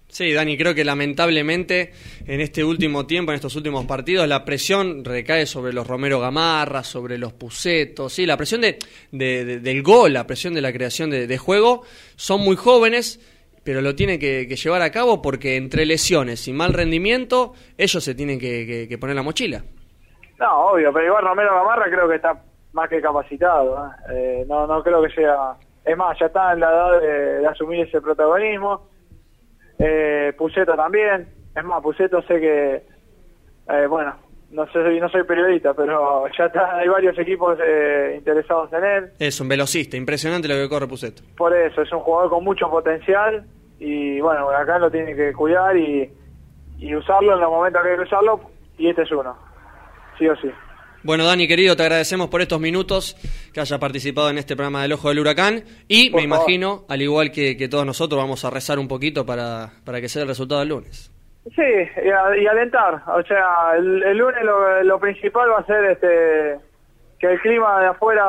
Sí, 0.07 0.31
Dani, 0.31 0.57
creo 0.57 0.73
que 0.73 0.85
lamentablemente 0.85 1.91
en 2.25 2.39
este 2.39 2.63
último 2.63 3.05
tiempo, 3.05 3.31
en 3.31 3.35
estos 3.35 3.55
últimos 3.57 3.85
partidos, 3.85 4.27
la 4.27 4.45
presión 4.45 5.03
recae 5.03 5.45
sobre 5.45 5.73
los 5.73 5.85
Romero 5.85 6.19
Gamarra, 6.21 6.83
sobre 6.83 7.17
los 7.17 7.33
Pucetos, 7.33 8.13
sí, 8.13 8.25
la 8.25 8.37
presión 8.37 8.61
de, 8.61 8.77
de- 9.11 9.43
de- 9.43 9.59
del 9.59 9.83
gol, 9.83 10.13
la 10.13 10.25
presión 10.25 10.53
de 10.53 10.61
la 10.61 10.71
creación 10.71 11.09
de, 11.09 11.37
juego, 11.37 11.81
son 12.15 12.41
muy 12.41 12.55
jóvenes, 12.55 13.19
pero 13.63 13.81
lo 13.81 13.93
tienen 13.95 14.19
que, 14.19 14.45
llevar 14.47 14.83
a 14.83 14.91
cabo 14.91 15.21
porque 15.21 15.57
entre 15.57 15.85
lesiones 15.85 16.47
y 16.47 16.53
mal 16.53 16.71
rendimiento, 16.71 17.53
ellos 17.77 18.01
se 18.01 18.15
tienen 18.15 18.39
que, 18.39 18.95
poner 19.01 19.15
la 19.17 19.23
mochila. 19.23 19.65
No, 20.39 20.67
obvio, 20.67 20.93
pero 20.93 21.07
igual 21.07 21.25
Romero 21.25 21.53
Gamarra 21.55 21.85
creo 21.89 22.07
que 22.07 22.15
está 22.15 22.41
más 22.73 22.87
que 22.89 23.01
capacitado. 23.01 23.85
¿eh? 23.85 23.91
Eh, 24.13 24.45
no, 24.47 24.65
no 24.67 24.81
creo 24.83 25.01
que 25.03 25.09
sea. 25.09 25.55
Es 25.83 25.97
más, 25.97 26.17
ya 26.19 26.27
está 26.27 26.53
en 26.53 26.59
la 26.59 26.69
edad 26.69 27.01
de 27.41 27.47
asumir 27.47 27.81
ese 27.81 27.99
protagonismo. 28.01 28.87
Eh, 29.79 30.33
Puceto 30.37 30.75
también. 30.75 31.27
Es 31.55 31.63
más, 31.63 31.81
Puceto 31.81 32.21
sé 32.23 32.39
que. 32.39 32.83
eh, 33.69 33.87
bueno, 33.87 34.15
no 34.51 34.65
sé, 34.71 34.79
no 34.99 35.09
soy 35.09 35.23
periodista, 35.23 35.73
pero 35.73 36.25
ya 36.37 36.45
está, 36.45 36.77
hay 36.77 36.87
varios 36.87 37.17
equipos 37.17 37.57
eh, 37.61 38.15
interesados 38.17 38.71
en 38.73 38.83
él. 38.85 39.11
Es 39.19 39.39
un 39.41 39.49
velocista, 39.49 39.97
impresionante 39.97 40.47
lo 40.47 40.55
que 40.55 40.69
corre 40.69 40.87
Puceto. 40.87 41.23
Por 41.35 41.55
eso, 41.55 41.81
es 41.81 41.91
un 41.91 41.99
jugador 41.99 42.29
con 42.29 42.43
mucho 42.43 42.69
potencial. 42.69 43.45
Y 43.79 44.21
bueno, 44.21 44.49
acá 44.49 44.79
lo 44.79 44.89
tiene 44.89 45.15
que 45.15 45.33
cuidar 45.33 45.75
y, 45.75 46.09
y 46.77 46.95
usarlo 46.95 47.33
en 47.33 47.41
los 47.41 47.49
momentos 47.49 47.81
que 47.83 47.89
hay 47.89 47.95
que 47.97 48.03
usarlo. 48.03 48.39
Y 48.77 48.89
este 48.89 49.01
es 49.01 49.11
uno. 49.11 49.35
Sí 50.17 50.27
o 50.29 50.35
sí. 50.37 50.49
Bueno, 51.05 51.23
Dani, 51.23 51.47
querido, 51.47 51.75
te 51.75 51.83
agradecemos 51.83 52.29
por 52.29 52.41
estos 52.41 52.59
minutos 52.59 53.15
que 53.53 53.59
haya 53.59 53.77
participado 53.77 54.31
en 54.31 54.39
este 54.39 54.55
programa 54.55 54.81
del 54.81 54.93
Ojo 54.93 55.09
del 55.09 55.19
Huracán. 55.19 55.63
Y 55.87 56.09
Por 56.09 56.19
me 56.19 56.27
favor. 56.27 56.43
imagino, 56.49 56.85
al 56.89 56.99
igual 57.03 57.31
que, 57.31 57.55
que 57.55 57.69
todos 57.69 57.85
nosotros, 57.85 58.19
vamos 58.19 58.43
a 58.43 58.49
rezar 58.49 58.79
un 58.79 58.87
poquito 58.87 59.23
para, 59.23 59.69
para 59.85 60.01
que 60.01 60.09
sea 60.09 60.23
el 60.23 60.27
resultado 60.29 60.61
del 60.61 60.69
lunes. 60.69 61.11
Sí, 61.55 61.61
y, 61.61 62.09
a- 62.09 62.35
y 62.41 62.47
alentar. 62.47 63.03
O 63.07 63.21
sea, 63.21 63.75
el, 63.77 64.01
el 64.01 64.17
lunes 64.17 64.43
lo, 64.43 64.81
lo 64.83 64.99
principal 64.99 65.51
va 65.51 65.59
a 65.59 65.65
ser 65.67 65.85
este 65.85 66.55
que 67.19 67.27
el 67.27 67.39
clima 67.39 67.79
de 67.81 67.87
afuera 67.87 68.25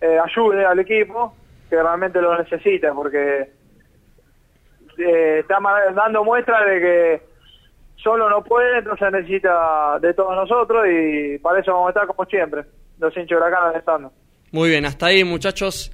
eh, 0.00 0.16
ayude 0.24 0.64
al 0.64 0.78
equipo, 0.78 1.34
que 1.68 1.74
realmente 1.82 2.22
lo 2.22 2.38
necesita, 2.38 2.94
porque 2.94 3.50
eh, 4.98 5.38
está 5.40 5.58
dando 5.94 6.22
muestra 6.22 6.64
de 6.64 6.80
que 6.80 7.22
solo 8.02 8.28
no 8.30 8.42
puede, 8.42 8.78
entonces 8.78 9.10
necesita 9.12 9.98
de 10.00 10.14
todos 10.14 10.34
nosotros 10.34 10.84
y 10.90 11.38
para 11.38 11.60
eso 11.60 11.72
vamos 11.72 11.88
a 11.88 11.90
estar 11.90 12.06
como 12.06 12.24
siempre, 12.26 12.62
los 12.98 13.14
hinchas 13.16 13.28
de 13.30 13.36
Huracán 13.36 13.68
alentando. 13.70 14.12
Muy 14.52 14.70
bien, 14.70 14.84
hasta 14.86 15.06
ahí, 15.06 15.22
muchachos. 15.24 15.92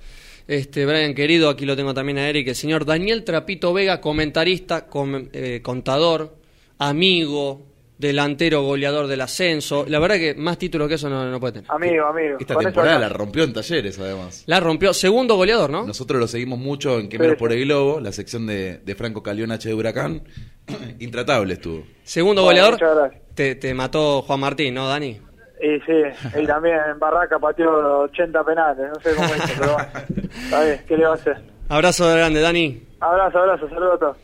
Este, 0.48 0.86
Brian, 0.86 1.14
querido, 1.14 1.48
aquí 1.50 1.66
lo 1.66 1.74
tengo 1.76 1.92
también 1.92 2.18
a 2.18 2.28
Eric, 2.28 2.48
el 2.48 2.54
señor 2.54 2.84
Daniel 2.84 3.24
Trapito 3.24 3.72
Vega, 3.74 4.00
comentarista, 4.00 4.86
com- 4.86 5.28
eh, 5.32 5.60
contador, 5.62 6.34
amigo, 6.78 7.62
delantero, 7.98 8.62
goleador 8.62 9.06
del 9.06 9.20
ascenso. 9.20 9.84
La 9.88 9.98
verdad 9.98 10.16
que 10.16 10.34
más 10.34 10.58
títulos 10.58 10.88
que 10.88 10.94
eso 10.94 11.08
no, 11.08 11.24
no 11.30 11.40
puede 11.40 11.54
tener. 11.54 11.70
Amigo, 11.70 12.06
amigo. 12.06 12.36
Esta 12.40 12.56
temporada 12.56 12.98
la 12.98 13.08
rompió 13.08 13.44
en 13.44 13.52
talleres, 13.52 13.98
además. 13.98 14.44
La 14.46 14.60
rompió, 14.60 14.92
segundo 14.92 15.36
goleador, 15.36 15.70
¿no? 15.70 15.86
Nosotros 15.86 16.20
lo 16.20 16.26
seguimos 16.28 16.58
mucho 16.58 16.98
en 16.98 17.08
Que 17.08 17.16
Sí, 17.16 17.20
menos 17.22 17.34
sí. 17.36 17.38
por 17.38 17.52
el 17.52 17.64
globo, 17.64 18.00
la 18.00 18.12
sección 18.12 18.46
de, 18.46 18.78
de 18.78 18.94
Franco 18.94 19.22
Calión 19.22 19.50
H 19.52 19.68
de 19.68 19.74
Huracán. 19.74 20.22
Intratable 20.98 21.54
estuvo. 21.54 21.84
Segundo 22.04 22.42
Bueno, 22.42 22.60
goleador. 22.62 22.72
muchas 22.74 22.96
gracias. 22.96 23.22
Te, 23.34 23.54
te 23.54 23.74
mató 23.74 24.22
Juan 24.22 24.40
Martín, 24.40 24.74
¿no, 24.74 24.88
Dani? 24.88 25.20
Y 25.62 25.80
sí, 25.86 26.38
y 26.42 26.46
también 26.46 26.76
en 26.92 26.98
Barraca 26.98 27.38
pateó 27.38 28.00
80 28.00 28.44
penales, 28.44 28.88
no 28.92 29.00
sé 29.00 29.14
cómo 29.16 29.26
hizo, 29.34 29.54
pero 29.58 29.72
bueno, 29.72 29.88
está 30.44 30.64
bien, 30.64 30.80
¿qué 30.86 30.96
le 30.98 31.04
va 31.06 31.10
a 31.12 31.14
hacer? 31.14 31.36
Abrazo 31.70 32.10
grande, 32.12 32.40
Dani. 32.42 32.82
Abrazo, 33.00 33.38
abrazo, 33.38 33.66
saludos 33.70 33.94
a 33.94 33.98
todos. 33.98 34.16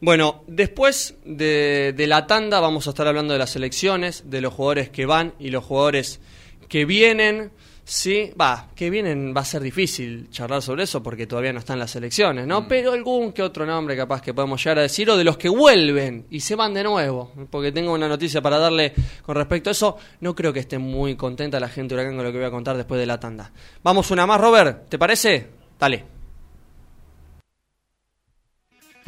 Bueno, 0.00 0.44
después 0.46 1.16
de, 1.24 1.92
de 1.96 2.06
la 2.06 2.26
tanda 2.26 2.60
vamos 2.60 2.86
a 2.86 2.90
estar 2.90 3.08
hablando 3.08 3.32
de 3.32 3.38
las 3.40 3.50
selecciones, 3.50 4.30
de 4.30 4.40
los 4.40 4.54
jugadores 4.54 4.90
que 4.90 5.06
van 5.06 5.34
y 5.38 5.50
los 5.50 5.64
jugadores 5.64 6.20
que 6.68 6.84
vienen. 6.84 7.50
Sí, 7.82 8.32
va, 8.38 8.68
que 8.76 8.90
vienen 8.90 9.32
va 9.34 9.40
a 9.40 9.44
ser 9.46 9.62
difícil 9.62 10.28
charlar 10.30 10.60
sobre 10.60 10.82
eso 10.82 11.02
porque 11.02 11.26
todavía 11.26 11.54
no 11.54 11.58
están 11.58 11.78
las 11.78 11.90
selecciones, 11.90 12.46
¿no? 12.46 12.68
Pero 12.68 12.92
algún 12.92 13.32
que 13.32 13.42
otro 13.42 13.64
nombre 13.64 13.96
capaz 13.96 14.20
que 14.20 14.34
podemos 14.34 14.62
llegar 14.62 14.80
a 14.80 14.82
decir 14.82 15.08
o 15.08 15.16
de 15.16 15.24
los 15.24 15.38
que 15.38 15.48
vuelven 15.48 16.26
y 16.28 16.40
se 16.40 16.54
van 16.54 16.74
de 16.74 16.82
nuevo, 16.82 17.32
porque 17.50 17.72
tengo 17.72 17.94
una 17.94 18.06
noticia 18.06 18.42
para 18.42 18.58
darle 18.58 18.92
con 19.22 19.36
respecto 19.36 19.70
a 19.70 19.72
eso. 19.72 19.96
No 20.20 20.34
creo 20.34 20.52
que 20.52 20.60
esté 20.60 20.76
muy 20.76 21.16
contenta 21.16 21.58
la 21.58 21.70
gente 21.70 21.94
de 21.94 22.02
Huracán 22.02 22.16
con 22.16 22.26
lo 22.26 22.30
que 22.30 22.36
voy 22.36 22.46
a 22.46 22.50
contar 22.50 22.76
después 22.76 23.00
de 23.00 23.06
la 23.06 23.18
tanda. 23.18 23.50
Vamos 23.82 24.10
una 24.10 24.26
más, 24.26 24.38
Robert, 24.38 24.90
¿te 24.90 24.98
parece? 24.98 25.46
Dale. 25.80 26.17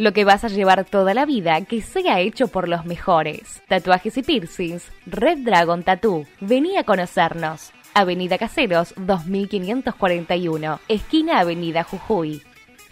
Lo 0.01 0.15
que 0.15 0.25
vas 0.25 0.45
a 0.45 0.49
llevar 0.49 0.87
toda 0.87 1.13
la 1.13 1.27
vida 1.27 1.61
que 1.67 1.83
sea 1.83 2.21
hecho 2.21 2.49
por 2.49 2.71
los 2.71 2.87
mejores. 2.87 3.61
Tatuajes 3.69 4.17
y 4.17 4.23
piercings. 4.23 4.91
Red 5.05 5.41
Dragon 5.41 5.83
Tattoo. 5.83 6.25
Vení 6.41 6.79
a 6.79 6.85
conocernos. 6.85 7.71
Avenida 7.93 8.39
Caseros 8.39 8.95
2541. 8.97 10.81
Esquina 10.89 11.41
Avenida 11.41 11.85
Jujuy. 11.85 12.41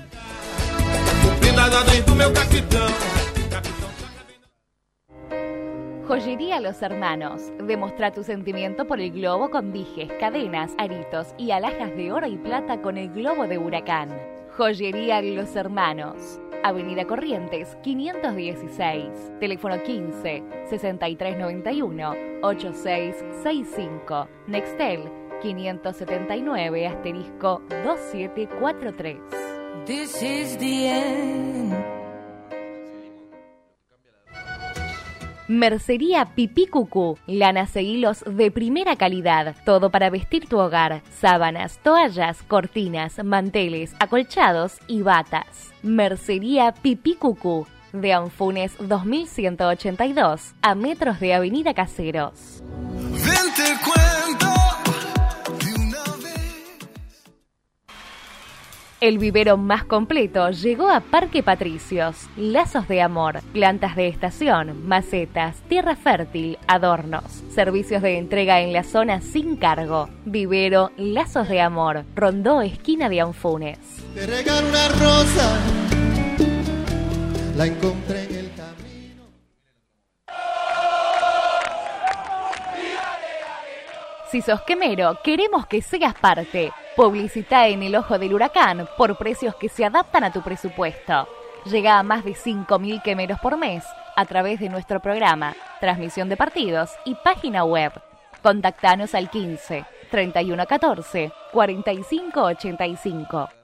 Joyería 6.07 6.59
Los 6.59 6.82
Hermanos. 6.82 7.51
Demostra 7.66 8.11
tu 8.11 8.24
sentimiento 8.24 8.88
por 8.88 8.99
el 8.99 9.11
globo 9.11 9.51
con 9.51 9.72
dijes, 9.72 10.09
cadenas, 10.20 10.72
aritos 10.80 11.36
y 11.38 11.51
alhajas 11.51 11.95
de 11.95 12.11
oro 12.11 12.26
y 12.28 12.38
plata 12.38 12.82
con 12.82 12.97
el 12.97 13.14
globo 13.14 13.45
de 13.47 13.59
huracán. 13.59 14.09
Joyería 14.57 15.22
Los 15.22 15.55
Hermanos. 15.55 16.39
Avenida 16.64 17.05
Corrientes 17.05 17.78
516, 17.84 19.38
teléfono 19.39 19.78
15 19.78 20.43
6391 20.70 22.16
8665, 22.41 24.28
Nextel 24.47 25.11
579 25.41 26.88
asterisco 26.88 27.61
2743. 27.68 29.20
This 29.86 30.22
is 30.22 30.57
the 30.57 30.88
end. 30.88 31.82
Mercería 35.47 36.25
Pipí 36.35 36.67
Cucú, 36.67 37.17
lanas 37.27 37.75
e 37.75 37.83
hilos 37.83 38.23
de 38.25 38.49
primera 38.49 38.95
calidad, 38.95 39.55
todo 39.65 39.89
para 39.89 40.09
vestir 40.09 40.47
tu 40.47 40.57
hogar, 40.57 41.01
sábanas, 41.19 41.79
toallas, 41.83 42.41
cortinas, 42.43 43.21
manteles, 43.23 43.93
acolchados 43.99 44.77
y 44.87 45.01
batas. 45.01 45.73
Mercería 45.81 46.73
Pipí 46.73 47.15
Cucú, 47.15 47.67
de 47.91 48.13
Anfunes 48.13 48.73
2182, 48.79 50.53
a 50.61 50.75
metros 50.75 51.19
de 51.19 51.33
Avenida 51.33 51.73
Caseros. 51.73 52.63
20, 53.11 53.63
El 59.03 59.17
vivero 59.17 59.57
más 59.57 59.83
completo 59.83 60.49
llegó 60.51 60.89
a 60.89 61.01
Parque 61.01 61.43
Patricios. 61.43 62.29
Lazos 62.37 62.87
de 62.87 63.01
amor, 63.01 63.41
plantas 63.51 63.97
de 63.97 64.07
estación, 64.07 64.87
macetas, 64.87 65.57
tierra 65.67 65.97
fértil, 65.97 66.57
adornos. 66.67 67.43
Servicios 67.53 68.01
de 68.01 68.17
entrega 68.17 68.61
en 68.61 68.71
la 68.71 68.85
zona 68.85 69.19
sin 69.19 69.57
cargo. 69.57 70.07
Vivero 70.23 70.91
Lazos 70.95 71.49
de 71.49 71.59
amor, 71.59 72.05
Rondó, 72.15 72.61
esquina 72.61 73.09
de 73.09 73.19
Anfunes. 73.19 73.77
Te 74.15 74.25
regalo 74.25 74.69
una 74.69 74.87
rosa. 74.87 75.59
La 77.57 77.65
encontré 77.67 78.39
en 78.39 78.42
Si 84.34 84.41
sos 84.41 84.63
quemero, 84.63 85.19
queremos 85.23 85.67
que 85.67 85.84
seas 85.84 86.15
parte. 86.15 86.71
Publicita 86.95 87.67
en 87.67 87.84
el 87.84 87.95
ojo 87.95 88.17
del 88.17 88.34
huracán 88.34 88.89
por 88.97 89.15
precios 89.15 89.53
que 89.53 89.69
se 89.69 89.86
adaptan 89.86 90.23
a 90.23 90.34
tu 90.34 90.41
presupuesto. 90.41 91.27
Llega 91.65 91.99
a 91.99 92.03
más 92.03 92.25
de 92.25 92.31
5.000 92.31 93.03
quemeros 93.03 93.39
por 93.39 93.57
mes 93.57 93.84
a 94.15 94.25
través 94.25 94.59
de 94.59 94.69
nuestro 94.69 95.01
programa, 95.01 95.55
transmisión 95.79 96.29
de 96.29 96.38
partidos 96.38 96.89
y 97.05 97.13
página 97.13 97.63
web. 97.63 97.91
Contactanos 98.41 99.13
al 99.13 99.29
15 99.29 99.86
3114 100.09 101.31
4585. 101.51 103.62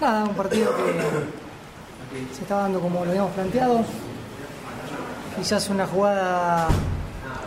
Nada, 0.00 0.24
un 0.24 0.34
partido 0.34 0.72
se 2.34 2.42
estaba 2.42 2.62
dando 2.62 2.80
como 2.80 3.04
lo 3.04 3.10
habíamos 3.10 3.32
planteado. 3.32 3.84
Quizás 5.36 5.68
una 5.68 5.86
jugada, 5.86 6.68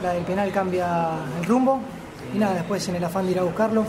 la 0.01 0.14
del 0.14 0.24
penal 0.24 0.51
cambia 0.51 1.09
el 1.39 1.45
rumbo. 1.45 1.82
Y 2.34 2.38
nada, 2.38 2.55
después 2.55 2.88
en 2.88 2.95
el 2.95 3.03
afán 3.03 3.26
de 3.26 3.32
ir 3.32 3.39
a 3.39 3.43
buscarlo. 3.43 3.86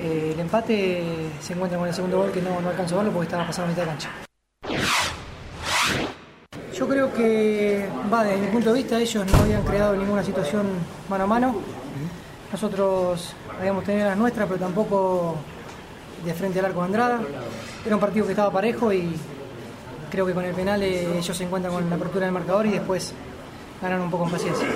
eh, 0.00 0.32
el 0.34 0.40
empate 0.40 1.30
se 1.40 1.52
encuentra 1.52 1.78
con 1.78 1.88
el 1.88 1.94
segundo 1.94 2.18
gol 2.18 2.30
que 2.30 2.42
no, 2.42 2.60
no 2.60 2.68
alcanzó 2.68 2.94
a 2.94 2.98
verlo 2.98 3.12
porque 3.12 3.26
estaba 3.26 3.46
pasando 3.46 3.66
a 3.66 3.70
mitad 3.70 3.82
de 3.82 3.88
cancha. 3.88 4.10
Yo 6.74 6.86
creo 6.86 7.12
que, 7.12 7.88
va, 8.12 8.22
desde 8.22 8.40
mi 8.40 8.46
punto 8.48 8.72
de 8.72 8.78
vista, 8.78 9.00
ellos 9.00 9.26
no 9.26 9.38
habían 9.38 9.62
creado 9.62 9.96
ninguna 9.96 10.22
situación 10.22 10.66
mano 11.08 11.24
a 11.24 11.26
mano. 11.26 11.56
Nosotros 12.52 13.32
habíamos 13.58 13.84
tenido 13.84 14.06
las 14.06 14.16
nuestras, 14.16 14.46
pero 14.46 14.60
tampoco 14.60 15.36
de 16.24 16.34
frente 16.34 16.60
al 16.60 16.66
arco 16.66 16.80
de 16.80 16.86
Andrada. 16.86 17.20
Era 17.84 17.94
un 17.94 18.00
partido 18.00 18.26
que 18.26 18.32
estaba 18.32 18.50
parejo 18.50 18.92
y 18.92 19.14
creo 20.10 20.26
que 20.26 20.34
con 20.34 20.44
el 20.44 20.54
penal 20.54 20.82
eh, 20.82 21.18
ellos 21.18 21.36
se 21.36 21.44
encuentran 21.44 21.72
con 21.72 21.88
la 21.88 21.96
apertura 21.96 22.26
del 22.26 22.34
marcador 22.34 22.66
y 22.66 22.70
después 22.70 23.12
ganan 23.80 24.00
un 24.02 24.10
poco 24.10 24.24
en 24.24 24.30
paciencia. 24.30 24.66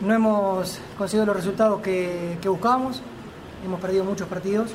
No 0.00 0.14
hemos 0.14 0.78
conseguido 0.96 1.26
los 1.26 1.36
resultados 1.36 1.80
que, 1.80 2.38
que 2.40 2.48
buscábamos, 2.48 3.02
hemos 3.64 3.80
perdido 3.80 4.04
muchos 4.04 4.28
partidos 4.28 4.70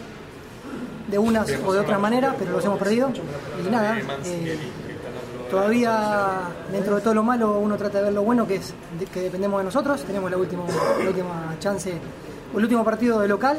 de 1.08 1.18
una 1.18 1.46
o 1.66 1.74
de 1.74 1.80
otra 1.80 1.98
manera, 1.98 2.36
pero 2.38 2.52
los 2.52 2.66
hemos 2.66 2.80
perdido. 2.80 3.12
Y 3.66 3.70
nada, 3.70 4.00
eh, 4.26 4.58
todavía 5.50 6.50
dentro 6.72 6.96
de 6.96 7.02
todo 7.02 7.14
lo 7.14 7.24
malo 7.24 7.60
uno 7.60 7.78
trata 7.78 8.00
de 8.00 8.06
ver 8.06 8.14
lo 8.14 8.24
bueno, 8.24 8.48
que 8.48 8.56
es 8.56 8.74
que 9.14 9.22
dependemos 9.22 9.60
de 9.60 9.66
nosotros. 9.66 10.04
Tenemos 10.04 10.30
la, 10.32 10.38
último, 10.38 10.66
la 11.02 11.10
última 11.10 11.56
chance, 11.60 11.92
el 12.56 12.64
último 12.64 12.84
partido 12.84 13.20
de 13.20 13.28
local 13.28 13.58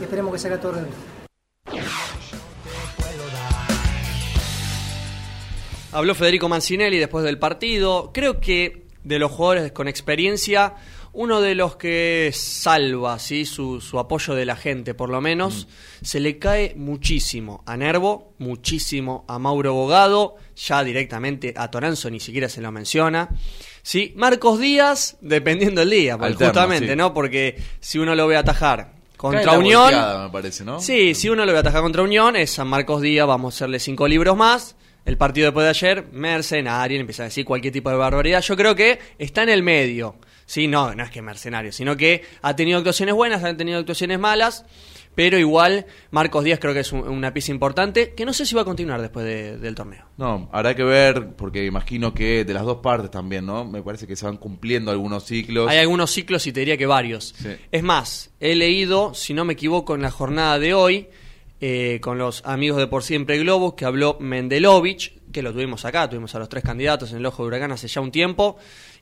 y 0.00 0.04
esperemos 0.04 0.32
que 0.32 0.38
salga 0.38 0.58
todo 0.58 0.72
redondo. 0.72 1.13
Habló 5.94 6.16
Federico 6.16 6.48
Mancinelli 6.48 6.98
después 6.98 7.24
del 7.24 7.38
partido. 7.38 8.10
Creo 8.12 8.40
que 8.40 8.82
de 9.04 9.20
los 9.20 9.30
jugadores 9.30 9.70
con 9.70 9.86
experiencia, 9.86 10.74
uno 11.12 11.40
de 11.40 11.54
los 11.54 11.76
que 11.76 12.32
salva 12.34 13.20
¿sí? 13.20 13.46
su, 13.46 13.80
su 13.80 14.00
apoyo 14.00 14.34
de 14.34 14.44
la 14.44 14.56
gente, 14.56 14.94
por 14.94 15.08
lo 15.08 15.20
menos, 15.20 15.68
se 16.02 16.18
le 16.18 16.40
cae 16.40 16.74
muchísimo 16.74 17.62
a 17.64 17.76
Nervo, 17.76 18.34
muchísimo 18.38 19.24
a 19.28 19.38
Mauro 19.38 19.72
Bogado, 19.72 20.34
ya 20.56 20.82
directamente 20.82 21.54
a 21.56 21.70
Toranzo 21.70 22.10
ni 22.10 22.18
siquiera 22.18 22.48
se 22.48 22.60
lo 22.60 22.72
menciona. 22.72 23.28
Sí, 23.82 24.14
Marcos 24.16 24.58
Díaz, 24.58 25.16
dependiendo 25.20 25.82
del 25.82 25.90
día, 25.90 26.14
Alterno, 26.14 26.46
justamente, 26.46 26.90
sí. 26.90 26.96
¿no? 26.96 27.14
Porque 27.14 27.62
si 27.78 28.00
uno 28.00 28.16
lo 28.16 28.26
ve 28.26 28.36
atajar 28.36 29.03
Contra 29.16 29.58
Unión. 29.58 29.82
volteada, 29.82 30.24
me 30.24 30.30
parece, 30.30 30.64
¿no? 30.64 30.80
Sí, 30.80 31.14
si 31.14 31.28
uno 31.28 31.44
lo 31.46 31.52
va 31.52 31.58
a 31.58 31.60
atajar 31.60 31.82
contra 31.82 32.02
Unión, 32.02 32.36
es 32.36 32.50
San 32.50 32.68
Marcos 32.68 33.00
Díaz, 33.00 33.26
vamos 33.26 33.54
a 33.54 33.56
hacerle 33.56 33.78
cinco 33.78 34.08
libros 34.08 34.36
más. 34.36 34.76
El 35.04 35.16
partido 35.16 35.46
después 35.46 35.64
de 35.64 35.70
ayer, 35.70 36.06
mercenario, 36.12 36.98
empieza 36.98 37.24
a 37.24 37.26
decir 37.26 37.44
cualquier 37.44 37.72
tipo 37.72 37.90
de 37.90 37.96
barbaridad. 37.96 38.40
Yo 38.40 38.56
creo 38.56 38.74
que 38.74 38.98
está 39.18 39.42
en 39.42 39.50
el 39.50 39.62
medio. 39.62 40.16
Sí, 40.46 40.66
no, 40.66 40.94
no 40.94 41.04
es 41.04 41.10
que 41.10 41.22
mercenario, 41.22 41.72
sino 41.72 41.96
que 41.96 42.22
ha 42.42 42.56
tenido 42.56 42.78
actuaciones 42.78 43.14
buenas, 43.14 43.44
ha 43.44 43.56
tenido 43.56 43.78
actuaciones 43.78 44.18
malas. 44.18 44.64
Pero 45.14 45.38
igual, 45.38 45.86
Marcos 46.10 46.42
Díaz 46.44 46.58
creo 46.60 46.74
que 46.74 46.80
es 46.80 46.92
un- 46.92 47.06
una 47.08 47.32
pieza 47.32 47.52
importante, 47.52 48.14
que 48.14 48.24
no 48.24 48.32
sé 48.32 48.44
si 48.46 48.54
va 48.54 48.62
a 48.62 48.64
continuar 48.64 49.00
después 49.00 49.24
de- 49.24 49.58
del 49.58 49.74
torneo. 49.74 50.04
No, 50.16 50.48
habrá 50.52 50.74
que 50.74 50.82
ver, 50.84 51.34
porque 51.36 51.64
imagino 51.64 52.12
que 52.12 52.44
de 52.44 52.52
las 52.54 52.64
dos 52.64 52.78
partes 52.78 53.10
también, 53.10 53.46
¿no? 53.46 53.64
Me 53.64 53.82
parece 53.82 54.06
que 54.06 54.16
se 54.16 54.26
van 54.26 54.36
cumpliendo 54.36 54.90
algunos 54.90 55.24
ciclos. 55.24 55.68
Hay 55.68 55.78
algunos 55.78 56.10
ciclos 56.10 56.46
y 56.46 56.52
te 56.52 56.60
diría 56.60 56.76
que 56.76 56.86
varios. 56.86 57.34
Sí. 57.38 57.50
Es 57.70 57.82
más, 57.82 58.30
he 58.40 58.54
leído, 58.54 59.14
si 59.14 59.34
no 59.34 59.44
me 59.44 59.52
equivoco, 59.52 59.94
en 59.94 60.02
la 60.02 60.10
jornada 60.10 60.58
de 60.58 60.74
hoy, 60.74 61.06
eh, 61.60 61.98
con 62.02 62.18
los 62.18 62.42
amigos 62.44 62.78
de 62.78 62.86
Por 62.88 63.02
Siempre 63.04 63.38
Globos, 63.38 63.74
que 63.74 63.84
habló 63.84 64.18
Mendelovich, 64.20 65.14
que 65.32 65.42
lo 65.42 65.52
tuvimos 65.52 65.84
acá, 65.84 66.08
tuvimos 66.10 66.34
a 66.34 66.38
los 66.38 66.48
tres 66.48 66.62
candidatos 66.62 67.10
en 67.12 67.18
el 67.18 67.26
Ojo 67.26 67.42
de 67.42 67.48
Huracán 67.48 67.72
hace 67.72 67.88
ya 67.88 68.00
un 68.00 68.10
tiempo, 68.12 68.56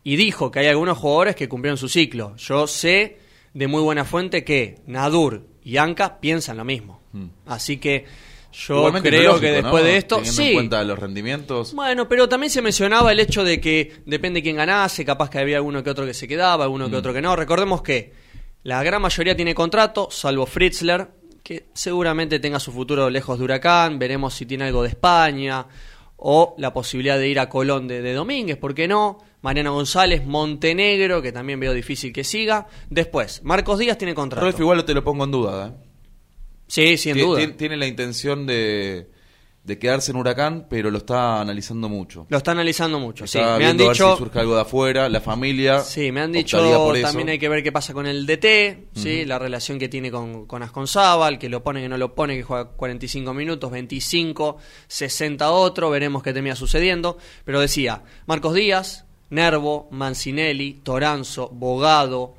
y 0.04 0.16
dijo 0.16 0.50
que 0.50 0.60
hay 0.60 0.66
algunos 0.68 0.98
jugadores 0.98 1.36
que 1.36 1.48
cumplieron 1.48 1.76
su 1.76 1.88
ciclo. 1.88 2.36
Yo 2.36 2.66
sé 2.66 3.18
de 3.54 3.66
muy 3.66 3.82
buena 3.82 4.04
fuente 4.04 4.44
que 4.44 4.76
Nadur 4.86 5.46
y 5.64 5.76
Anca 5.76 6.18
piensan 6.20 6.56
lo 6.56 6.64
mismo. 6.64 7.00
Así 7.46 7.76
que 7.78 8.04
yo. 8.52 8.76
Igualmente 8.78 9.08
creo 9.08 9.22
lógico, 9.32 9.40
que 9.40 9.48
¿no? 9.50 9.54
después 9.62 9.84
de 9.84 9.96
esto, 9.96 10.16
Teniendo 10.16 10.42
sí. 10.42 10.48
en 10.48 10.54
cuenta 10.54 10.84
los 10.84 10.98
rendimientos. 10.98 11.74
Bueno, 11.74 12.08
pero 12.08 12.28
también 12.28 12.50
se 12.50 12.60
mencionaba 12.62 13.12
el 13.12 13.20
hecho 13.20 13.44
de 13.44 13.60
que 13.60 13.92
depende 14.06 14.42
quién 14.42 14.56
ganase, 14.56 15.04
capaz 15.04 15.30
que 15.30 15.38
había 15.38 15.56
alguno 15.56 15.82
que 15.82 15.90
otro 15.90 16.04
que 16.06 16.14
se 16.14 16.28
quedaba, 16.28 16.64
alguno 16.64 16.86
que 16.90 16.96
Mm. 16.96 16.98
otro 16.98 17.12
que 17.14 17.22
no. 17.22 17.34
Recordemos 17.36 17.82
que 17.82 18.12
la 18.64 18.82
gran 18.82 19.00
mayoría 19.02 19.34
tiene 19.36 19.54
contrato, 19.54 20.08
salvo 20.10 20.46
Fritzler, 20.46 21.08
que 21.42 21.66
seguramente 21.74 22.38
tenga 22.40 22.60
su 22.60 22.70
futuro 22.72 23.08
lejos 23.10 23.38
de 23.38 23.44
Huracán, 23.44 23.98
veremos 23.98 24.34
si 24.34 24.46
tiene 24.46 24.64
algo 24.64 24.82
de 24.82 24.90
España, 24.90 25.66
o 26.16 26.54
la 26.58 26.72
posibilidad 26.72 27.18
de 27.18 27.28
ir 27.28 27.40
a 27.40 27.48
Colón 27.48 27.88
de, 27.88 28.00
de 28.02 28.12
Domínguez, 28.12 28.56
¿por 28.58 28.74
qué 28.74 28.86
no? 28.86 29.18
Mariana 29.42 29.70
González, 29.70 30.24
Montenegro, 30.24 31.20
que 31.20 31.32
también 31.32 31.60
veo 31.60 31.74
difícil 31.74 32.12
que 32.12 32.24
siga. 32.24 32.66
Después, 32.88 33.42
Marcos 33.44 33.78
Díaz 33.78 33.98
tiene 33.98 34.14
contrato. 34.14 34.46
Rolf 34.46 34.58
igual 34.60 34.84
te 34.84 34.94
lo 34.94 35.04
pongo 35.04 35.24
en 35.24 35.30
duda, 35.30 35.68
¿eh? 35.68 35.86
Sí, 36.68 36.96
sin 36.96 37.14
Tien- 37.16 37.26
duda. 37.26 37.40
tien- 37.40 37.56
Tiene 37.56 37.76
la 37.76 37.86
intención 37.86 38.46
de, 38.46 39.10
de 39.64 39.78
quedarse 39.78 40.10
en 40.12 40.16
Huracán, 40.16 40.66
pero 40.70 40.90
lo 40.90 40.98
está 40.98 41.40
analizando 41.40 41.88
mucho. 41.90 42.26
Lo 42.30 42.38
está 42.38 42.52
analizando 42.52 42.98
mucho, 42.98 43.26
sí. 43.26 43.36
Me 43.38 43.44
han 43.44 43.58
viendo 43.58 43.84
a 43.84 43.86
ver 43.88 43.96
dicho... 43.96 44.12
si 44.12 44.18
surge 44.18 44.38
algo 44.38 44.54
de 44.54 44.60
afuera, 44.62 45.08
la 45.10 45.20
familia. 45.20 45.80
Sí, 45.80 46.10
me 46.12 46.20
han 46.22 46.32
dicho 46.32 46.58
también 47.02 47.28
hay 47.28 47.38
que 47.38 47.48
ver 47.50 47.62
qué 47.62 47.72
pasa 47.72 47.92
con 47.92 48.06
el 48.06 48.24
DT, 48.26 48.88
¿sí? 48.94 49.24
la 49.26 49.38
relación 49.38 49.78
que 49.78 49.88
tiene 49.88 50.10
con, 50.10 50.46
con 50.46 50.62
Asconzábal, 50.62 51.38
que 51.38 51.48
lo 51.50 51.62
pone, 51.62 51.82
que 51.82 51.88
no 51.90 51.98
lo 51.98 52.14
pone, 52.14 52.36
que 52.36 52.42
juega 52.42 52.70
45 52.70 53.34
minutos, 53.34 53.70
25, 53.70 54.56
60 54.86 55.50
otro, 55.50 55.90
veremos 55.90 56.22
qué 56.22 56.32
termina 56.32 56.56
sucediendo. 56.56 57.18
Pero 57.44 57.60
decía, 57.60 58.02
Marcos 58.26 58.54
Díaz, 58.54 59.04
Nervo, 59.32 59.88
Mancinelli, 59.90 60.80
Toranzo, 60.84 61.48
Bogado, 61.52 62.34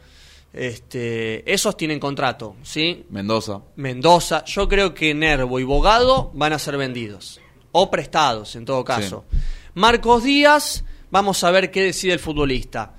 este, 0.53 1.51
esos 1.51 1.75
tienen 1.75 1.99
contrato, 1.99 2.55
¿sí? 2.63 3.05
Mendoza. 3.09 3.61
Mendoza, 3.75 4.45
yo 4.45 4.69
creo 4.69 4.93
que 4.93 5.13
Nervo 5.13 5.59
y 5.59 5.63
Bogado 5.63 6.29
van 6.35 6.53
a 6.53 6.59
ser 6.59 6.77
vendidos 6.77 7.41
o 7.71 7.89
prestados 7.89 8.55
en 8.55 8.65
todo 8.65 8.83
caso. 8.83 9.25
Marcos 9.73 10.23
Díaz, 10.23 10.83
vamos 11.09 11.43
a 11.43 11.49
ver 11.51 11.71
qué 11.71 11.81
decide 11.81 12.13
el 12.13 12.19
futbolista. 12.19 12.93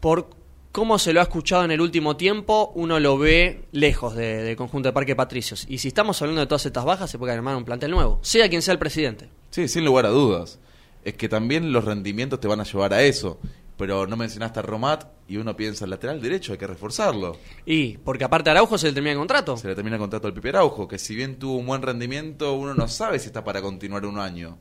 Por 0.00 0.30
cómo 0.72 0.98
se 0.98 1.12
lo 1.12 1.20
ha 1.20 1.24
escuchado 1.24 1.64
en 1.64 1.70
el 1.72 1.80
último 1.82 2.16
tiempo, 2.16 2.72
uno 2.74 2.98
lo 2.98 3.18
ve 3.18 3.64
lejos 3.72 4.14
de- 4.14 4.42
del 4.44 4.56
conjunto 4.56 4.88
de 4.88 4.92
Parque 4.94 5.14
Patricios. 5.14 5.66
Y 5.68 5.78
si 5.78 5.88
estamos 5.88 6.22
hablando 6.22 6.40
de 6.40 6.46
todas 6.46 6.64
estas 6.64 6.84
bajas, 6.86 7.10
se 7.10 7.18
puede 7.18 7.34
armar 7.34 7.56
un 7.56 7.64
plantel 7.64 7.90
nuevo, 7.90 8.18
sea 8.22 8.48
quien 8.48 8.62
sea 8.62 8.72
el 8.72 8.78
presidente. 8.78 9.28
Sí, 9.50 9.68
sin 9.68 9.84
lugar 9.84 10.06
a 10.06 10.10
dudas. 10.10 10.58
Es 11.04 11.14
que 11.14 11.28
también 11.28 11.72
los 11.72 11.84
rendimientos 11.84 12.40
te 12.40 12.48
van 12.48 12.60
a 12.60 12.64
llevar 12.64 12.92
a 12.92 13.02
eso. 13.02 13.38
Pero 13.76 14.08
no 14.08 14.16
mencionaste 14.16 14.58
a 14.58 14.62
Romat 14.62 15.04
y 15.28 15.36
uno 15.36 15.54
piensa, 15.54 15.84
el 15.84 15.90
lateral 15.92 16.20
derecho 16.20 16.50
hay 16.52 16.58
que 16.58 16.66
reforzarlo. 16.66 17.36
Y 17.64 17.96
porque 17.98 18.24
aparte 18.24 18.50
Araujo 18.50 18.76
se 18.76 18.88
le 18.88 18.92
termina 18.92 19.12
el 19.12 19.18
contrato. 19.18 19.56
Se 19.56 19.68
le 19.68 19.76
termina 19.76 19.94
el 19.96 20.00
contrato 20.00 20.26
al 20.26 20.34
Pipe 20.34 20.48
Araujo, 20.48 20.88
que 20.88 20.98
si 20.98 21.14
bien 21.14 21.38
tuvo 21.38 21.58
un 21.58 21.66
buen 21.66 21.80
rendimiento, 21.82 22.54
uno 22.54 22.74
no 22.74 22.88
sabe 22.88 23.20
si 23.20 23.26
está 23.26 23.44
para 23.44 23.62
continuar 23.62 24.04
un 24.04 24.18
año. 24.18 24.58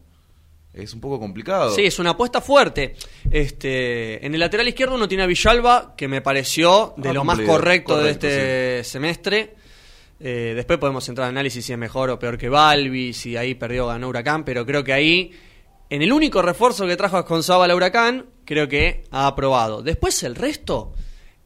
Es 0.71 0.93
un 0.93 1.01
poco 1.01 1.19
complicado. 1.19 1.71
Sí, 1.73 1.85
es 1.85 1.97
una 1.97 2.11
apuesta 2.11 2.41
fuerte. 2.41 2.95
Este, 3.31 4.23
en 4.23 4.35
el 4.35 4.39
lateral 4.39 4.67
izquierdo 4.67 4.93
uno 4.93 5.07
tiene 5.07 5.23
a 5.23 5.25
Villalba, 5.25 5.95
que 5.97 6.07
me 6.07 6.21
pareció 6.21 6.93
de 6.97 7.09
Ah, 7.09 7.13
lo 7.13 7.23
más 7.23 7.39
correcto, 7.39 7.95
Correcto, 7.95 8.27
de 8.27 8.79
este 8.79 8.83
semestre. 8.83 9.55
Eh, 10.19 10.53
después 10.55 10.77
podemos 10.77 11.07
entrar 11.09 11.27
en 11.29 11.35
análisis 11.38 11.65
si 11.65 11.73
es 11.73 11.79
mejor 11.79 12.11
o 12.11 12.19
peor 12.19 12.38
que 12.38 12.49
Balbi, 12.49 13.13
si 13.13 13.35
ahí 13.35 13.55
perdió 13.55 13.85
o 13.85 13.88
ganó 13.88 14.09
Huracán, 14.09 14.43
pero 14.45 14.65
creo 14.65 14.83
que 14.83 14.93
ahí, 14.93 15.31
en 15.89 16.01
el 16.01 16.11
único 16.11 16.41
refuerzo 16.41 16.85
que 16.88 16.95
trajo 16.97 17.17
Asconzábal 17.17 17.71
a 17.71 17.75
Huracán, 17.75 18.25
creo 18.45 18.67
que 18.67 19.03
ha 19.11 19.27
aprobado. 19.27 19.81
Después 19.81 20.21
el 20.23 20.35
resto, 20.35 20.93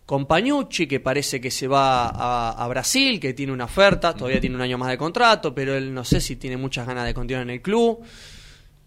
con 0.05 0.25
Pañucci, 0.25 0.87
que 0.87 0.99
parece 0.99 1.39
que 1.39 1.51
se 1.51 1.67
va 1.67 2.07
a, 2.09 2.51
a 2.51 2.67
Brasil, 2.67 3.19
que 3.19 3.33
tiene 3.33 3.53
una 3.53 3.65
oferta, 3.65 4.13
todavía 4.13 4.39
tiene 4.41 4.55
un 4.55 4.61
año 4.61 4.77
más 4.77 4.89
de 4.89 4.97
contrato, 4.97 5.53
pero 5.53 5.75
él 5.75 5.93
no 5.93 6.03
sé 6.03 6.19
si 6.21 6.35
tiene 6.35 6.57
muchas 6.57 6.85
ganas 6.87 7.05
de 7.05 7.13
continuar 7.13 7.43
en 7.43 7.51
el 7.51 7.61
club. 7.61 7.99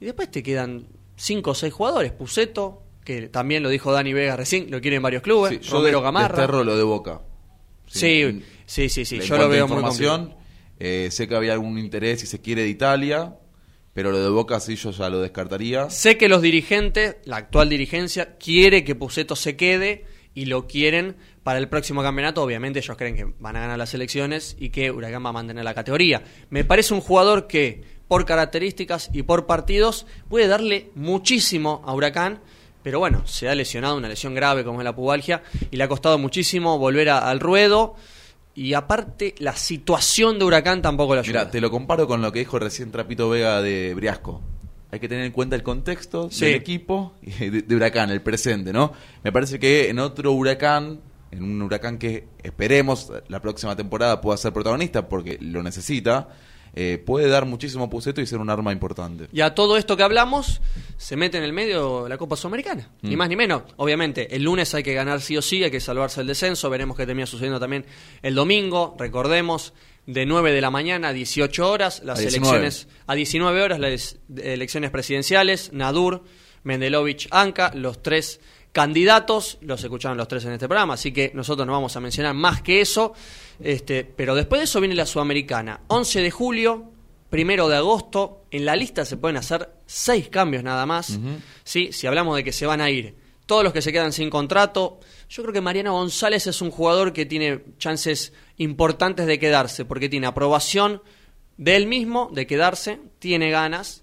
Y 0.00 0.05
después 0.07 0.30
te 0.30 0.42
quedan 0.42 0.86
cinco 1.16 1.52
o 1.52 1.55
seis 1.55 1.72
jugadores. 1.72 2.12
Puceto, 2.12 2.82
que 3.05 3.28
también 3.28 3.62
lo 3.62 3.68
dijo 3.68 3.92
Dani 3.92 4.12
Vega 4.12 4.36
recién, 4.36 4.70
lo 4.70 4.80
quiere 4.80 4.96
en 4.96 5.02
varios 5.02 5.22
clubes. 5.22 5.52
Sí, 5.52 5.59
yo 5.62 5.74
Romero 5.78 5.98
de- 5.98 6.05
Gamarra. 6.05 6.36
desterro 6.38 6.64
lo 6.64 6.76
de 6.76 6.82
Boca. 6.82 7.20
Sí, 7.86 8.42
sí, 8.66 8.88
sí, 8.88 9.05
sí, 9.05 9.20
yo 9.20 9.36
lo 9.38 9.48
veo 9.48 9.68
muy 9.68 9.82
eh, 10.80 11.09
sé 11.12 11.28
que 11.28 11.36
había 11.36 11.52
algún 11.52 11.78
interés, 11.78 12.20
si 12.20 12.26
se 12.26 12.40
quiere, 12.40 12.62
de 12.62 12.68
Italia, 12.68 13.36
pero 13.95 14.11
lo 14.11 14.22
de 14.22 14.28
Boca 14.28 14.61
sí 14.61 14.76
yo 14.76 14.90
ya 14.90 15.09
lo 15.09 15.20
descartaría. 15.20 15.88
Sé 15.88 16.18
que 16.18 16.28
los 16.28 16.42
dirigentes, 16.42 17.16
la 17.24 17.36
actual 17.36 17.68
dirigencia, 17.70 18.36
quiere 18.36 18.84
que 18.84 18.95
Puceto 18.95 19.34
se 19.36 19.57
quede 19.57 20.05
y 20.34 20.47
lo 20.47 20.66
quieren 20.66 21.16
para 21.42 21.59
el 21.61 21.68
próximo 21.68 22.03
campeonato. 22.03 22.42
Obviamente 22.42 22.80
ellos 22.80 22.97
creen 22.97 23.16
que 23.16 23.32
van 23.38 23.57
a 23.57 23.61
ganar 23.61 23.78
las 23.78 23.95
elecciones 23.95 24.57
y 24.59 24.70
que 24.70 24.90
Huracán 24.90 25.24
va 25.24 25.28
a 25.30 25.32
mantener 25.32 25.64
la 25.64 25.74
categoría. 25.74 26.22
Me 26.51 26.64
parece 26.64 26.92
un 26.92 27.01
jugador 27.01 27.47
que, 27.47 27.82
por 28.09 28.24
características 28.24 29.11
y 29.12 29.22
por 29.22 29.47
partidos, 29.47 30.07
puede 30.28 30.49
darle 30.49 30.90
muchísimo 30.97 31.82
a 31.86 31.95
Huracán. 31.95 32.40
Pero 32.82 32.99
bueno, 32.99 33.26
se 33.26 33.49
ha 33.49 33.55
lesionado, 33.55 33.97
una 33.97 34.09
lesión 34.09 34.34
grave 34.34 34.62
como 34.64 34.80
es 34.80 34.84
la 34.84 34.95
pubalgia, 34.95 35.42
y 35.70 35.76
le 35.76 35.84
ha 35.84 35.88
costado 35.88 36.18
muchísimo 36.18 36.76
volver 36.78 37.09
a- 37.09 37.30
al 37.30 37.40
ruedo. 37.40 37.95
Y 38.55 38.74
aparte, 38.74 39.34
la 39.38 39.57
situación 39.57 40.38
de 40.38 40.44
Huracán 40.44 40.80
tampoco 40.80 41.14
lo 41.14 41.20
ayuda. 41.20 41.40
Mira, 41.40 41.50
te 41.50 41.61
lo 41.61 41.70
comparo 41.70 42.07
con 42.07 42.22
lo 42.22 42.30
que 42.32 42.38
dijo 42.40 42.59
recién 42.59 42.90
Trapito 42.92 43.28
Vega 43.28 43.61
de 43.61 43.94
Briasco. 43.94 44.40
Hay 44.92 45.00
que 45.00 45.09
tener 45.09 45.24
en 45.24 45.32
cuenta 45.32 45.57
el 45.57 45.64
contexto 45.64 46.30
Sí. 46.30 46.44
del 46.44 46.55
equipo 46.55 47.14
de 47.20 47.74
Huracán, 47.74 48.11
el 48.11 48.22
presente, 48.22 48.72
¿no? 48.72 48.92
Me 49.24 49.32
parece 49.32 49.59
que 49.59 49.88
en 49.90 49.98
otro 49.98 50.30
Huracán, 50.32 51.00
en 51.32 51.42
un 51.42 51.61
Huracán 51.62 51.98
que 51.98 52.28
esperemos 52.44 53.11
la 53.26 53.40
próxima 53.40 53.74
temporada 53.74 54.20
pueda 54.20 54.36
ser 54.36 54.52
protagonista 54.52 55.09
porque 55.09 55.36
lo 55.40 55.64
necesita, 55.64 56.28
eh, 56.77 57.03
puede 57.05 57.29
dar 57.29 57.47
muchísimo 57.47 57.89
puceto 57.89 58.20
y 58.20 58.27
ser 58.27 58.39
un 58.39 58.51
arma 58.51 58.72
importante. 58.72 59.29
Y 59.33 59.41
a 59.41 59.55
todo 59.55 59.77
esto 59.77 59.97
que 59.97 60.03
hablamos, 60.03 60.61
se 60.97 61.16
mete 61.16 61.39
en 61.39 61.45
el 61.45 61.53
medio 61.53 62.09
la 62.09 62.18
Copa 62.18 62.37
Sudamericana. 62.37 62.91
Ni 63.03 63.14
Mm. 63.14 63.18
más 63.18 63.29
ni 63.29 63.37
menos. 63.37 63.62
Obviamente, 63.77 64.35
el 64.35 64.43
lunes 64.43 64.75
hay 64.75 64.83
que 64.83 64.95
ganar 64.95 65.20
sí 65.20 65.37
o 65.37 65.43
sí, 65.43 65.62
hay 65.62 65.70
que 65.70 65.81
salvarse 65.81 66.20
el 66.20 66.27
descenso. 66.27 66.68
Veremos 66.70 66.97
qué 66.97 67.07
termina 67.07 67.27
sucediendo 67.27 67.61
también 67.61 67.87
el 68.22 68.35
domingo. 68.35 68.97
Recordemos, 68.99 69.72
de 70.07 70.27
9 70.27 70.53
de 70.53 70.61
la 70.61 70.70
mañana 70.70 71.09
a 71.09 71.12
18 71.12 71.70
horas, 71.70 72.03
las 72.05 72.18
A 72.18 72.22
19. 72.22 72.57
elecciones. 72.59 72.89
A 73.07 73.14
19 73.14 73.62
horas, 73.62 73.79
las 73.81 74.16
elecciones 74.37 74.91
presidenciales. 74.91 75.72
Nadur, 75.72 76.22
Mendelovich, 76.62 77.29
Anca, 77.31 77.72
los 77.75 78.03
tres 78.03 78.41
candidatos. 78.72 79.59
Los 79.62 79.83
escucharon 79.83 80.18
los 80.18 80.29
tres 80.29 80.45
en 80.45 80.53
este 80.53 80.66
programa, 80.68 80.95
así 80.95 81.12
que 81.12 81.31
nosotros 81.35 81.66
no 81.66 81.72
vamos 81.72 81.97
a 81.97 82.01
mencionar 82.01 82.35
más 82.35 82.61
que 82.61 82.81
eso. 82.81 83.14
Este, 83.61 84.05
pero 84.05 84.34
después 84.34 84.61
de 84.61 84.64
eso 84.64 84.80
viene 84.80 84.94
la 84.94 85.07
Sudamericana. 85.07 85.80
11 85.88 86.22
de 86.22 86.30
julio, 86.30 86.92
primero 87.30 87.68
de 87.68 87.76
agosto. 87.76 88.44
En 88.50 88.64
la 88.64 88.76
lista 88.76 89.05
se 89.05 89.16
pueden 89.16 89.36
hacer 89.36 89.70
seis 89.86 90.28
cambios 90.28 90.62
nada 90.62 90.86
más. 90.86 91.18
¿sí? 91.64 91.92
Si 91.92 92.07
hablamos 92.07 92.36
de 92.36 92.44
que 92.44 92.52
se 92.52 92.66
van 92.66 92.80
a 92.80 92.90
ir 92.90 93.16
todos 93.46 93.62
los 93.62 93.72
que 93.72 93.82
se 93.82 93.92
quedan 93.92 94.12
sin 94.12 94.30
contrato, 94.30 95.00
yo 95.28 95.42
creo 95.42 95.52
que 95.52 95.61
Mariano 95.61 95.92
González 95.92 96.46
es 96.46 96.62
un 96.62 96.70
jugador 96.70 97.12
que 97.12 97.26
tiene 97.26 97.62
chances 97.78 98.32
importantes 98.57 99.26
de 99.26 99.38
quedarse, 99.38 99.84
porque 99.84 100.09
tiene 100.09 100.26
aprobación 100.26 101.02
de 101.57 101.76
él 101.76 101.86
mismo 101.86 102.30
de 102.32 102.46
quedarse, 102.46 103.00
tiene 103.18 103.50
ganas, 103.50 104.02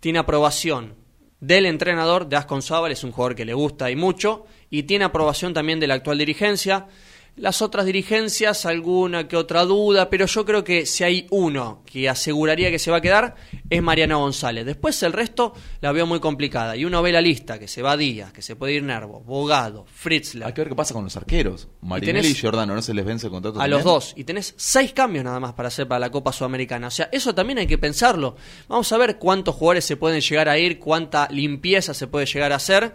tiene 0.00 0.18
aprobación 0.18 0.94
del 1.40 1.66
entrenador 1.66 2.28
de 2.28 2.36
Asconzábal, 2.36 2.92
es 2.92 3.04
un 3.04 3.12
jugador 3.12 3.34
que 3.34 3.44
le 3.44 3.54
gusta 3.54 3.90
y 3.90 3.96
mucho, 3.96 4.46
y 4.70 4.84
tiene 4.84 5.04
aprobación 5.04 5.52
también 5.52 5.80
de 5.80 5.86
la 5.86 5.94
actual 5.94 6.18
dirigencia. 6.18 6.86
Las 7.36 7.60
otras 7.60 7.84
dirigencias, 7.84 8.64
alguna 8.64 9.28
que 9.28 9.36
otra 9.36 9.64
duda, 9.66 10.08
pero 10.08 10.24
yo 10.24 10.46
creo 10.46 10.64
que 10.64 10.86
si 10.86 11.04
hay 11.04 11.26
uno 11.30 11.82
que 11.84 12.08
aseguraría 12.08 12.70
que 12.70 12.78
se 12.78 12.90
va 12.90 12.96
a 12.96 13.00
quedar, 13.02 13.34
es 13.68 13.82
Mariano 13.82 14.18
González. 14.20 14.64
Después 14.64 15.02
el 15.02 15.12
resto 15.12 15.52
la 15.82 15.92
veo 15.92 16.06
muy 16.06 16.18
complicada. 16.18 16.76
Y 16.76 16.86
uno 16.86 17.02
ve 17.02 17.12
la 17.12 17.20
lista, 17.20 17.58
que 17.58 17.68
se 17.68 17.82
va 17.82 17.94
Díaz, 17.98 18.32
que 18.32 18.40
se 18.40 18.56
puede 18.56 18.72
ir 18.72 18.82
Nervo, 18.82 19.20
Bogado, 19.20 19.84
Fritzler. 19.84 20.46
Hay 20.46 20.54
que 20.54 20.62
ver 20.62 20.68
qué 20.70 20.74
pasa 20.76 20.94
con 20.94 21.04
los 21.04 21.14
arqueros. 21.14 21.68
Marinelli 21.82 22.28
y, 22.28 22.30
tenés- 22.32 22.40
Giordano, 22.40 22.74
¿no 22.74 22.80
se 22.80 22.94
les 22.94 23.04
vence 23.04 23.26
el 23.26 23.32
contrato? 23.32 23.60
A 23.60 23.68
los 23.68 23.84
dos. 23.84 24.14
Y 24.16 24.24
tenés 24.24 24.54
seis 24.56 24.94
cambios 24.94 25.22
nada 25.22 25.38
más 25.38 25.52
para 25.52 25.68
hacer 25.68 25.86
para 25.86 25.98
la 25.98 26.10
Copa 26.10 26.32
Sudamericana. 26.32 26.86
O 26.86 26.90
sea, 26.90 27.10
eso 27.12 27.34
también 27.34 27.58
hay 27.58 27.66
que 27.66 27.76
pensarlo. 27.76 28.36
Vamos 28.66 28.90
a 28.92 28.96
ver 28.96 29.18
cuántos 29.18 29.54
jugadores 29.56 29.84
se 29.84 29.98
pueden 29.98 30.22
llegar 30.22 30.48
a 30.48 30.56
ir, 30.58 30.78
cuánta 30.78 31.28
limpieza 31.30 31.92
se 31.92 32.06
puede 32.06 32.24
llegar 32.24 32.52
a 32.52 32.56
hacer. 32.56 32.94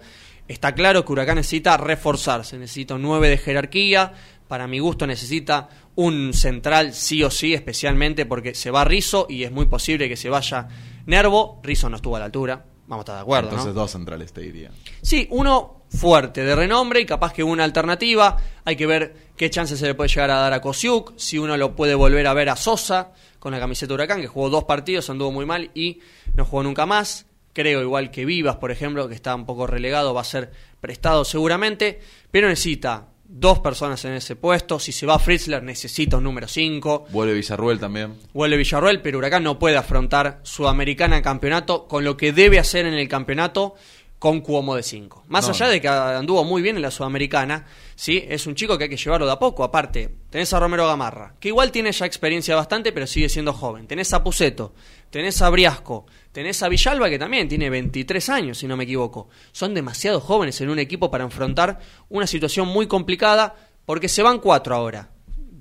Está 0.51 0.75
claro 0.75 1.05
que 1.05 1.13
Huracán 1.13 1.37
necesita 1.37 1.77
reforzarse, 1.77 2.57
necesita 2.57 2.95
un 2.95 3.03
9 3.03 3.29
de 3.29 3.37
jerarquía. 3.37 4.11
Para 4.49 4.67
mi 4.67 4.79
gusto 4.79 5.07
necesita 5.07 5.69
un 5.95 6.33
central 6.33 6.93
sí 6.93 7.23
o 7.23 7.31
sí, 7.31 7.53
especialmente 7.53 8.25
porque 8.25 8.53
se 8.53 8.69
va 8.69 8.83
Rizo 8.83 9.27
y 9.29 9.43
es 9.43 9.51
muy 9.53 9.67
posible 9.67 10.09
que 10.09 10.17
se 10.17 10.29
vaya 10.29 10.67
Nervo. 11.05 11.61
Rizo 11.63 11.89
no 11.89 11.95
estuvo 11.95 12.17
a 12.17 12.19
la 12.19 12.25
altura, 12.25 12.65
vamos 12.85 12.99
a 12.99 13.03
estar 13.03 13.15
de 13.15 13.21
acuerdo. 13.21 13.47
¿no? 13.47 13.53
Entonces 13.53 13.73
dos 13.73 13.91
centrales 13.91 14.33
te 14.33 14.41
diría. 14.41 14.71
Sí, 15.01 15.25
uno 15.31 15.83
fuerte, 15.87 16.43
de 16.43 16.53
renombre 16.53 16.99
y 16.99 17.05
capaz 17.05 17.31
que 17.31 17.45
una 17.45 17.63
alternativa. 17.63 18.35
Hay 18.65 18.75
que 18.75 18.85
ver 18.85 19.31
qué 19.37 19.49
chances 19.49 19.79
se 19.79 19.85
le 19.85 19.95
puede 19.95 20.09
llegar 20.09 20.31
a 20.31 20.35
dar 20.35 20.51
a 20.51 20.59
Kosiuk, 20.59 21.13
si 21.15 21.37
uno 21.37 21.55
lo 21.55 21.77
puede 21.77 21.95
volver 21.95 22.27
a 22.27 22.33
ver 22.33 22.49
a 22.49 22.57
Sosa 22.57 23.13
con 23.39 23.53
la 23.53 23.59
camiseta 23.61 23.87
de 23.87 23.93
Huracán, 23.93 24.19
que 24.19 24.27
jugó 24.27 24.49
dos 24.49 24.65
partidos, 24.65 25.09
anduvo 25.09 25.31
muy 25.31 25.45
mal 25.45 25.71
y 25.73 26.01
no 26.33 26.43
jugó 26.43 26.61
nunca 26.61 26.85
más. 26.85 27.25
Creo 27.53 27.81
igual 27.81 28.11
que 28.11 28.25
Vivas, 28.25 28.55
por 28.57 28.71
ejemplo, 28.71 29.07
que 29.09 29.15
está 29.15 29.35
un 29.35 29.45
poco 29.45 29.67
relegado, 29.67 30.13
va 30.13 30.21
a 30.21 30.25
ser 30.25 30.51
prestado 30.79 31.25
seguramente, 31.25 31.99
pero 32.31 32.47
necesita 32.47 33.07
dos 33.33 33.59
personas 33.59 34.03
en 34.05 34.13
ese 34.13 34.35
puesto. 34.35 34.79
Si 34.79 34.91
se 34.91 35.05
va 35.05 35.17
Fritzler, 35.19 35.61
necesita 35.63 36.17
un 36.17 36.23
número 36.23 36.47
5. 36.47 37.05
Vuelve 37.11 37.33
Villarruel 37.33 37.79
también. 37.79 38.15
Vuelve 38.33 38.57
Villarroel, 38.57 39.01
pero 39.01 39.17
Huracán 39.19 39.43
no 39.43 39.57
puede 39.59 39.77
afrontar 39.77 40.39
Sudamericana 40.43 41.17
en 41.17 41.23
campeonato 41.23 41.87
con 41.87 42.03
lo 42.03 42.17
que 42.17 42.31
debe 42.33 42.59
hacer 42.59 42.85
en 42.85 42.93
el 42.93 43.07
campeonato 43.07 43.75
con 44.19 44.41
Cuomo 44.41 44.75
de 44.75 44.83
5. 44.83 45.23
Más 45.29 45.45
No, 45.47 45.53
allá 45.53 45.65
no. 45.65 45.71
de 45.71 45.81
que 45.81 45.87
anduvo 45.87 46.43
muy 46.43 46.61
bien 46.61 46.75
en 46.75 46.83
la 46.83 46.91
Sudamericana, 46.91 47.65
¿sí? 47.95 48.23
es 48.29 48.45
un 48.45 48.53
chico 48.53 48.77
que 48.77 48.83
hay 48.83 48.89
que 48.89 48.97
llevarlo 48.97 49.25
de 49.25 49.31
a 49.31 49.39
poco. 49.39 49.63
Aparte, 49.63 50.13
tenés 50.29 50.53
a 50.53 50.59
Romero 50.59 50.85
Gamarra, 50.85 51.33
que 51.39 51.47
igual 51.47 51.71
tiene 51.71 51.91
ya 51.91 52.05
experiencia 52.05 52.55
bastante, 52.55 52.91
pero 52.91 53.07
sigue 53.07 53.29
siendo 53.29 53.51
joven. 53.53 53.87
Tenés 53.87 54.13
a 54.13 54.23
Puceto, 54.23 54.75
tenés 55.09 55.41
a 55.41 55.49
Briasco, 55.49 56.05
tenés 56.31 56.61
a 56.63 56.69
Villalba, 56.69 57.09
que 57.09 57.19
también 57.19 57.47
tiene 57.47 57.69
23 57.69 58.29
años, 58.29 58.57
si 58.57 58.67
no 58.67 58.77
me 58.77 58.83
equivoco. 58.85 59.29
Son 59.51 59.73
demasiado 59.73 60.19
jóvenes 60.21 60.59
en 60.61 60.69
un 60.69 60.79
equipo 60.79 61.09
para 61.11 61.23
enfrentar 61.23 61.79
una 62.09 62.27
situación 62.27 62.67
muy 62.67 62.87
complicada, 62.87 63.55
porque 63.85 64.07
se 64.09 64.23
van 64.23 64.39
cuatro 64.39 64.75
ahora. 64.75 65.09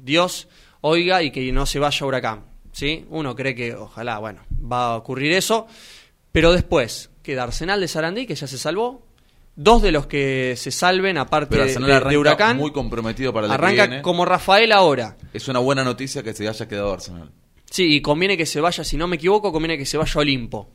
Dios 0.02 0.48
oiga 0.82 1.22
y 1.22 1.30
que 1.30 1.50
no 1.52 1.66
se 1.66 1.78
vaya 1.78 2.06
Huracán. 2.06 2.44
¿sí? 2.72 3.04
Uno 3.10 3.34
cree 3.34 3.54
que 3.54 3.74
ojalá, 3.74 4.18
bueno, 4.18 4.42
va 4.60 4.92
a 4.92 4.96
ocurrir 4.96 5.32
eso. 5.32 5.66
Pero 6.32 6.52
después 6.52 7.10
queda 7.22 7.42
Arsenal 7.42 7.80
de 7.80 7.88
Sarandí, 7.88 8.26
que 8.26 8.34
ya 8.34 8.46
se 8.46 8.58
salvó. 8.58 9.06
Dos 9.56 9.82
de 9.82 9.90
los 9.92 10.06
que 10.06 10.54
se 10.56 10.70
salven, 10.70 11.18
aparte 11.18 11.56
de, 11.56 11.62
Arsenal 11.62 12.08
de- 12.08 12.16
Huracán, 12.16 12.56
muy 12.56 12.70
comprometido 12.72 13.32
para 13.32 13.46
el 13.46 13.50
que 13.50 13.54
arranca 13.54 13.86
viene. 13.86 14.02
como 14.02 14.24
Rafael 14.24 14.70
ahora. 14.72 15.16
Es 15.34 15.48
una 15.48 15.58
buena 15.58 15.82
noticia 15.84 16.22
que 16.22 16.32
se 16.32 16.48
haya 16.48 16.68
quedado 16.68 16.92
Arsenal. 16.92 17.30
Sí, 17.70 17.94
y 17.96 18.00
conviene 18.02 18.36
que 18.36 18.46
se 18.46 18.60
vaya, 18.60 18.82
si 18.84 18.96
no 18.96 19.06
me 19.06 19.16
equivoco, 19.16 19.52
conviene 19.52 19.78
que 19.78 19.86
se 19.86 19.96
vaya 19.96 20.12
Olimpo. 20.20 20.68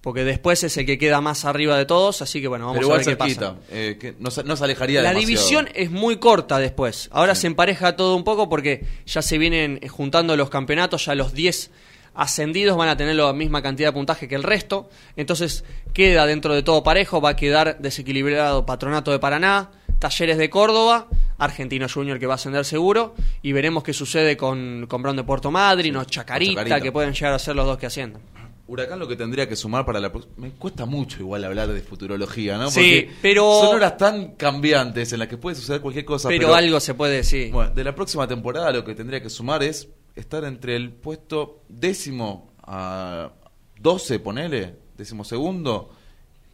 Porque 0.00 0.24
después 0.24 0.64
es 0.64 0.76
el 0.78 0.84
que 0.86 0.98
queda 0.98 1.20
más 1.20 1.44
arriba 1.44 1.78
de 1.78 1.84
todos, 1.84 2.22
así 2.22 2.40
que 2.40 2.48
bueno, 2.48 2.66
vamos 2.66 2.80
Pero 2.80 2.92
a 2.92 2.96
ver 2.96 3.06
qué 3.06 3.14
cerquita. 3.16 3.54
pasa. 3.54 3.66
eh, 3.70 3.96
que 4.00 4.16
no, 4.18 4.32
se- 4.32 4.42
no 4.42 4.56
se 4.56 4.64
alejaría 4.64 5.00
La 5.00 5.10
demasiado. 5.10 5.26
división 5.28 5.68
es 5.74 5.90
muy 5.92 6.16
corta 6.16 6.58
después. 6.58 7.08
Ahora 7.12 7.36
se 7.36 7.46
empareja 7.46 7.94
todo 7.94 8.16
un 8.16 8.24
poco 8.24 8.48
porque 8.48 8.84
ya 9.06 9.22
se 9.22 9.38
vienen 9.38 9.78
eh, 9.80 9.86
juntando 9.88 10.36
los 10.36 10.50
campeonatos, 10.50 11.04
ya 11.04 11.14
los 11.14 11.34
10 11.34 11.70
ascendidos 12.14 12.76
van 12.76 12.88
a 12.88 12.96
tener 12.96 13.14
la 13.14 13.32
misma 13.32 13.62
cantidad 13.62 13.88
de 13.88 13.92
puntaje 13.92 14.26
que 14.26 14.34
el 14.34 14.42
resto. 14.42 14.90
Entonces 15.16 15.64
queda 15.92 16.26
dentro 16.26 16.52
de 16.54 16.62
todo 16.64 16.82
parejo, 16.82 17.20
va 17.20 17.30
a 17.30 17.36
quedar 17.36 17.78
desequilibrado 17.78 18.66
Patronato 18.66 19.12
de 19.12 19.20
Paraná, 19.20 19.70
Talleres 20.02 20.36
de 20.36 20.50
Córdoba, 20.50 21.06
Argentino 21.38 21.86
Junior 21.88 22.18
que 22.18 22.26
va 22.26 22.32
a 22.32 22.34
ascender 22.34 22.64
seguro 22.64 23.14
y 23.40 23.52
veremos 23.52 23.84
qué 23.84 23.92
sucede 23.92 24.36
con, 24.36 24.86
con 24.88 25.00
Brown 25.00 25.14
de 25.16 25.22
Puerto 25.22 25.52
Madryn 25.52 25.94
o 25.94 26.02
Chacarita, 26.04 26.54
Chacarita. 26.64 26.80
que 26.80 26.90
pueden 26.90 27.14
llegar 27.14 27.32
a 27.34 27.38
ser 27.38 27.54
los 27.54 27.64
dos 27.66 27.78
que 27.78 27.86
asciendan. 27.86 28.20
Huracán 28.66 28.98
lo 28.98 29.06
que 29.06 29.14
tendría 29.14 29.48
que 29.48 29.54
sumar 29.54 29.86
para 29.86 30.00
la 30.00 30.10
próxima... 30.10 30.34
Me 30.38 30.50
cuesta 30.50 30.86
mucho 30.86 31.20
igual 31.20 31.44
hablar 31.44 31.68
de 31.68 31.80
futurología, 31.82 32.58
¿no? 32.58 32.68
Sí, 32.68 33.06
pero- 33.22 33.60
Son 33.60 33.76
horas 33.76 33.96
tan 33.96 34.34
cambiantes 34.34 35.12
en 35.12 35.20
las 35.20 35.28
que 35.28 35.36
puede 35.36 35.54
suceder 35.54 35.80
cualquier 35.80 36.04
cosa. 36.04 36.28
Pero, 36.28 36.52
algo 36.52 36.80
se 36.80 36.94
puede 36.94 37.14
decir. 37.16 37.52
Bueno, 37.52 37.70
de 37.70 37.84
la 37.84 37.94
próxima 37.94 38.26
temporada 38.26 38.72
lo 38.72 38.84
que 38.84 38.96
tendría 38.96 39.22
que 39.22 39.30
sumar 39.30 39.62
es 39.62 39.88
estar 40.16 40.42
entre 40.42 40.74
el 40.74 40.90
puesto 40.90 41.62
décimo 41.68 42.54
a 42.64 43.30
12, 43.78 44.18
ponele, 44.18 44.74
décimo 44.96 45.22
segundo. 45.24 45.90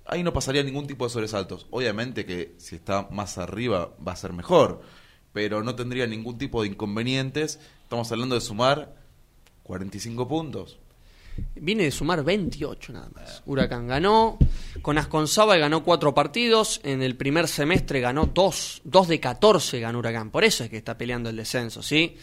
Ahí 0.08 0.22
no 0.22 0.32
pasaría 0.32 0.62
ningún 0.62 0.86
tipo 0.86 1.04
de 1.04 1.10
sobresaltos. 1.10 1.66
Obviamente 1.70 2.24
que 2.24 2.54
si 2.56 2.76
está 2.76 3.08
más 3.10 3.36
arriba 3.36 3.94
va 4.06 4.12
a 4.12 4.16
ser 4.16 4.32
mejor, 4.32 4.80
pero 5.32 5.62
no 5.62 5.74
tendría 5.74 6.06
ningún 6.06 6.38
tipo 6.38 6.62
de 6.62 6.68
inconvenientes. 6.68 7.60
Estamos 7.82 8.10
hablando 8.10 8.34
de 8.34 8.40
sumar 8.40 8.96
45 9.64 10.26
puntos. 10.26 10.78
Viene 11.54 11.84
de 11.84 11.90
sumar 11.90 12.24
28 12.24 12.92
nada 12.92 13.10
más. 13.14 13.42
Huracán 13.46 13.86
ganó, 13.86 14.38
con 14.82 14.98
Asconzábal 14.98 15.60
ganó 15.60 15.84
cuatro 15.84 16.14
partidos, 16.14 16.80
en 16.82 17.02
el 17.02 17.16
primer 17.16 17.46
semestre 17.46 18.00
ganó 18.00 18.26
dos, 18.26 18.80
dos 18.84 19.08
de 19.08 19.20
14 19.20 19.78
ganó 19.78 19.98
Huracán, 19.98 20.30
por 20.30 20.42
eso 20.42 20.64
es 20.64 20.70
que 20.70 20.78
está 20.78 20.98
peleando 20.98 21.30
el 21.30 21.36
descenso, 21.36 21.82
¿sí? 21.82 22.16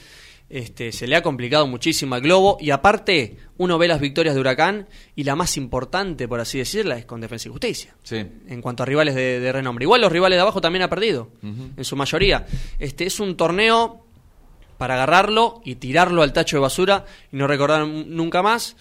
Este, 0.48 0.92
se 0.92 1.08
le 1.08 1.16
ha 1.16 1.24
complicado 1.24 1.66
muchísimo 1.66 2.14
al 2.14 2.22
Globo 2.22 2.58
y 2.60 2.70
aparte 2.70 3.38
uno 3.58 3.78
ve 3.80 3.88
las 3.88 4.00
victorias 4.00 4.36
de 4.36 4.42
Huracán 4.42 4.88
y 5.16 5.24
la 5.24 5.36
más 5.36 5.58
importante, 5.58 6.28
por 6.28 6.40
así 6.40 6.60
decirla, 6.60 6.98
es 6.98 7.06
con 7.06 7.20
Defensa 7.20 7.50
y 7.50 7.52
Justicia. 7.52 7.96
Sí. 8.04 8.18
En 8.48 8.62
cuanto 8.62 8.84
a 8.84 8.86
rivales 8.86 9.16
de, 9.16 9.40
de 9.40 9.52
renombre. 9.52 9.86
Igual 9.86 10.02
los 10.02 10.12
rivales 10.12 10.38
de 10.38 10.42
abajo 10.42 10.62
también 10.62 10.84
ha 10.84 10.90
perdido, 10.90 11.32
en 11.42 11.84
su 11.84 11.96
mayoría. 11.96 12.46
Este 12.78 13.06
es 13.06 13.20
un 13.20 13.36
torneo 13.36 14.06
para 14.78 14.96
agarrarlo 14.96 15.62
y 15.64 15.76
tirarlo 15.76 16.22
al 16.22 16.34
tacho 16.34 16.58
de 16.58 16.62
basura 16.62 17.06
y 17.32 17.38
no 17.38 17.48
recordar 17.48 17.88
nunca 17.88 18.42
más. 18.44 18.76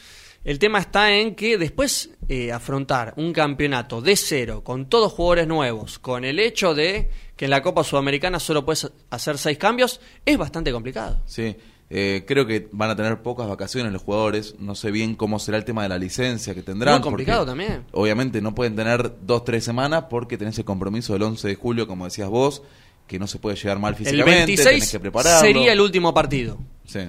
El 0.45 0.59
tema 0.59 0.79
está 0.79 1.11
en 1.11 1.35
que 1.35 1.57
después 1.57 2.11
eh, 2.29 2.53
afrontar 2.53 3.15
un 3.17 3.33
campeonato 3.33 4.03
de 4.03 4.15
cero, 4.15 4.63
con 4.63 4.91
todos 4.91 5.13
jugadores 5.13 5.47
nuevos, 5.47 5.99
con 5.99 6.25
el 6.27 6.39
hecho 6.39 6.75
de 6.75 7.09
que 7.37 7.47
en 7.47 7.51
la 7.51 7.63
Copa 7.63 7.83
Sudamericana 7.85 8.39
solo 8.41 8.65
puedes 8.65 8.91
hacer 9.11 9.39
seis 9.39 9.59
cambios, 9.59 10.01
es 10.25 10.37
bastante 10.39 10.71
complicado. 10.73 11.21
Sí, 11.27 11.57
eh, 11.91 12.25
creo 12.27 12.47
que 12.47 12.69
van 12.73 12.91
a 12.91 12.97
tener 12.97 13.23
pocas 13.23 13.49
vacaciones 13.49 13.93
los 13.93 14.03
jugadores. 14.03 14.55
No 14.59 14.75
sé 14.75 14.91
bien 14.91 15.15
cómo 15.17 15.39
será 15.39 15.59
el 15.59 15.65
tema 15.65 15.83
de 15.83 15.89
la 15.89 15.99
licencia 15.99 16.55
que 16.55 16.63
tendrán. 16.63 16.95
Muy 16.95 17.03
complicado 17.03 17.45
también. 17.45 17.85
Obviamente 17.93 18.41
no 18.41 18.55
pueden 18.55 18.77
tener 18.77 19.13
dos, 19.23 19.45
tres 19.45 19.65
semanas 19.65 20.05
porque 20.09 20.39
tenés 20.39 20.59
el 20.59 20.65
compromiso 20.65 21.13
del 21.13 21.23
11 21.23 21.49
de 21.49 21.55
julio, 21.57 21.87
como 21.87 22.05
decías 22.05 22.29
vos, 22.29 22.63
que 23.07 23.19
no 23.19 23.27
se 23.27 23.39
puede 23.39 23.57
llegar 23.57 23.79
mal 23.79 23.93
El 23.93 23.99
físicamente. 23.99 24.33
tenés 24.47 24.65
26 24.65 24.93
que 24.93 25.01
prepararlo. 25.01 25.41
sería 25.41 25.73
el 25.73 25.81
último 25.81 26.15
partido. 26.15 26.59
Sí. 26.87 27.01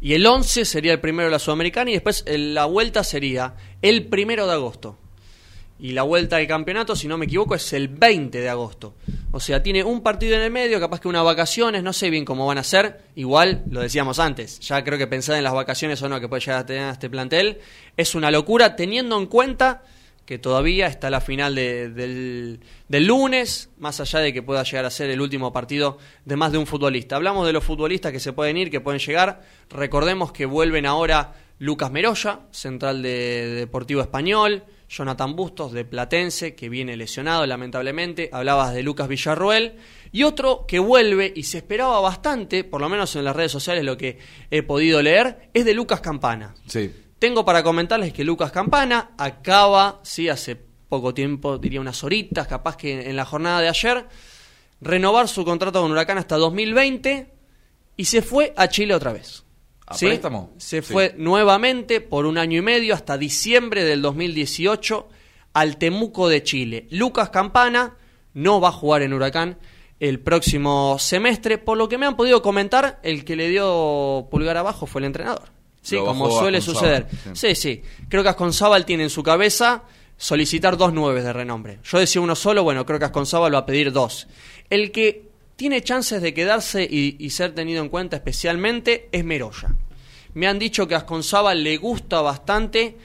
Y 0.00 0.14
el 0.14 0.26
11 0.26 0.64
sería 0.64 0.92
el 0.92 1.00
primero 1.00 1.26
de 1.28 1.30
la 1.32 1.38
Sudamericana 1.38 1.90
y 1.90 1.94
después 1.94 2.24
el- 2.26 2.54
la 2.54 2.64
vuelta 2.66 3.04
sería 3.04 3.54
el 3.82 4.06
primero 4.08 4.46
de 4.46 4.52
agosto. 4.54 4.98
Y 5.84 5.92
la 5.92 6.02
vuelta 6.02 6.38
del 6.38 6.46
campeonato, 6.46 6.96
si 6.96 7.08
no 7.08 7.18
me 7.18 7.26
equivoco, 7.26 7.54
es 7.54 7.70
el 7.74 7.88
20 7.88 8.40
de 8.40 8.48
agosto. 8.48 8.94
O 9.32 9.38
sea, 9.38 9.62
tiene 9.62 9.84
un 9.84 10.00
partido 10.02 10.34
en 10.34 10.40
el 10.40 10.50
medio, 10.50 10.80
capaz 10.80 10.98
que 10.98 11.08
unas 11.08 11.24
vacaciones, 11.24 11.82
no 11.82 11.92
sé 11.92 12.08
bien 12.08 12.24
cómo 12.24 12.46
van 12.46 12.56
a 12.56 12.64
ser. 12.64 13.02
Igual, 13.16 13.64
lo 13.68 13.82
decíamos 13.82 14.18
antes, 14.18 14.60
ya 14.60 14.82
creo 14.82 14.96
que 14.96 15.06
pensar 15.06 15.36
en 15.36 15.44
las 15.44 15.52
vacaciones 15.52 16.00
o 16.00 16.08
no 16.08 16.18
que 16.20 16.26
puede 16.28 16.40
llegar 16.40 16.60
a 16.60 16.64
tener 16.64 16.88
este 16.90 17.10
plantel 17.10 17.58
es 17.98 18.14
una 18.14 18.30
locura, 18.30 18.76
teniendo 18.76 19.18
en 19.18 19.26
cuenta 19.26 19.82
que 20.24 20.38
todavía 20.38 20.86
está 20.86 21.10
la 21.10 21.20
final 21.20 21.54
de- 21.54 21.90
del, 21.90 22.60
del 22.88 23.04
lunes, 23.06 23.68
más 23.76 24.00
allá 24.00 24.20
de 24.20 24.32
que 24.32 24.42
pueda 24.42 24.62
llegar 24.62 24.86
a 24.86 24.90
ser 24.90 25.10
el 25.10 25.20
último 25.20 25.52
partido 25.52 25.98
de 26.24 26.36
más 26.36 26.50
de 26.50 26.56
un 26.56 26.66
futbolista. 26.66 27.16
Hablamos 27.16 27.46
de 27.46 27.52
los 27.52 27.62
futbolistas 27.62 28.10
que 28.10 28.20
se 28.20 28.32
pueden 28.32 28.56
ir, 28.56 28.70
que 28.70 28.80
pueden 28.80 29.00
llegar. 29.00 29.42
Recordemos 29.68 30.32
que 30.32 30.46
vuelven 30.46 30.86
ahora 30.86 31.34
Lucas 31.58 31.90
Meroya, 31.90 32.40
central 32.52 33.02
de, 33.02 33.10
de 33.10 33.54
Deportivo 33.56 34.00
Español, 34.00 34.64
Jonathan 34.88 35.34
Bustos 35.34 35.72
de 35.72 35.84
Platense, 35.84 36.54
que 36.54 36.68
viene 36.68 36.96
lesionado 36.96 37.46
lamentablemente. 37.46 38.30
Hablabas 38.32 38.74
de 38.74 38.82
Lucas 38.82 39.08
Villarroel. 39.08 39.76
Y 40.12 40.22
otro 40.22 40.64
que 40.66 40.78
vuelve 40.78 41.32
y 41.34 41.44
se 41.44 41.58
esperaba 41.58 42.00
bastante, 42.00 42.64
por 42.64 42.80
lo 42.80 42.88
menos 42.88 43.14
en 43.16 43.24
las 43.24 43.34
redes 43.34 43.52
sociales 43.52 43.84
lo 43.84 43.96
que 43.96 44.18
he 44.50 44.62
podido 44.62 45.02
leer, 45.02 45.50
es 45.52 45.64
de 45.64 45.74
Lucas 45.74 46.00
Campana. 46.00 46.54
Sí. 46.66 46.92
Tengo 47.18 47.44
para 47.44 47.62
comentarles 47.62 48.12
que 48.12 48.24
Lucas 48.24 48.52
Campana 48.52 49.12
acaba, 49.18 50.00
sí, 50.02 50.28
hace 50.28 50.56
poco 50.88 51.14
tiempo, 51.14 51.58
diría 51.58 51.80
unas 51.80 52.04
horitas, 52.04 52.46
capaz 52.46 52.76
que 52.76 53.08
en 53.08 53.16
la 53.16 53.24
jornada 53.24 53.60
de 53.60 53.68
ayer, 53.68 54.06
renovar 54.80 55.28
su 55.28 55.44
contrato 55.44 55.80
con 55.82 55.90
Huracán 55.90 56.18
hasta 56.18 56.36
2020 56.36 57.32
y 57.96 58.04
se 58.04 58.22
fue 58.22 58.52
a 58.56 58.68
Chile 58.68 58.94
otra 58.94 59.12
vez. 59.12 59.43
¿A 59.86 59.94
¿Sí? 59.94 60.06
préstamo? 60.06 60.52
Se 60.58 60.80
Sí. 60.82 60.92
fue 60.92 61.14
nuevamente 61.18 62.00
por 62.00 62.26
un 62.26 62.38
año 62.38 62.58
y 62.58 62.62
medio 62.62 62.94
hasta 62.94 63.18
diciembre 63.18 63.84
del 63.84 64.00
2018 64.02 65.08
al 65.52 65.76
Temuco 65.76 66.28
de 66.28 66.42
Chile. 66.42 66.86
Lucas 66.90 67.30
Campana 67.30 67.96
no 68.32 68.60
va 68.60 68.68
a 68.68 68.72
jugar 68.72 69.02
en 69.02 69.12
Huracán 69.12 69.58
el 70.00 70.20
próximo 70.20 70.96
semestre. 70.98 71.58
Por 71.58 71.76
lo 71.78 71.88
que 71.88 71.98
me 71.98 72.06
han 72.06 72.16
podido 72.16 72.42
comentar, 72.42 72.98
el 73.02 73.24
que 73.24 73.36
le 73.36 73.48
dio 73.48 74.26
pulgar 74.30 74.56
abajo 74.56 74.86
fue 74.86 75.00
el 75.00 75.04
entrenador. 75.06 75.48
Sí, 75.82 75.96
Lo 75.96 76.06
como 76.06 76.30
suele 76.30 76.60
suceder. 76.62 77.06
Sí, 77.34 77.54
sí. 77.54 77.82
Creo 78.08 78.22
que 78.22 78.30
Asconzábal 78.30 78.86
tiene 78.86 79.02
en 79.04 79.10
su 79.10 79.22
cabeza 79.22 79.82
solicitar 80.16 80.76
dos 80.78 80.94
nueves 80.94 81.24
de 81.24 81.32
renombre. 81.32 81.78
Yo 81.84 81.98
decía 81.98 82.22
uno 82.22 82.34
solo, 82.34 82.62
bueno, 82.62 82.86
creo 82.86 82.98
que 82.98 83.04
Asconzábal 83.04 83.54
va 83.54 83.58
a 83.58 83.66
pedir 83.66 83.92
dos. 83.92 84.26
El 84.70 84.90
que 84.92 85.28
tiene 85.56 85.82
chances 85.82 86.20
de 86.22 86.34
quedarse 86.34 86.82
y, 86.88 87.16
y 87.18 87.30
ser 87.30 87.54
tenido 87.54 87.82
en 87.82 87.88
cuenta 87.88 88.16
especialmente 88.16 89.08
es 89.12 89.24
Meroya. 89.24 89.74
Me 90.34 90.46
han 90.48 90.58
dicho 90.58 90.88
que 90.88 90.94
a 90.94 90.98
Asconzábal 90.98 91.62
le 91.62 91.76
gusta 91.76 92.20
bastante 92.20 92.96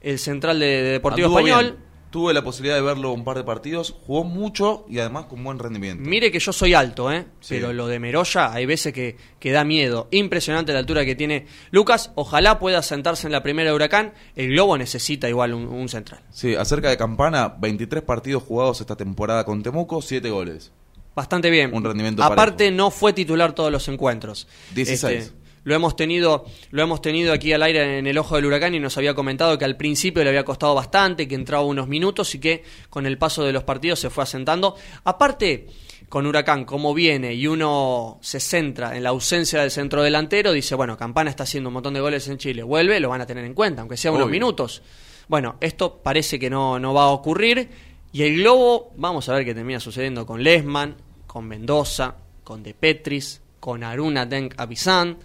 el 0.00 0.18
central 0.18 0.58
de, 0.60 0.66
de 0.66 0.90
Deportivo 0.92 1.26
Anduvo 1.26 1.38
Español. 1.40 1.64
bien. 1.72 1.88
Tuve 2.10 2.32
la 2.32 2.42
posibilidad 2.42 2.76
de 2.76 2.80
verlo 2.80 3.12
un 3.12 3.22
par 3.22 3.36
de 3.36 3.44
partidos, 3.44 3.94
jugó 4.06 4.24
mucho 4.24 4.86
y 4.88 4.98
además 4.98 5.26
con 5.26 5.44
buen 5.44 5.58
rendimiento. 5.58 6.08
Mire 6.08 6.32
que 6.32 6.38
yo 6.38 6.54
soy 6.54 6.72
alto, 6.72 7.12
¿eh? 7.12 7.26
Sí. 7.40 7.56
Pero 7.56 7.74
lo 7.74 7.86
de 7.86 7.98
Meroya 7.98 8.50
hay 8.50 8.64
veces 8.64 8.94
que, 8.94 9.18
que 9.38 9.52
da 9.52 9.62
miedo. 9.62 10.08
Impresionante 10.10 10.72
la 10.72 10.78
altura 10.78 11.04
que 11.04 11.14
tiene 11.14 11.44
Lucas. 11.70 12.12
Ojalá 12.14 12.58
pueda 12.58 12.80
sentarse 12.80 13.26
en 13.26 13.32
la 13.32 13.42
primera 13.42 13.68
de 13.68 13.76
Huracán. 13.76 14.14
El 14.36 14.48
Globo 14.52 14.78
necesita 14.78 15.28
igual 15.28 15.52
un, 15.52 15.66
un 15.66 15.90
central. 15.90 16.22
Sí, 16.30 16.54
acerca 16.54 16.88
de 16.88 16.96
Campana, 16.96 17.54
23 17.58 18.02
partidos 18.02 18.42
jugados 18.42 18.80
esta 18.80 18.96
temporada 18.96 19.44
con 19.44 19.62
Temuco, 19.62 20.00
7 20.00 20.30
goles. 20.30 20.72
Bastante 21.18 21.50
bien. 21.50 21.74
Un 21.74 21.82
rendimiento 21.82 22.22
Aparte 22.22 22.70
no 22.70 22.92
fue 22.92 23.12
titular 23.12 23.52
todos 23.52 23.72
los 23.72 23.88
encuentros. 23.88 24.46
16. 24.76 25.18
Este, 25.18 25.36
lo 25.64 25.74
hemos 25.74 25.96
tenido, 25.96 26.44
lo 26.70 26.80
hemos 26.80 27.02
tenido 27.02 27.32
aquí 27.32 27.52
al 27.52 27.64
aire 27.64 27.98
en 27.98 28.06
el 28.06 28.16
ojo 28.18 28.36
del 28.36 28.46
huracán 28.46 28.76
y 28.76 28.78
nos 28.78 28.96
había 28.98 29.14
comentado 29.14 29.58
que 29.58 29.64
al 29.64 29.76
principio 29.76 30.22
le 30.22 30.28
había 30.28 30.44
costado 30.44 30.76
bastante, 30.76 31.26
que 31.26 31.34
entraba 31.34 31.64
unos 31.64 31.88
minutos 31.88 32.36
y 32.36 32.38
que 32.38 32.62
con 32.88 33.04
el 33.04 33.18
paso 33.18 33.42
de 33.42 33.50
los 33.50 33.64
partidos 33.64 33.98
se 33.98 34.10
fue 34.10 34.22
asentando. 34.22 34.76
Aparte, 35.02 35.66
con 36.08 36.24
Huracán, 36.24 36.64
como 36.64 36.94
viene 36.94 37.34
y 37.34 37.48
uno 37.48 38.20
se 38.22 38.38
centra 38.38 38.96
en 38.96 39.02
la 39.02 39.08
ausencia 39.08 39.60
del 39.60 39.72
centro 39.72 40.04
delantero, 40.04 40.52
dice, 40.52 40.76
bueno, 40.76 40.96
Campana 40.96 41.30
está 41.30 41.42
haciendo 41.42 41.68
un 41.68 41.74
montón 41.74 41.94
de 41.94 42.00
goles 42.00 42.28
en 42.28 42.38
Chile, 42.38 42.62
vuelve, 42.62 43.00
lo 43.00 43.08
van 43.08 43.22
a 43.22 43.26
tener 43.26 43.44
en 43.44 43.54
cuenta, 43.54 43.80
aunque 43.80 43.96
sea 43.96 44.12
unos 44.12 44.26
Obvio. 44.26 44.34
minutos. 44.34 44.82
Bueno, 45.26 45.56
esto 45.60 46.00
parece 46.00 46.38
que 46.38 46.48
no, 46.48 46.78
no 46.78 46.94
va 46.94 47.06
a 47.06 47.08
ocurrir. 47.08 47.68
Y 48.12 48.22
el 48.22 48.36
Globo, 48.36 48.92
vamos 48.96 49.28
a 49.28 49.34
ver 49.34 49.44
qué 49.44 49.52
termina 49.52 49.80
sucediendo 49.80 50.24
con 50.24 50.42
Lesman, 50.42 51.07
con 51.28 51.46
Mendoza, 51.46 52.16
con 52.42 52.64
De 52.64 52.74
Petris, 52.74 53.40
con 53.60 53.84
Aruna 53.84 54.26
Denk 54.26 54.54
Avisan 54.56 55.16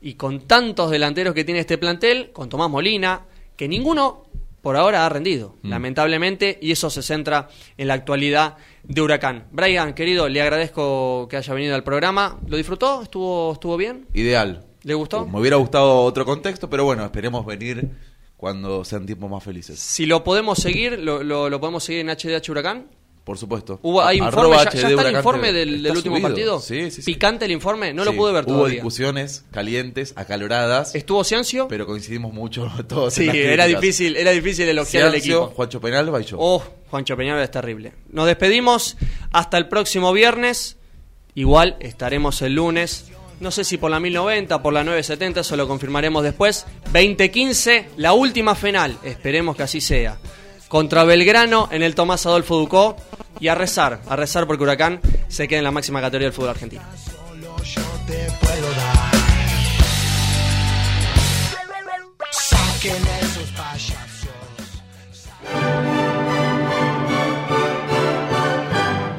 y 0.00 0.14
con 0.14 0.42
tantos 0.46 0.90
delanteros 0.92 1.34
que 1.34 1.42
tiene 1.42 1.58
este 1.60 1.78
plantel, 1.78 2.30
con 2.32 2.48
Tomás 2.48 2.70
Molina, 2.70 3.22
que 3.56 3.66
ninguno 3.66 4.24
por 4.62 4.76
ahora 4.76 5.04
ha 5.06 5.08
rendido, 5.08 5.56
Mm. 5.62 5.70
lamentablemente, 5.70 6.58
y 6.60 6.70
eso 6.72 6.90
se 6.90 7.02
centra 7.02 7.48
en 7.76 7.88
la 7.88 7.94
actualidad 7.94 8.56
de 8.84 9.00
Huracán. 9.00 9.46
Brian, 9.50 9.94
querido, 9.94 10.28
le 10.28 10.40
agradezco 10.42 11.26
que 11.28 11.36
haya 11.36 11.54
venido 11.54 11.74
al 11.74 11.82
programa. 11.84 12.38
¿Lo 12.46 12.56
disfrutó? 12.56 13.02
¿Estuvo, 13.02 13.52
estuvo 13.54 13.76
bien? 13.76 14.06
Ideal. 14.14 14.64
¿Le 14.82 14.94
gustó? 14.94 15.26
Me 15.26 15.40
hubiera 15.40 15.56
gustado 15.56 16.02
otro 16.02 16.24
contexto, 16.24 16.68
pero 16.70 16.84
bueno, 16.84 17.04
esperemos 17.04 17.44
venir 17.46 17.88
cuando 18.36 18.84
sean 18.84 19.06
tiempos 19.06 19.30
más 19.30 19.42
felices. 19.42 19.78
Si 19.80 20.06
lo 20.06 20.22
podemos 20.22 20.58
seguir, 20.58 20.98
lo, 20.98 21.22
lo- 21.24 21.48
lo 21.50 21.60
podemos 21.60 21.82
seguir 21.82 22.00
en 22.02 22.10
HDH 22.10 22.50
Huracán. 22.50 22.86
Por 23.28 23.36
supuesto. 23.36 23.78
Hubo, 23.82 24.02
hay 24.02 24.16
informe, 24.16 24.56
ya, 24.56 24.62
está 24.62 24.88
el 25.06 25.14
informe 25.16 25.52
del, 25.52 25.74
Está 25.74 25.88
del 25.88 25.96
último 25.98 26.14
subido. 26.16 26.28
partido. 26.30 26.60
Sí, 26.60 26.90
sí, 26.90 27.02
sí. 27.02 27.12
Picante 27.12 27.44
el 27.44 27.50
informe, 27.50 27.92
no 27.92 28.02
lo 28.06 28.14
pude 28.14 28.32
ver 28.32 28.44
Hubo 28.44 28.54
todavía. 28.54 28.76
discusiones 28.76 29.44
calientes, 29.50 30.14
acaloradas, 30.16 30.94
¿Estuvo 30.94 31.22
Ciancio? 31.24 31.68
pero 31.68 31.84
coincidimos 31.84 32.32
mucho 32.32 32.66
todos. 32.88 33.12
Sí, 33.12 33.24
en 33.24 33.26
las 33.26 33.36
era 33.36 33.66
difícil, 33.66 34.16
era 34.16 34.30
difícil 34.30 34.66
elogiar 34.66 35.08
al 35.08 35.14
equipo. 35.16 35.52
Juancho 35.54 35.78
Penalba 35.78 36.22
y 36.22 36.24
yo. 36.24 36.38
Oh, 36.40 36.64
Juancho 36.90 37.18
Peñalba 37.18 37.44
es 37.44 37.50
terrible. 37.50 37.92
Nos 38.10 38.24
despedimos 38.26 38.96
hasta 39.30 39.58
el 39.58 39.68
próximo 39.68 40.10
viernes. 40.14 40.78
Igual 41.34 41.76
estaremos 41.80 42.40
el 42.40 42.54
lunes. 42.54 43.10
No 43.40 43.50
sé 43.50 43.62
si 43.62 43.76
por 43.76 43.90
la 43.90 44.00
1090, 44.00 44.62
por 44.62 44.72
la 44.72 44.84
970, 44.84 45.40
eso 45.42 45.54
lo 45.54 45.68
confirmaremos 45.68 46.24
después. 46.24 46.64
2015, 46.94 47.90
la 47.98 48.14
última 48.14 48.54
final. 48.54 48.96
Esperemos 49.04 49.54
que 49.54 49.64
así 49.64 49.82
sea. 49.82 50.16
Contra 50.68 51.04
Belgrano 51.04 51.68
en 51.72 51.82
el 51.82 51.94
Tomás 51.94 52.26
Adolfo 52.26 52.58
Ducó. 52.58 52.96
Y 53.40 53.48
a 53.48 53.54
rezar, 53.54 54.00
a 54.08 54.16
rezar 54.16 54.46
porque 54.46 54.64
Huracán 54.64 55.00
se 55.28 55.46
quede 55.46 55.58
en 55.58 55.64
la 55.64 55.70
máxima 55.70 56.00
categoría 56.00 56.26
del 56.26 56.32
fútbol 56.32 56.50
argentino. 56.50 56.82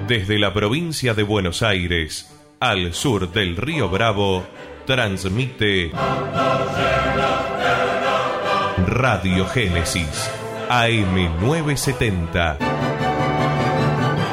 Desde 0.07 0.39
la 0.39 0.53
provincia 0.53 1.13
de 1.13 1.23
Buenos 1.23 1.63
Aires, 1.63 2.29
al 2.59 2.93
sur 2.93 3.31
del 3.31 3.55
río 3.55 3.89
Bravo, 3.89 4.43
transmite 4.85 5.91
Radio 8.87 9.45
Génesis 9.47 10.29
AM970. 10.70 12.57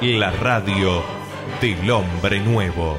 La 0.03 0.31
radio 0.33 1.03
del 1.63 1.91
hombre 1.91 2.41
nuevo. 2.41 2.99